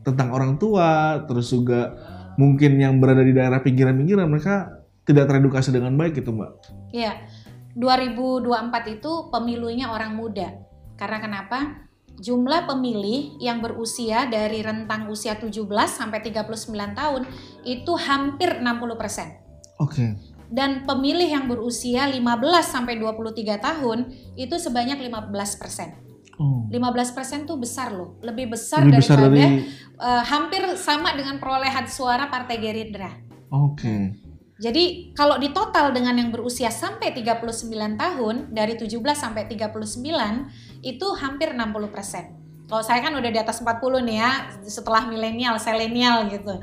tentang 0.01 0.33
orang 0.33 0.57
tua, 0.57 1.21
terus 1.29 1.53
juga 1.53 1.93
mungkin 2.35 2.81
yang 2.81 2.97
berada 2.97 3.21
di 3.21 3.31
daerah 3.31 3.61
pinggiran-pinggiran, 3.61 4.25
mereka 4.27 4.81
tidak 5.05 5.29
teredukasi 5.29 5.69
dengan 5.69 5.93
baik 5.93 6.17
gitu 6.17 6.33
Mbak. 6.33 6.51
Iya. 6.91 7.13
2024 7.73 9.01
itu 9.01 9.11
pemilunya 9.33 9.89
orang 9.89 10.13
muda. 10.13 10.61
Karena 10.93 11.17
kenapa? 11.17 11.89
Jumlah 12.21 12.69
pemilih 12.69 13.41
yang 13.41 13.59
berusia 13.59 14.29
dari 14.29 14.61
rentang 14.61 15.09
usia 15.09 15.37
17 15.37 15.65
sampai 15.89 16.19
39 16.21 16.69
tahun 16.93 17.21
itu 17.65 17.93
hampir 17.97 18.61
60%. 18.61 18.63
Oke. 18.63 19.09
Okay. 19.81 20.09
Dan 20.53 20.85
pemilih 20.85 21.25
yang 21.25 21.49
berusia 21.49 22.05
15 22.05 22.21
sampai 22.61 23.01
23 23.01 23.57
tahun 23.57 24.13
itu 24.37 24.55
sebanyak 24.61 25.01
15%. 25.01 26.37
Oh. 26.37 26.65
15% 26.69 27.49
tuh 27.49 27.57
besar 27.61 27.93
loh, 27.93 28.17
lebih 28.25 28.53
besar 28.53 28.85
lebih 28.85 29.01
daripada 29.01 29.29
besar 29.29 29.33
dari... 29.33 29.69
uh, 30.01 30.23
hampir 30.25 30.61
sama 30.77 31.13
dengan 31.13 31.37
perolehan 31.37 31.85
suara 31.85 32.29
Partai 32.29 32.57
Gerindra. 32.57 33.09
Oke. 33.53 33.81
Okay. 33.81 34.01
Jadi 34.63 35.11
kalau 35.17 35.41
di 35.41 35.49
total 35.51 35.91
dengan 35.91 36.15
yang 36.15 36.29
berusia 36.31 36.69
sampai 36.69 37.11
39 37.11 37.67
tahun 37.97 38.35
dari 38.53 38.79
17 38.79 38.95
sampai 39.11 39.49
39 39.49 40.72
itu 40.83 41.07
hampir 41.15 41.55
60 41.55 41.89
persen. 41.89 42.35
Kalau 42.67 42.83
saya 42.83 42.99
kan 43.03 43.15
udah 43.15 43.31
di 43.31 43.39
atas 43.39 43.59
40 43.59 43.79
nih 44.07 44.17
ya 44.19 44.31
setelah 44.67 45.07
milenial, 45.07 45.55
selenial 45.57 46.27
gitu. 46.27 46.59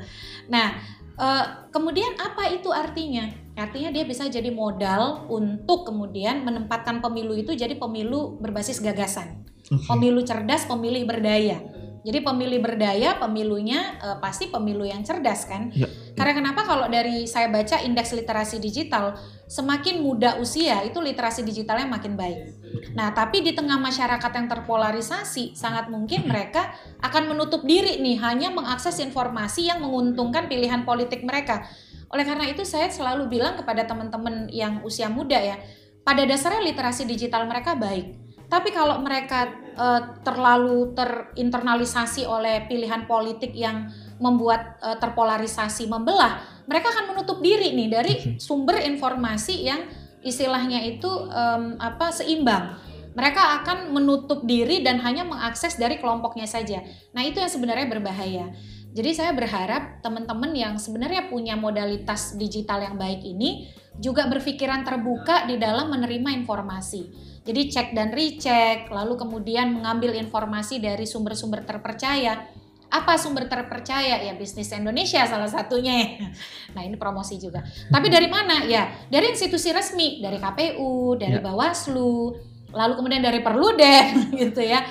Nah 0.49 0.77
eh, 1.17 1.45
kemudian 1.73 2.15
apa 2.21 2.53
itu 2.53 2.69
artinya? 2.69 3.27
Artinya 3.57 3.91
dia 3.91 4.07
bisa 4.07 4.29
jadi 4.31 4.47
modal 4.53 5.27
untuk 5.27 5.83
kemudian 5.83 6.47
menempatkan 6.47 7.03
pemilu 7.03 7.35
itu 7.35 7.51
jadi 7.51 7.75
pemilu 7.75 8.39
berbasis 8.39 8.79
gagasan. 8.79 9.43
Okay. 9.67 9.87
Pemilu 9.87 10.23
cerdas, 10.23 10.65
pemilih 10.65 11.03
berdaya 11.03 11.59
jadi 12.01 12.19
pemilih 12.25 12.59
berdaya, 12.65 13.21
pemilunya 13.21 14.01
uh, 14.01 14.17
pasti 14.17 14.49
pemilu 14.49 14.81
yang 14.81 15.05
cerdas 15.05 15.45
kan? 15.45 15.69
Ya, 15.69 15.85
ya. 15.85 16.17
Karena 16.17 16.33
kenapa 16.33 16.65
kalau 16.65 16.89
dari 16.89 17.29
saya 17.29 17.53
baca 17.53 17.77
indeks 17.85 18.17
literasi 18.17 18.57
digital, 18.57 19.13
semakin 19.51 19.99
muda 19.99 20.39
usia 20.39 20.79
itu 20.87 21.03
literasi 21.03 21.43
digitalnya 21.43 21.91
makin 21.91 22.15
baik. 22.15 22.55
Nah, 22.95 23.11
tapi 23.11 23.43
di 23.43 23.51
tengah 23.51 23.75
masyarakat 23.75 24.31
yang 24.31 24.47
terpolarisasi, 24.47 25.59
sangat 25.59 25.91
mungkin 25.91 26.23
mereka 26.23 26.71
akan 27.03 27.35
menutup 27.35 27.67
diri 27.67 27.99
nih 27.99 28.15
hanya 28.23 28.47
mengakses 28.47 29.03
informasi 29.03 29.67
yang 29.67 29.83
menguntungkan 29.83 30.47
pilihan 30.47 30.87
politik 30.87 31.27
mereka. 31.27 31.67
Oleh 32.07 32.23
karena 32.23 32.47
itu 32.47 32.63
saya 32.63 32.87
selalu 32.87 33.27
bilang 33.27 33.59
kepada 33.59 33.83
teman-teman 33.83 34.47
yang 34.47 34.79
usia 34.87 35.11
muda 35.11 35.35
ya, 35.35 35.59
pada 36.07 36.23
dasarnya 36.23 36.63
literasi 36.71 37.03
digital 37.03 37.43
mereka 37.43 37.75
baik 37.75 38.31
tapi 38.51 38.75
kalau 38.75 38.99
mereka 38.99 39.47
uh, 39.79 40.19
terlalu 40.27 40.91
terinternalisasi 40.91 42.27
oleh 42.27 42.67
pilihan 42.67 43.07
politik 43.07 43.55
yang 43.55 43.87
membuat 44.21 44.77
uh, 44.79 44.95
terpolarisasi 45.01 45.89
membelah, 45.89 46.39
mereka 46.69 46.93
akan 46.93 47.17
menutup 47.17 47.41
diri 47.41 47.73
nih 47.73 47.89
dari 47.89 48.13
sumber 48.37 48.79
informasi 48.85 49.65
yang 49.65 49.81
istilahnya 50.21 50.85
itu 50.85 51.09
um, 51.09 51.75
apa 51.81 52.13
seimbang. 52.13 52.77
Mereka 53.11 53.41
akan 53.65 53.91
menutup 53.91 54.47
diri 54.47 54.79
dan 54.85 55.01
hanya 55.03 55.27
mengakses 55.27 55.75
dari 55.75 55.99
kelompoknya 55.99 56.47
saja. 56.47 56.79
Nah, 57.11 57.27
itu 57.27 57.43
yang 57.43 57.51
sebenarnya 57.51 57.91
berbahaya. 57.91 58.55
Jadi 58.95 59.11
saya 59.11 59.35
berharap 59.35 59.99
teman-teman 59.99 60.55
yang 60.55 60.73
sebenarnya 60.79 61.27
punya 61.27 61.59
modalitas 61.59 62.39
digital 62.39 62.79
yang 62.79 62.95
baik 62.95 63.19
ini 63.25 63.67
juga 63.99 64.31
berpikiran 64.31 64.87
terbuka 64.87 65.43
di 65.43 65.59
dalam 65.59 65.91
menerima 65.91 66.39
informasi 66.39 67.31
jadi 67.41 67.61
cek 67.73 67.87
dan 67.97 68.13
recheck, 68.13 68.93
lalu 68.93 69.17
kemudian 69.17 69.73
mengambil 69.73 70.13
informasi 70.13 70.77
dari 70.77 71.09
sumber-sumber 71.09 71.65
terpercaya. 71.65 72.45
Apa 72.91 73.15
sumber 73.15 73.47
terpercaya? 73.47 74.19
Ya 74.19 74.35
bisnis 74.35 74.67
Indonesia 74.75 75.23
salah 75.23 75.47
satunya. 75.47 76.19
Nah 76.75 76.87
ini 76.87 76.95
promosi 76.95 77.35
juga. 77.35 77.63
Tapi 77.91 78.07
dari 78.07 78.31
mana? 78.31 78.63
Ya 78.63 78.91
dari 79.11 79.31
institusi 79.31 79.75
resmi, 79.75 80.23
dari 80.23 80.39
KPU, 80.39 81.19
dari 81.19 81.39
ya. 81.39 81.43
Bawaslu, 81.43 82.35
lalu 82.71 82.93
kemudian 82.95 83.23
dari 83.23 83.43
Perludem 83.43 84.07
gitu 84.43 84.63
ya. 84.63 84.83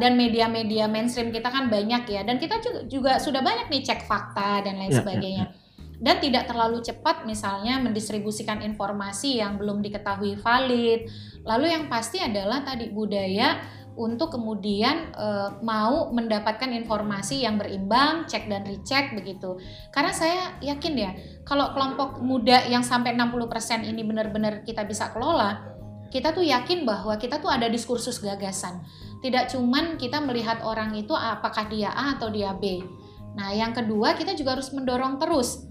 Dan 0.00 0.18
media-media 0.18 0.88
mainstream 0.90 1.30
kita 1.30 1.52
kan 1.52 1.68
banyak 1.68 2.08
ya. 2.08 2.20
Dan 2.24 2.40
kita 2.40 2.58
juga, 2.58 2.80
juga 2.88 3.12
sudah 3.20 3.44
banyak 3.44 3.68
nih 3.68 3.82
cek 3.84 4.08
fakta 4.08 4.64
dan 4.64 4.80
lain 4.80 4.90
ya, 4.90 4.96
ya 4.96 5.00
sebagainya. 5.00 5.46
Ya, 5.46 5.62
dan 6.04 6.18
tidak 6.18 6.50
terlalu 6.50 6.82
cepat 6.82 7.22
misalnya 7.22 7.78
mendistribusikan 7.78 8.60
informasi 8.60 9.38
yang 9.38 9.56
belum 9.56 9.78
diketahui 9.80 10.36
valid. 10.42 11.06
Lalu 11.46 11.70
yang 11.70 11.86
pasti 11.86 12.18
adalah 12.18 12.66
tadi 12.66 12.90
budaya 12.90 13.62
untuk 13.94 14.34
kemudian 14.34 15.14
eh, 15.14 15.48
mau 15.62 16.10
mendapatkan 16.10 16.70
informasi 16.70 17.46
yang 17.46 17.58
berimbang, 17.58 18.26
cek 18.26 18.50
dan 18.50 18.66
recheck 18.66 19.14
begitu. 19.14 19.58
Karena 19.94 20.10
saya 20.10 20.58
yakin 20.58 20.94
ya, 20.98 21.10
kalau 21.46 21.70
kelompok 21.74 22.18
muda 22.22 22.66
yang 22.66 22.82
sampai 22.82 23.14
60% 23.14 23.86
ini 23.86 24.02
benar-benar 24.02 24.66
kita 24.66 24.82
bisa 24.82 25.14
kelola, 25.14 25.62
kita 26.10 26.30
tuh 26.34 26.46
yakin 26.46 26.86
bahwa 26.86 27.18
kita 27.18 27.38
tuh 27.42 27.50
ada 27.50 27.66
diskursus 27.66 28.22
gagasan. 28.22 28.82
Tidak 29.22 29.50
cuman 29.50 29.98
kita 29.98 30.22
melihat 30.22 30.62
orang 30.62 30.94
itu 30.94 31.14
apakah 31.14 31.66
dia 31.66 31.90
A 31.90 32.18
atau 32.18 32.30
dia 32.30 32.54
B. 32.54 32.82
Nah, 33.34 33.50
yang 33.50 33.74
kedua 33.74 34.14
kita 34.14 34.34
juga 34.38 34.58
harus 34.58 34.70
mendorong 34.70 35.18
terus 35.18 35.66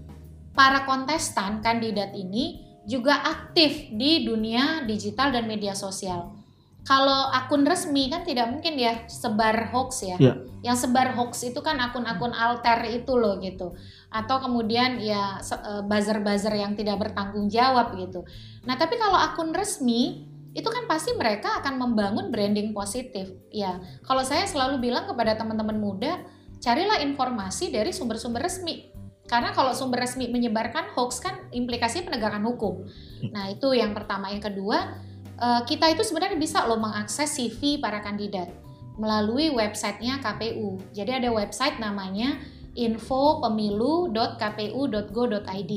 para 0.52 0.84
kontestan 0.84 1.64
kandidat 1.64 2.12
ini 2.12 2.60
juga 2.84 3.24
aktif 3.24 3.88
di 3.88 4.28
dunia 4.28 4.84
digital 4.84 5.32
dan 5.32 5.48
media 5.48 5.72
sosial 5.72 6.43
kalau 6.84 7.32
akun 7.32 7.64
resmi 7.64 8.12
kan 8.12 8.28
tidak 8.28 8.52
mungkin 8.52 8.76
ya 8.76 9.08
sebar 9.08 9.72
hoax 9.72 10.04
ya. 10.04 10.16
Ya. 10.20 10.36
Yang 10.60 10.84
sebar 10.84 11.16
hoax 11.16 11.40
itu 11.48 11.56
kan 11.64 11.80
akun-akun 11.80 12.36
alter 12.36 12.84
itu 12.92 13.16
loh 13.16 13.40
gitu. 13.40 13.72
Atau 14.12 14.44
kemudian 14.44 15.00
ya 15.00 15.40
eh, 15.40 15.82
buzzer-buzzer 15.88 16.52
yang 16.52 16.76
tidak 16.76 17.00
bertanggung 17.00 17.48
jawab 17.48 17.96
gitu. 17.96 18.28
Nah, 18.68 18.76
tapi 18.76 19.00
kalau 19.00 19.16
akun 19.16 19.56
resmi 19.56 20.28
itu 20.54 20.68
kan 20.70 20.84
pasti 20.84 21.16
mereka 21.16 21.64
akan 21.64 21.80
membangun 21.80 22.28
branding 22.28 22.76
positif. 22.76 23.32
Ya, 23.48 23.80
kalau 24.04 24.20
saya 24.22 24.44
selalu 24.44 24.84
bilang 24.84 25.08
kepada 25.08 25.40
teman-teman 25.40 25.80
muda, 25.80 26.20
carilah 26.60 27.00
informasi 27.00 27.72
dari 27.72 27.90
sumber-sumber 27.96 28.44
resmi. 28.44 28.92
Karena 29.24 29.56
kalau 29.56 29.72
sumber 29.72 30.04
resmi 30.04 30.28
menyebarkan 30.28 30.92
hoax 30.92 31.24
kan 31.24 31.48
implikasi 31.48 32.04
penegakan 32.04 32.44
hukum. 32.44 32.84
Nah, 33.32 33.48
itu 33.48 33.72
yang 33.72 33.96
pertama. 33.96 34.28
Yang 34.28 34.52
kedua, 34.52 35.00
kita 35.40 35.90
itu 35.90 36.02
sebenarnya 36.06 36.38
bisa 36.38 36.66
loh 36.66 36.78
mengakses 36.78 37.34
CV 37.34 37.78
para 37.82 38.00
kandidat 38.00 38.48
melalui 38.94 39.50
websitenya 39.50 40.22
KPU. 40.22 40.78
Jadi 40.94 41.10
ada 41.22 41.30
website 41.34 41.78
namanya 41.82 42.38
infopemilu.kpu.go.id. 42.78 45.72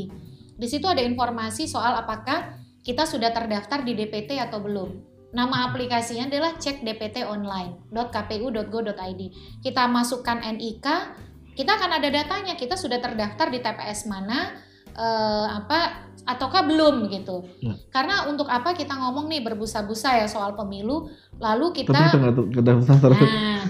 Di 0.58 0.68
situ 0.70 0.88
ada 0.90 1.02
informasi 1.06 1.68
soal 1.70 1.94
apakah 1.98 2.58
kita 2.82 3.06
sudah 3.06 3.30
terdaftar 3.34 3.84
di 3.86 3.94
DPT 3.94 4.40
atau 4.42 4.60
belum. 4.62 5.02
Nama 5.36 5.68
aplikasinya 5.70 6.26
adalah 6.32 6.56
cekdptonline.kpu.go.id. 6.58 9.22
Kita 9.60 9.88
masukkan 9.92 10.40
NIK, 10.40 10.88
kita 11.54 11.72
akan 11.78 11.92
ada 12.00 12.10
datanya. 12.10 12.56
Kita 12.56 12.80
sudah 12.80 13.04
terdaftar 13.04 13.52
di 13.52 13.60
TPS 13.60 14.08
mana, 14.08 14.56
uh, 14.98 15.48
apa 15.64 16.10
ataukah 16.28 16.68
belum 16.68 17.08
gitu. 17.08 17.48
Ya. 17.64 17.80
Karena 17.88 18.28
untuk 18.28 18.52
apa 18.52 18.76
kita 18.76 18.92
ngomong 19.00 19.32
nih 19.32 19.42
berbusa-busa 19.48 20.20
ya 20.20 20.28
soal 20.28 20.60
pemilu, 20.60 21.08
lalu 21.40 21.72
kita 21.72 21.96
Tapi 21.96 22.52
kita 22.52 22.74
nah, 22.76 23.64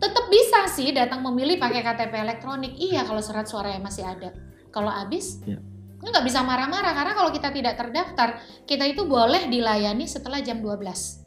tetap 0.00 0.24
bisa 0.30 0.70
sih 0.70 0.94
datang 0.94 1.26
memilih 1.26 1.58
pakai 1.58 1.82
KTP 1.82 2.14
elektronik. 2.14 2.78
Iya 2.78 3.02
kalau 3.02 3.18
surat 3.18 3.50
suara 3.50 3.74
yang 3.74 3.82
masih 3.82 4.06
ada. 4.06 4.30
Kalau 4.70 4.86
habis 4.86 5.42
ya. 5.42 5.58
nggak 6.00 6.24
bisa 6.24 6.40
marah-marah 6.46 6.94
karena 6.94 7.12
kalau 7.12 7.30
kita 7.34 7.50
tidak 7.50 7.74
terdaftar, 7.74 8.38
kita 8.64 8.86
itu 8.86 9.04
boleh 9.04 9.50
dilayani 9.50 10.06
setelah 10.06 10.38
jam 10.40 10.62
12. 10.62 11.20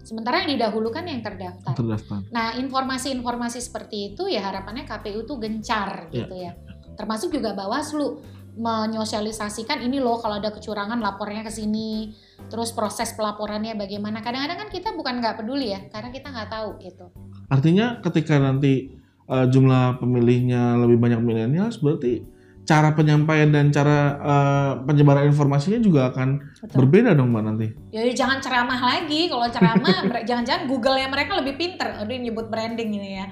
Sementara 0.00 0.42
yang 0.42 0.58
didahulukan 0.58 1.06
yang 1.06 1.22
terdaftar. 1.22 1.76
terdaftar. 1.76 2.24
Nah, 2.34 2.56
informasi-informasi 2.58 3.62
seperti 3.62 4.12
itu 4.12 4.26
ya 4.26 4.42
harapannya 4.42 4.88
KPU 4.88 5.22
tuh 5.22 5.38
gencar 5.38 6.10
ya. 6.10 6.24
gitu 6.24 6.34
ya. 6.34 6.52
Termasuk 6.98 7.32
juga 7.32 7.54
Bawaslu 7.54 8.20
menyosialisasikan 8.60 9.80
ini 9.80 10.04
loh 10.04 10.20
kalau 10.20 10.36
ada 10.36 10.52
kecurangan 10.52 11.00
lapornya 11.00 11.40
ke 11.40 11.52
sini 11.52 12.12
terus 12.52 12.76
proses 12.76 13.16
pelaporannya 13.16 13.72
bagaimana. 13.72 14.20
Kadang-kadang 14.20 14.68
kan 14.68 14.68
kita 14.68 14.92
bukan 14.92 15.24
nggak 15.24 15.40
peduli 15.40 15.72
ya 15.72 15.80
karena 15.88 16.12
kita 16.12 16.28
nggak 16.28 16.50
tahu 16.52 16.70
gitu. 16.84 17.08
Artinya 17.48 18.04
ketika 18.04 18.36
nanti 18.36 18.92
uh, 19.32 19.48
jumlah 19.48 19.96
pemilihnya 19.96 20.76
lebih 20.76 21.00
banyak 21.00 21.20
milenial 21.24 21.72
berarti 21.80 22.20
cara 22.68 22.92
penyampaian 22.94 23.50
dan 23.50 23.72
cara 23.72 23.98
uh, 24.20 24.72
penyebaran 24.84 25.26
informasinya 25.26 25.80
juga 25.80 26.12
akan 26.12 26.54
Betul. 26.60 26.76
berbeda 26.84 27.16
dong 27.16 27.32
mbak 27.32 27.42
nanti. 27.42 27.66
Ya, 27.90 28.04
jangan 28.12 28.38
ceramah 28.44 28.78
lagi. 28.78 29.26
Kalau 29.32 29.48
ceramah 29.48 29.96
jangan-jangan 30.28 30.68
Google 30.68 31.00
ya 31.00 31.08
mereka 31.08 31.40
lebih 31.40 31.56
pinter. 31.56 31.96
Udah 31.96 32.16
nyebut 32.20 32.46
branding 32.52 32.92
ini 32.92 33.10
ya 33.24 33.26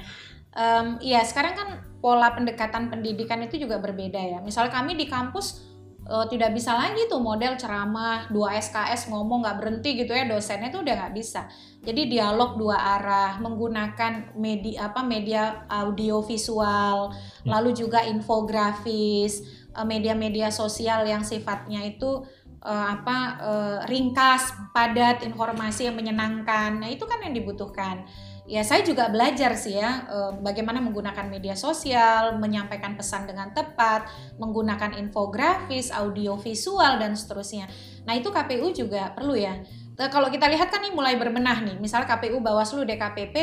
um, 0.55 1.01
ya 1.03 1.21
sekarang 1.25 1.55
kan 1.57 1.69
pola 1.99 2.31
pendekatan 2.33 2.89
pendidikan 2.89 3.43
itu 3.43 3.59
juga 3.59 3.83
berbeda 3.83 4.19
ya. 4.19 4.39
Misal 4.41 4.71
kami 4.71 4.95
di 4.95 5.11
kampus 5.11 5.69
uh, 6.09 6.25
tidak 6.31 6.55
bisa 6.57 6.75
lagi 6.75 7.11
tuh 7.11 7.21
model 7.21 7.59
ceramah 7.59 8.31
dua 8.31 8.57
SKS 8.57 9.13
ngomong 9.13 9.45
nggak 9.45 9.59
berhenti 9.61 9.99
gitu 9.99 10.15
ya 10.15 10.25
dosennya 10.25 10.71
tuh 10.71 10.87
udah 10.87 10.95
nggak 11.05 11.15
bisa. 11.15 11.51
Jadi 11.83 12.11
dialog 12.11 12.59
dua 12.59 12.77
arah 12.99 13.39
menggunakan 13.43 14.35
media 14.39 14.91
apa 14.91 15.01
media 15.03 15.65
audio 15.71 16.23
visual, 16.23 17.15
ya. 17.45 17.59
lalu 17.59 17.75
juga 17.75 18.03
infografis, 18.07 19.45
uh, 19.75 19.87
media-media 19.87 20.51
sosial 20.51 21.07
yang 21.07 21.23
sifatnya 21.23 21.83
itu 21.87 22.25
uh, 22.63 22.87
apa 22.99 23.19
uh, 23.39 23.79
ringkas, 23.87 24.55
padat, 24.75 25.23
informasi 25.23 25.87
yang 25.91 25.97
menyenangkan. 25.97 26.83
Nah, 26.83 26.89
itu 26.91 27.07
kan 27.07 27.23
yang 27.23 27.35
dibutuhkan 27.35 28.07
ya 28.49 28.65
saya 28.65 28.81
juga 28.81 29.13
belajar 29.13 29.53
sih 29.53 29.77
ya 29.77 30.09
bagaimana 30.41 30.81
menggunakan 30.81 31.29
media 31.29 31.53
sosial, 31.53 32.41
menyampaikan 32.41 32.97
pesan 32.97 33.29
dengan 33.29 33.53
tepat, 33.53 34.09
menggunakan 34.41 34.97
infografis, 34.97 35.93
audio 35.93 36.41
visual 36.41 36.97
dan 36.97 37.13
seterusnya. 37.13 37.69
Nah 38.09 38.17
itu 38.17 38.33
KPU 38.33 38.73
juga 38.73 39.13
perlu 39.13 39.37
ya. 39.37 39.61
Kalau 39.99 40.31
kita 40.33 40.49
lihat 40.49 40.73
kan 40.73 40.81
ini 40.81 40.95
mulai 40.95 41.19
berbenah 41.19 41.61
nih, 41.61 41.77
misal 41.77 42.07
KPU 42.07 42.39
Bawaslu 42.39 42.87
DKPP 42.87 43.37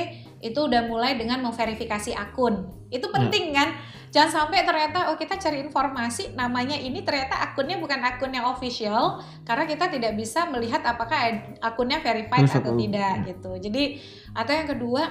itu 0.46 0.70
udah 0.70 0.86
mulai 0.86 1.18
dengan 1.18 1.42
memverifikasi 1.42 2.14
akun. 2.14 2.70
Itu 2.94 3.10
penting 3.10 3.50
hmm. 3.50 3.58
kan? 3.58 3.70
Jangan 4.14 4.32
sampai 4.46 4.64
ternyata 4.64 5.12
oh 5.12 5.18
kita 5.18 5.36
cari 5.42 5.60
informasi 5.60 6.38
namanya 6.38 6.78
ini 6.78 7.04
ternyata 7.04 7.36
akunnya 7.52 7.82
bukan 7.82 8.00
akun 8.00 8.32
yang 8.32 8.48
official 8.48 9.20
karena 9.44 9.66
kita 9.68 9.92
tidak 9.92 10.16
bisa 10.16 10.48
melihat 10.48 10.86
apakah 10.88 11.18
akunnya 11.60 12.00
verified 12.00 12.48
atau 12.48 12.78
tidak 12.78 13.14
hmm. 13.18 13.26
gitu. 13.28 13.52
Jadi 13.60 13.84
atau 14.38 14.54
yang 14.54 14.70
kedua 14.70 15.04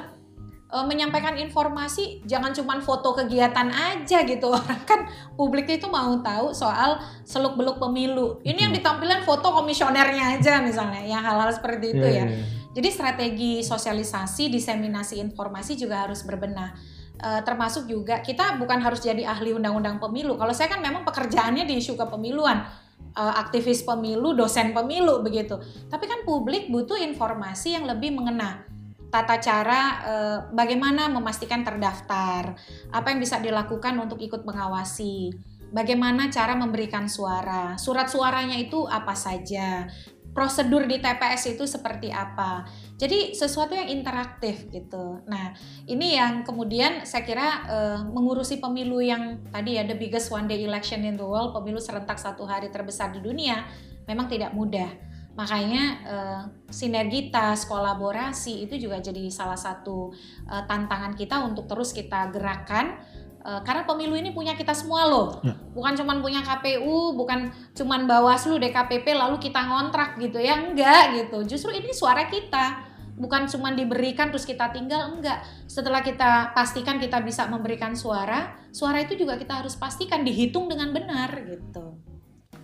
uh, 0.74 0.86
menyampaikan 0.86 1.38
informasi 1.38 2.26
jangan 2.26 2.50
cuma 2.50 2.78
foto 2.82 3.14
kegiatan 3.14 3.70
aja 3.70 4.26
gitu 4.26 4.50
orang 4.56 4.82
kan 4.82 5.06
publik 5.38 5.70
itu 5.70 5.86
mau 5.86 6.18
tahu 6.18 6.50
soal 6.50 6.98
seluk 7.22 7.54
beluk 7.54 7.78
pemilu 7.78 8.42
ini 8.42 8.66
yang 8.66 8.74
ditampilan 8.74 9.22
foto 9.22 9.54
komisionernya 9.54 10.38
aja 10.38 10.58
misalnya 10.58 11.02
ya 11.06 11.22
hal-hal 11.22 11.50
seperti 11.54 11.94
itu 11.94 12.06
yeah, 12.06 12.26
ya 12.26 12.34
yeah. 12.34 12.62
Jadi 12.74 12.88
strategi 12.90 13.62
sosialisasi 13.62 14.50
diseminasi 14.50 15.22
informasi 15.22 15.78
juga 15.78 16.02
harus 16.04 16.26
berbenah 16.26 16.74
uh, 17.22 17.40
termasuk 17.46 17.86
juga 17.86 18.18
kita 18.20 18.58
bukan 18.58 18.82
harus 18.82 19.04
jadi 19.04 19.22
ahli 19.24 19.54
undang-undang 19.54 20.02
pemilu. 20.02 20.34
Kalau 20.34 20.50
saya 20.50 20.68
kan 20.72 20.82
memang 20.82 21.06
pekerjaannya 21.06 21.64
di 21.64 21.78
isu 21.78 21.94
kepemiluan, 21.94 22.66
uh, 23.14 23.34
aktivis 23.38 23.86
pemilu, 23.86 24.34
dosen 24.34 24.74
pemilu 24.74 25.22
begitu. 25.22 25.56
Tapi 25.86 26.04
kan 26.10 26.26
publik 26.26 26.68
butuh 26.68 26.98
informasi 26.98 27.78
yang 27.78 27.86
lebih 27.86 28.12
mengena 28.12 28.66
tata 29.14 29.38
cara 29.38 29.80
uh, 30.02 30.38
bagaimana 30.50 31.06
memastikan 31.06 31.62
terdaftar, 31.62 32.58
apa 32.90 33.06
yang 33.14 33.22
bisa 33.22 33.38
dilakukan 33.38 33.94
untuk 34.02 34.18
ikut 34.18 34.42
mengawasi, 34.42 35.30
bagaimana 35.70 36.34
cara 36.34 36.58
memberikan 36.58 37.06
suara, 37.06 37.78
surat 37.78 38.10
suaranya 38.10 38.58
itu 38.58 38.82
apa 38.90 39.14
saja, 39.14 39.86
prosedur 40.34 40.90
di 40.90 40.98
TPS 40.98 41.54
itu 41.54 41.64
seperti 41.64 42.10
apa. 42.10 42.66
Jadi 42.98 43.32
sesuatu 43.32 43.72
yang 43.72 43.86
interaktif 43.86 44.66
gitu. 44.68 45.22
Nah, 45.30 45.54
ini 45.86 46.18
yang 46.18 46.42
kemudian 46.42 47.06
saya 47.06 47.22
kira 47.22 47.48
uh, 47.70 48.00
mengurusi 48.02 48.58
pemilu 48.58 48.98
yang 48.98 49.46
tadi 49.54 49.78
ya 49.78 49.86
the 49.86 49.94
biggest 49.94 50.34
one 50.34 50.50
day 50.50 50.66
election 50.66 51.06
in 51.06 51.14
the 51.14 51.24
world, 51.24 51.54
pemilu 51.54 51.78
serentak 51.78 52.18
satu 52.18 52.42
hari 52.44 52.68
terbesar 52.74 53.14
di 53.14 53.22
dunia, 53.22 53.62
memang 54.10 54.26
tidak 54.26 54.50
mudah. 54.50 54.90
Makanya 55.34 55.84
uh, 56.06 56.42
sinergitas, 56.70 57.66
kolaborasi 57.66 58.66
itu 58.66 58.78
juga 58.78 59.02
jadi 59.02 59.26
salah 59.30 59.58
satu 59.58 60.14
uh, 60.46 60.62
tantangan 60.66 61.18
kita 61.18 61.42
untuk 61.42 61.66
terus 61.66 61.90
kita 61.90 62.30
gerakan 62.30 62.98
Uh, 63.44 63.60
karena 63.60 63.84
pemilu 63.84 64.16
ini 64.16 64.32
punya 64.32 64.56
kita 64.56 64.72
semua 64.72 65.04
loh, 65.04 65.44
ya. 65.44 65.52
bukan 65.76 65.92
cuma 66.00 66.16
punya 66.16 66.40
KPU, 66.40 67.12
bukan 67.12 67.52
cuma 67.76 68.00
Bawaslu, 68.00 68.56
DKPP, 68.56 69.12
lalu 69.12 69.36
kita 69.36 69.60
ngontrak 69.68 70.16
gitu 70.16 70.40
ya, 70.40 70.64
enggak 70.64 71.12
gitu. 71.12 71.44
Justru 71.44 71.76
ini 71.76 71.92
suara 71.92 72.24
kita, 72.24 72.88
bukan 73.20 73.44
cuma 73.52 73.76
diberikan 73.76 74.32
terus 74.32 74.48
kita 74.48 74.72
tinggal, 74.72 75.12
enggak. 75.12 75.44
Setelah 75.68 76.00
kita 76.00 76.56
pastikan 76.56 76.96
kita 76.96 77.20
bisa 77.20 77.44
memberikan 77.44 77.92
suara, 77.92 78.56
suara 78.72 79.04
itu 79.04 79.12
juga 79.12 79.36
kita 79.36 79.60
harus 79.60 79.76
pastikan 79.76 80.24
dihitung 80.24 80.64
dengan 80.72 80.96
benar 80.96 81.28
gitu. 81.44 82.00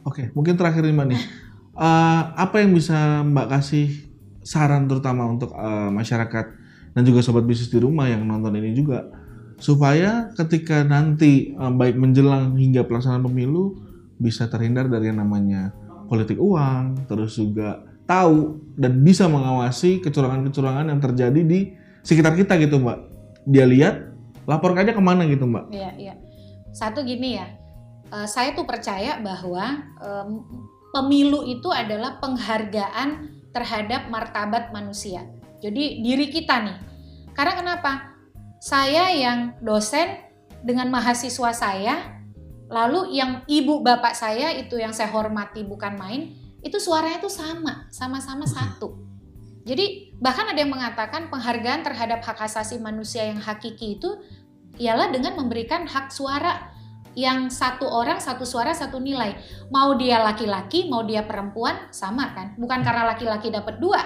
Oke, 0.09 0.33
mungkin 0.33 0.57
terakhir 0.57 0.81
nih 0.81 0.97
Mbak 0.97 1.07
nih, 1.13 1.21
uh, 1.77 2.23
apa 2.49 2.57
yang 2.65 2.73
bisa 2.73 3.21
Mbak 3.21 3.47
kasih 3.53 4.09
saran 4.41 4.89
terutama 4.89 5.29
untuk 5.29 5.53
uh, 5.53 5.93
masyarakat 5.93 6.47
dan 6.97 7.03
juga 7.05 7.21
sobat 7.21 7.45
bisnis 7.45 7.69
di 7.69 7.77
rumah 7.77 8.09
yang 8.09 8.25
nonton 8.25 8.57
ini 8.57 8.73
juga? 8.73 9.20
Supaya 9.61 10.33
ketika 10.35 10.83
nanti 10.83 11.53
um, 11.61 11.77
baik 11.77 11.95
menjelang 12.01 12.57
hingga 12.57 12.83
pelaksanaan 12.89 13.29
pemilu 13.29 13.77
bisa 14.17 14.49
terhindar 14.49 14.89
dari 14.89 15.13
yang 15.13 15.21
namanya 15.21 15.71
politik 16.09 16.41
uang, 16.41 17.07
terus 17.07 17.39
juga 17.39 17.85
tahu 18.09 18.59
dan 18.75 18.99
bisa 19.07 19.31
mengawasi 19.31 20.03
kecurangan-kecurangan 20.03 20.91
yang 20.91 20.99
terjadi 20.99 21.41
di 21.47 21.71
sekitar 22.03 22.35
kita 22.35 22.59
gitu 22.59 22.83
mbak. 22.83 22.99
Dia 23.47 23.65
lihat, 23.69 24.11
lapor 24.49 24.75
aja 24.75 24.91
ke 24.91 24.99
mana 24.99 25.29
gitu 25.31 25.47
mbak. 25.47 25.71
Iya, 25.71 25.91
iya. 25.95 26.15
Satu 26.75 27.07
gini 27.07 27.39
ya, 27.39 27.47
uh, 28.11 28.27
saya 28.27 28.57
tuh 28.59 28.67
percaya 28.67 29.23
bahwa 29.23 29.87
um, 30.03 30.43
pemilu 30.91 31.47
itu 31.47 31.71
adalah 31.71 32.19
penghargaan 32.19 33.31
terhadap 33.55 34.11
martabat 34.11 34.75
manusia. 34.75 35.27
Jadi 35.63 36.03
diri 36.03 36.27
kita 36.33 36.59
nih. 36.67 36.79
Karena 37.37 37.55
kenapa? 37.55 38.10
Saya 38.61 39.09
yang 39.17 39.57
dosen 39.65 40.21
dengan 40.61 40.93
mahasiswa 40.93 41.51
saya, 41.57 42.21
lalu 42.69 43.17
yang 43.17 43.41
ibu 43.49 43.81
bapak 43.81 44.13
saya 44.13 44.53
itu 44.53 44.77
yang 44.77 44.93
saya 44.93 45.09
hormati 45.09 45.65
bukan 45.65 45.97
main, 45.97 46.37
itu 46.61 46.77
suaranya 46.77 47.25
tuh 47.25 47.33
sama, 47.33 47.89
sama-sama 47.89 48.45
satu. 48.45 49.01
Jadi 49.65 50.13
bahkan 50.21 50.45
ada 50.45 50.61
yang 50.61 50.73
mengatakan 50.77 51.33
penghargaan 51.33 51.89
terhadap 51.89 52.21
hak 52.21 52.37
asasi 52.37 52.77
manusia 52.77 53.25
yang 53.25 53.41
hakiki 53.41 53.97
itu 53.97 54.21
ialah 54.77 55.09
dengan 55.09 55.41
memberikan 55.41 55.89
hak 55.89 56.13
suara 56.13 56.73
yang 57.17 57.51
satu 57.51 57.89
orang 57.89 58.21
satu 58.21 58.45
suara 58.45 58.77
satu 58.77 59.01
nilai. 59.01 59.41
Mau 59.73 59.97
dia 59.97 60.21
laki-laki, 60.21 60.93
mau 60.93 61.01
dia 61.01 61.25
perempuan 61.25 61.89
sama 61.91 62.37
kan? 62.37 62.61
Bukan 62.61 62.81
karena 62.85 63.09
laki-laki 63.09 63.49
dapat 63.49 63.81
dua. 63.81 64.01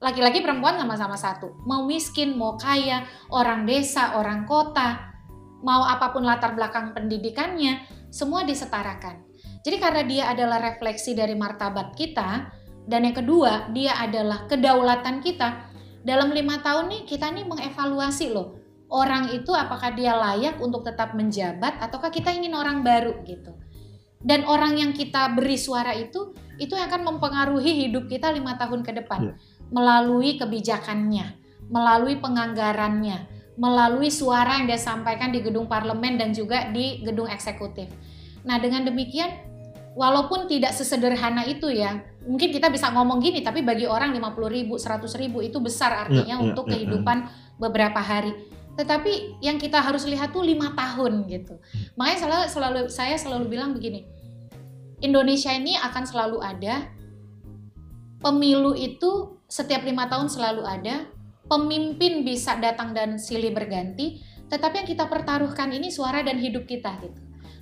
Laki-laki 0.00 0.40
perempuan 0.40 0.80
sama-sama 0.80 1.14
satu. 1.14 1.60
Mau 1.68 1.84
miskin, 1.84 2.32
mau 2.34 2.56
kaya, 2.56 3.04
orang 3.28 3.68
desa, 3.68 4.16
orang 4.16 4.48
kota, 4.48 5.12
mau 5.60 5.84
apa 5.84 6.08
pun 6.08 6.24
latar 6.24 6.56
belakang 6.56 6.96
pendidikannya, 6.96 7.84
semua 8.08 8.42
disetarakan. 8.48 9.20
Jadi 9.60 9.76
karena 9.76 10.02
dia 10.08 10.24
adalah 10.32 10.56
refleksi 10.56 11.12
dari 11.12 11.36
martabat 11.36 11.92
kita, 11.92 12.48
dan 12.88 13.04
yang 13.04 13.16
kedua 13.16 13.68
dia 13.76 13.92
adalah 14.00 14.48
kedaulatan 14.48 15.20
kita. 15.20 15.68
Dalam 16.00 16.32
lima 16.32 16.64
tahun 16.64 16.88
nih 16.88 17.02
kita 17.04 17.28
nih 17.28 17.44
mengevaluasi 17.44 18.32
loh 18.32 18.60
orang 18.90 19.30
itu 19.32 19.54
apakah 19.54 19.94
dia 19.94 20.18
layak 20.18 20.58
untuk 20.58 20.82
tetap 20.82 21.14
menjabat 21.14 21.78
ataukah 21.78 22.10
kita 22.10 22.34
ingin 22.34 22.52
orang 22.58 22.82
baru 22.82 23.22
gitu. 23.24 23.54
Dan 24.20 24.44
orang 24.44 24.76
yang 24.76 24.92
kita 24.92 25.32
beri 25.32 25.56
suara 25.56 25.96
itu 25.96 26.36
itu 26.60 26.76
akan 26.76 27.08
mempengaruhi 27.08 27.88
hidup 27.88 28.04
kita 28.04 28.28
lima 28.28 28.60
tahun 28.60 28.84
ke 28.84 28.92
depan 29.00 29.32
yeah. 29.32 29.36
Melalui 29.70 30.36
kebijakannya, 30.36 31.38
melalui 31.70 32.18
penganggarannya, 32.18 33.26
melalui 33.54 34.10
suara 34.10 34.58
yang 34.58 34.66
dia 34.66 34.80
sampaikan 34.80 35.30
di 35.30 35.40
gedung 35.42 35.70
parlemen 35.70 36.18
dan 36.18 36.34
juga 36.34 36.68
di 36.70 37.02
gedung 37.06 37.30
eksekutif. 37.30 37.86
Nah 38.42 38.58
dengan 38.58 38.84
demikian 38.86 39.50
walaupun 39.94 40.46
tidak 40.46 40.74
sesederhana 40.74 41.46
itu 41.46 41.70
ya 41.70 41.98
mungkin 42.26 42.52
kita 42.54 42.70
bisa 42.70 42.92
ngomong 42.94 43.18
gini 43.18 43.42
tapi 43.42 43.64
bagi 43.64 43.88
orang 43.88 44.14
50 44.14 44.56
ribu 44.56 44.74
100 44.78 45.02
ribu 45.18 45.42
itu 45.42 45.58
besar 45.58 46.06
artinya 46.06 46.38
ya, 46.38 46.42
untuk 46.42 46.70
ya, 46.70 46.78
kehidupan 46.78 47.26
ya. 47.26 47.28
beberapa 47.58 47.98
hari 47.98 48.32
tetapi 48.78 49.42
yang 49.42 49.58
kita 49.58 49.82
harus 49.82 50.06
lihat 50.06 50.30
tuh 50.30 50.46
lima 50.46 50.72
tahun 50.78 51.26
gitu 51.26 51.58
makanya 51.98 52.18
selalu, 52.22 52.46
selalu 52.46 52.80
saya 52.86 53.16
selalu 53.18 53.44
bilang 53.50 53.74
begini 53.74 54.06
Indonesia 55.02 55.50
ini 55.50 55.74
akan 55.80 56.04
selalu 56.06 56.38
ada 56.38 56.86
pemilu 58.20 58.76
itu 58.76 59.39
setiap 59.50 59.82
lima 59.82 60.06
tahun 60.06 60.30
selalu 60.30 60.62
ada 60.62 61.10
pemimpin 61.50 62.22
bisa 62.22 62.54
datang 62.62 62.94
dan 62.94 63.18
silih 63.18 63.50
berganti 63.50 64.22
tetapi 64.46 64.82
yang 64.82 64.88
kita 64.88 65.04
pertaruhkan 65.10 65.74
ini 65.74 65.90
suara 65.90 66.22
dan 66.22 66.38
hidup 66.38 66.64
kita 66.70 66.94
gitu 67.02 67.20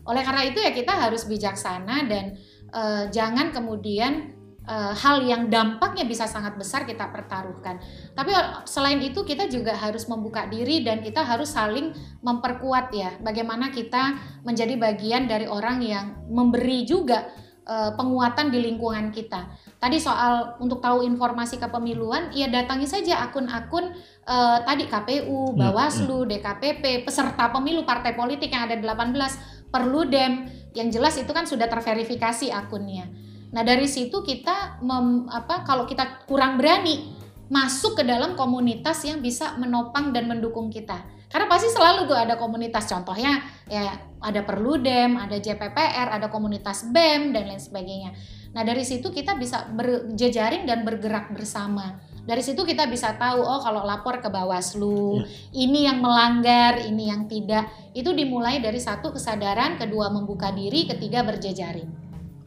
oleh 0.09 0.23
karena 0.25 0.43
itu 0.49 0.61
ya 0.61 0.73
kita 0.73 0.93
harus 0.93 1.25
bijaksana 1.25 2.05
dan 2.09 2.37
uh, 2.73 3.09
jangan 3.13 3.53
kemudian 3.53 4.39
uh, 4.69 4.93
hal 4.97 5.25
yang 5.25 5.49
dampaknya 5.49 6.05
bisa 6.05 6.29
sangat 6.29 6.57
besar 6.61 6.85
kita 6.85 7.09
pertaruhkan. 7.13 7.77
Tapi 8.13 8.31
selain 8.69 9.01
itu 9.01 9.25
kita 9.25 9.49
juga 9.49 9.77
harus 9.77 10.05
membuka 10.07 10.45
diri 10.49 10.85
dan 10.85 11.01
kita 11.01 11.25
harus 11.25 11.53
saling 11.53 11.97
memperkuat 12.21 12.93
ya. 12.93 13.17
Bagaimana 13.25 13.73
kita 13.73 14.17
menjadi 14.45 14.77
bagian 14.77 15.29
dari 15.29 15.49
orang 15.49 15.81
yang 15.81 16.07
memberi 16.29 16.85
juga 16.85 17.29
uh, 17.69 17.93
penguatan 17.95 18.49
di 18.49 18.59
lingkungan 18.65 19.13
kita. 19.13 19.53
Tadi 19.77 20.01
soal 20.01 20.57
untuk 20.59 20.81
tahu 20.81 21.05
informasi 21.05 21.61
kepemiluan, 21.61 22.33
ya 22.33 22.49
datangi 22.49 22.89
saja 22.89 23.23
akun-akun 23.29 23.93
uh, 24.25 24.59
tadi 24.65 24.89
KPU, 24.89 25.55
ya, 25.55 25.69
Bawaslu, 25.69 26.27
ya. 26.27 26.41
DKPP, 26.41 27.05
peserta 27.05 27.53
pemilu 27.53 27.85
partai 27.85 28.17
politik 28.17 28.51
yang 28.51 28.67
ada 28.67 28.81
18 28.81 29.69
perlu 29.69 30.09
dem 30.09 30.49
yang 30.73 30.89
jelas 30.89 31.21
itu 31.21 31.29
kan 31.31 31.45
sudah 31.45 31.69
terverifikasi 31.69 32.49
akunnya. 32.51 33.07
Nah 33.53 33.63
dari 33.65 33.89
situ 33.89 34.25
kita 34.25 34.81
mem, 34.81 35.29
apa 35.29 35.65
kalau 35.65 35.85
kita 35.85 36.25
kurang 36.25 36.57
berani 36.57 37.17
masuk 37.49 37.97
ke 37.97 38.05
dalam 38.05 38.37
komunitas 38.37 39.05
yang 39.09 39.25
bisa 39.25 39.57
menopang 39.57 40.13
dan 40.13 40.29
mendukung 40.29 40.69
kita. 40.69 41.01
Karena 41.29 41.45
pasti 41.45 41.69
selalu 41.69 42.09
tuh 42.09 42.17
ada 42.17 42.41
komunitas 42.41 42.89
contohnya 42.89 43.45
ya 43.69 44.01
ada 44.19 44.41
Perludem, 44.43 45.21
ada 45.21 45.37
JPPR, 45.39 46.09
ada 46.19 46.27
komunitas 46.33 46.89
BEM 46.91 47.37
dan 47.37 47.47
lain 47.47 47.61
sebagainya. 47.61 48.17
Nah, 48.57 48.65
dari 48.65 48.83
situ 48.83 49.13
kita 49.13 49.37
bisa 49.37 49.69
berjejaring 49.71 50.65
dan 50.65 50.83
bergerak 50.83 51.31
bersama. 51.31 52.01
Dari 52.25 52.41
situ 52.45 52.65
kita 52.65 52.89
bisa 52.89 53.17
tahu 53.17 53.41
oh 53.41 53.61
kalau 53.61 53.85
lapor 53.85 54.21
ke 54.21 54.29
Bawaslu, 54.29 55.21
ya. 55.21 55.25
ini 55.65 55.89
yang 55.89 56.01
melanggar, 56.01 56.81
ini 56.81 57.09
yang 57.13 57.29
tidak. 57.29 57.69
Itu 57.93 58.13
dimulai 58.13 58.61
dari 58.61 58.81
satu 58.81 59.13
kesadaran, 59.13 59.81
kedua 59.81 60.13
membuka 60.13 60.53
diri, 60.53 60.89
ketiga 60.89 61.25
berjejaring. 61.25 61.89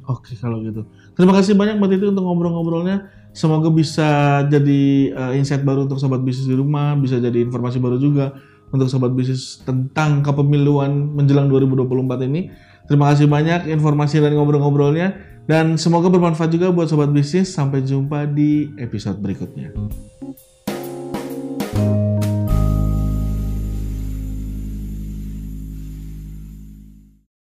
Oke, 0.09 0.33
kalau 0.37 0.61
gitu. 0.65 0.85
Terima 1.13 1.33
kasih 1.37 1.53
banyak 1.53 1.77
Mbak 1.77 1.89
Titi 1.93 2.05
untuk 2.09 2.25
ngobrol-ngobrolnya. 2.25 3.09
Semoga 3.31 3.71
bisa 3.71 4.41
jadi 4.51 5.13
uh, 5.15 5.31
insight 5.37 5.63
baru 5.63 5.87
untuk 5.87 6.01
sobat 6.01 6.19
bisnis 6.19 6.49
di 6.49 6.57
rumah, 6.57 6.97
bisa 6.99 7.15
jadi 7.21 7.45
informasi 7.47 7.79
baru 7.79 7.95
juga 7.95 8.35
untuk 8.71 8.87
sobat 8.87 9.11
bisnis 9.11 9.59
tentang 9.63 10.23
kepemiluan 10.23 11.15
menjelang 11.15 11.47
2024 11.51 12.27
ini. 12.27 12.51
Terima 12.87 13.11
kasih 13.13 13.27
banyak 13.29 13.71
informasi 13.71 14.19
dan 14.19 14.35
ngobrol-ngobrolnya 14.35 15.15
dan 15.47 15.79
semoga 15.79 16.11
bermanfaat 16.11 16.51
juga 16.51 16.71
buat 16.71 16.87
sobat 16.87 17.11
bisnis. 17.11 17.51
Sampai 17.51 17.83
jumpa 17.83 18.27
di 18.27 18.71
episode 18.79 19.19
berikutnya. 19.19 19.71
thank 21.71 21.87
you 21.87 22.10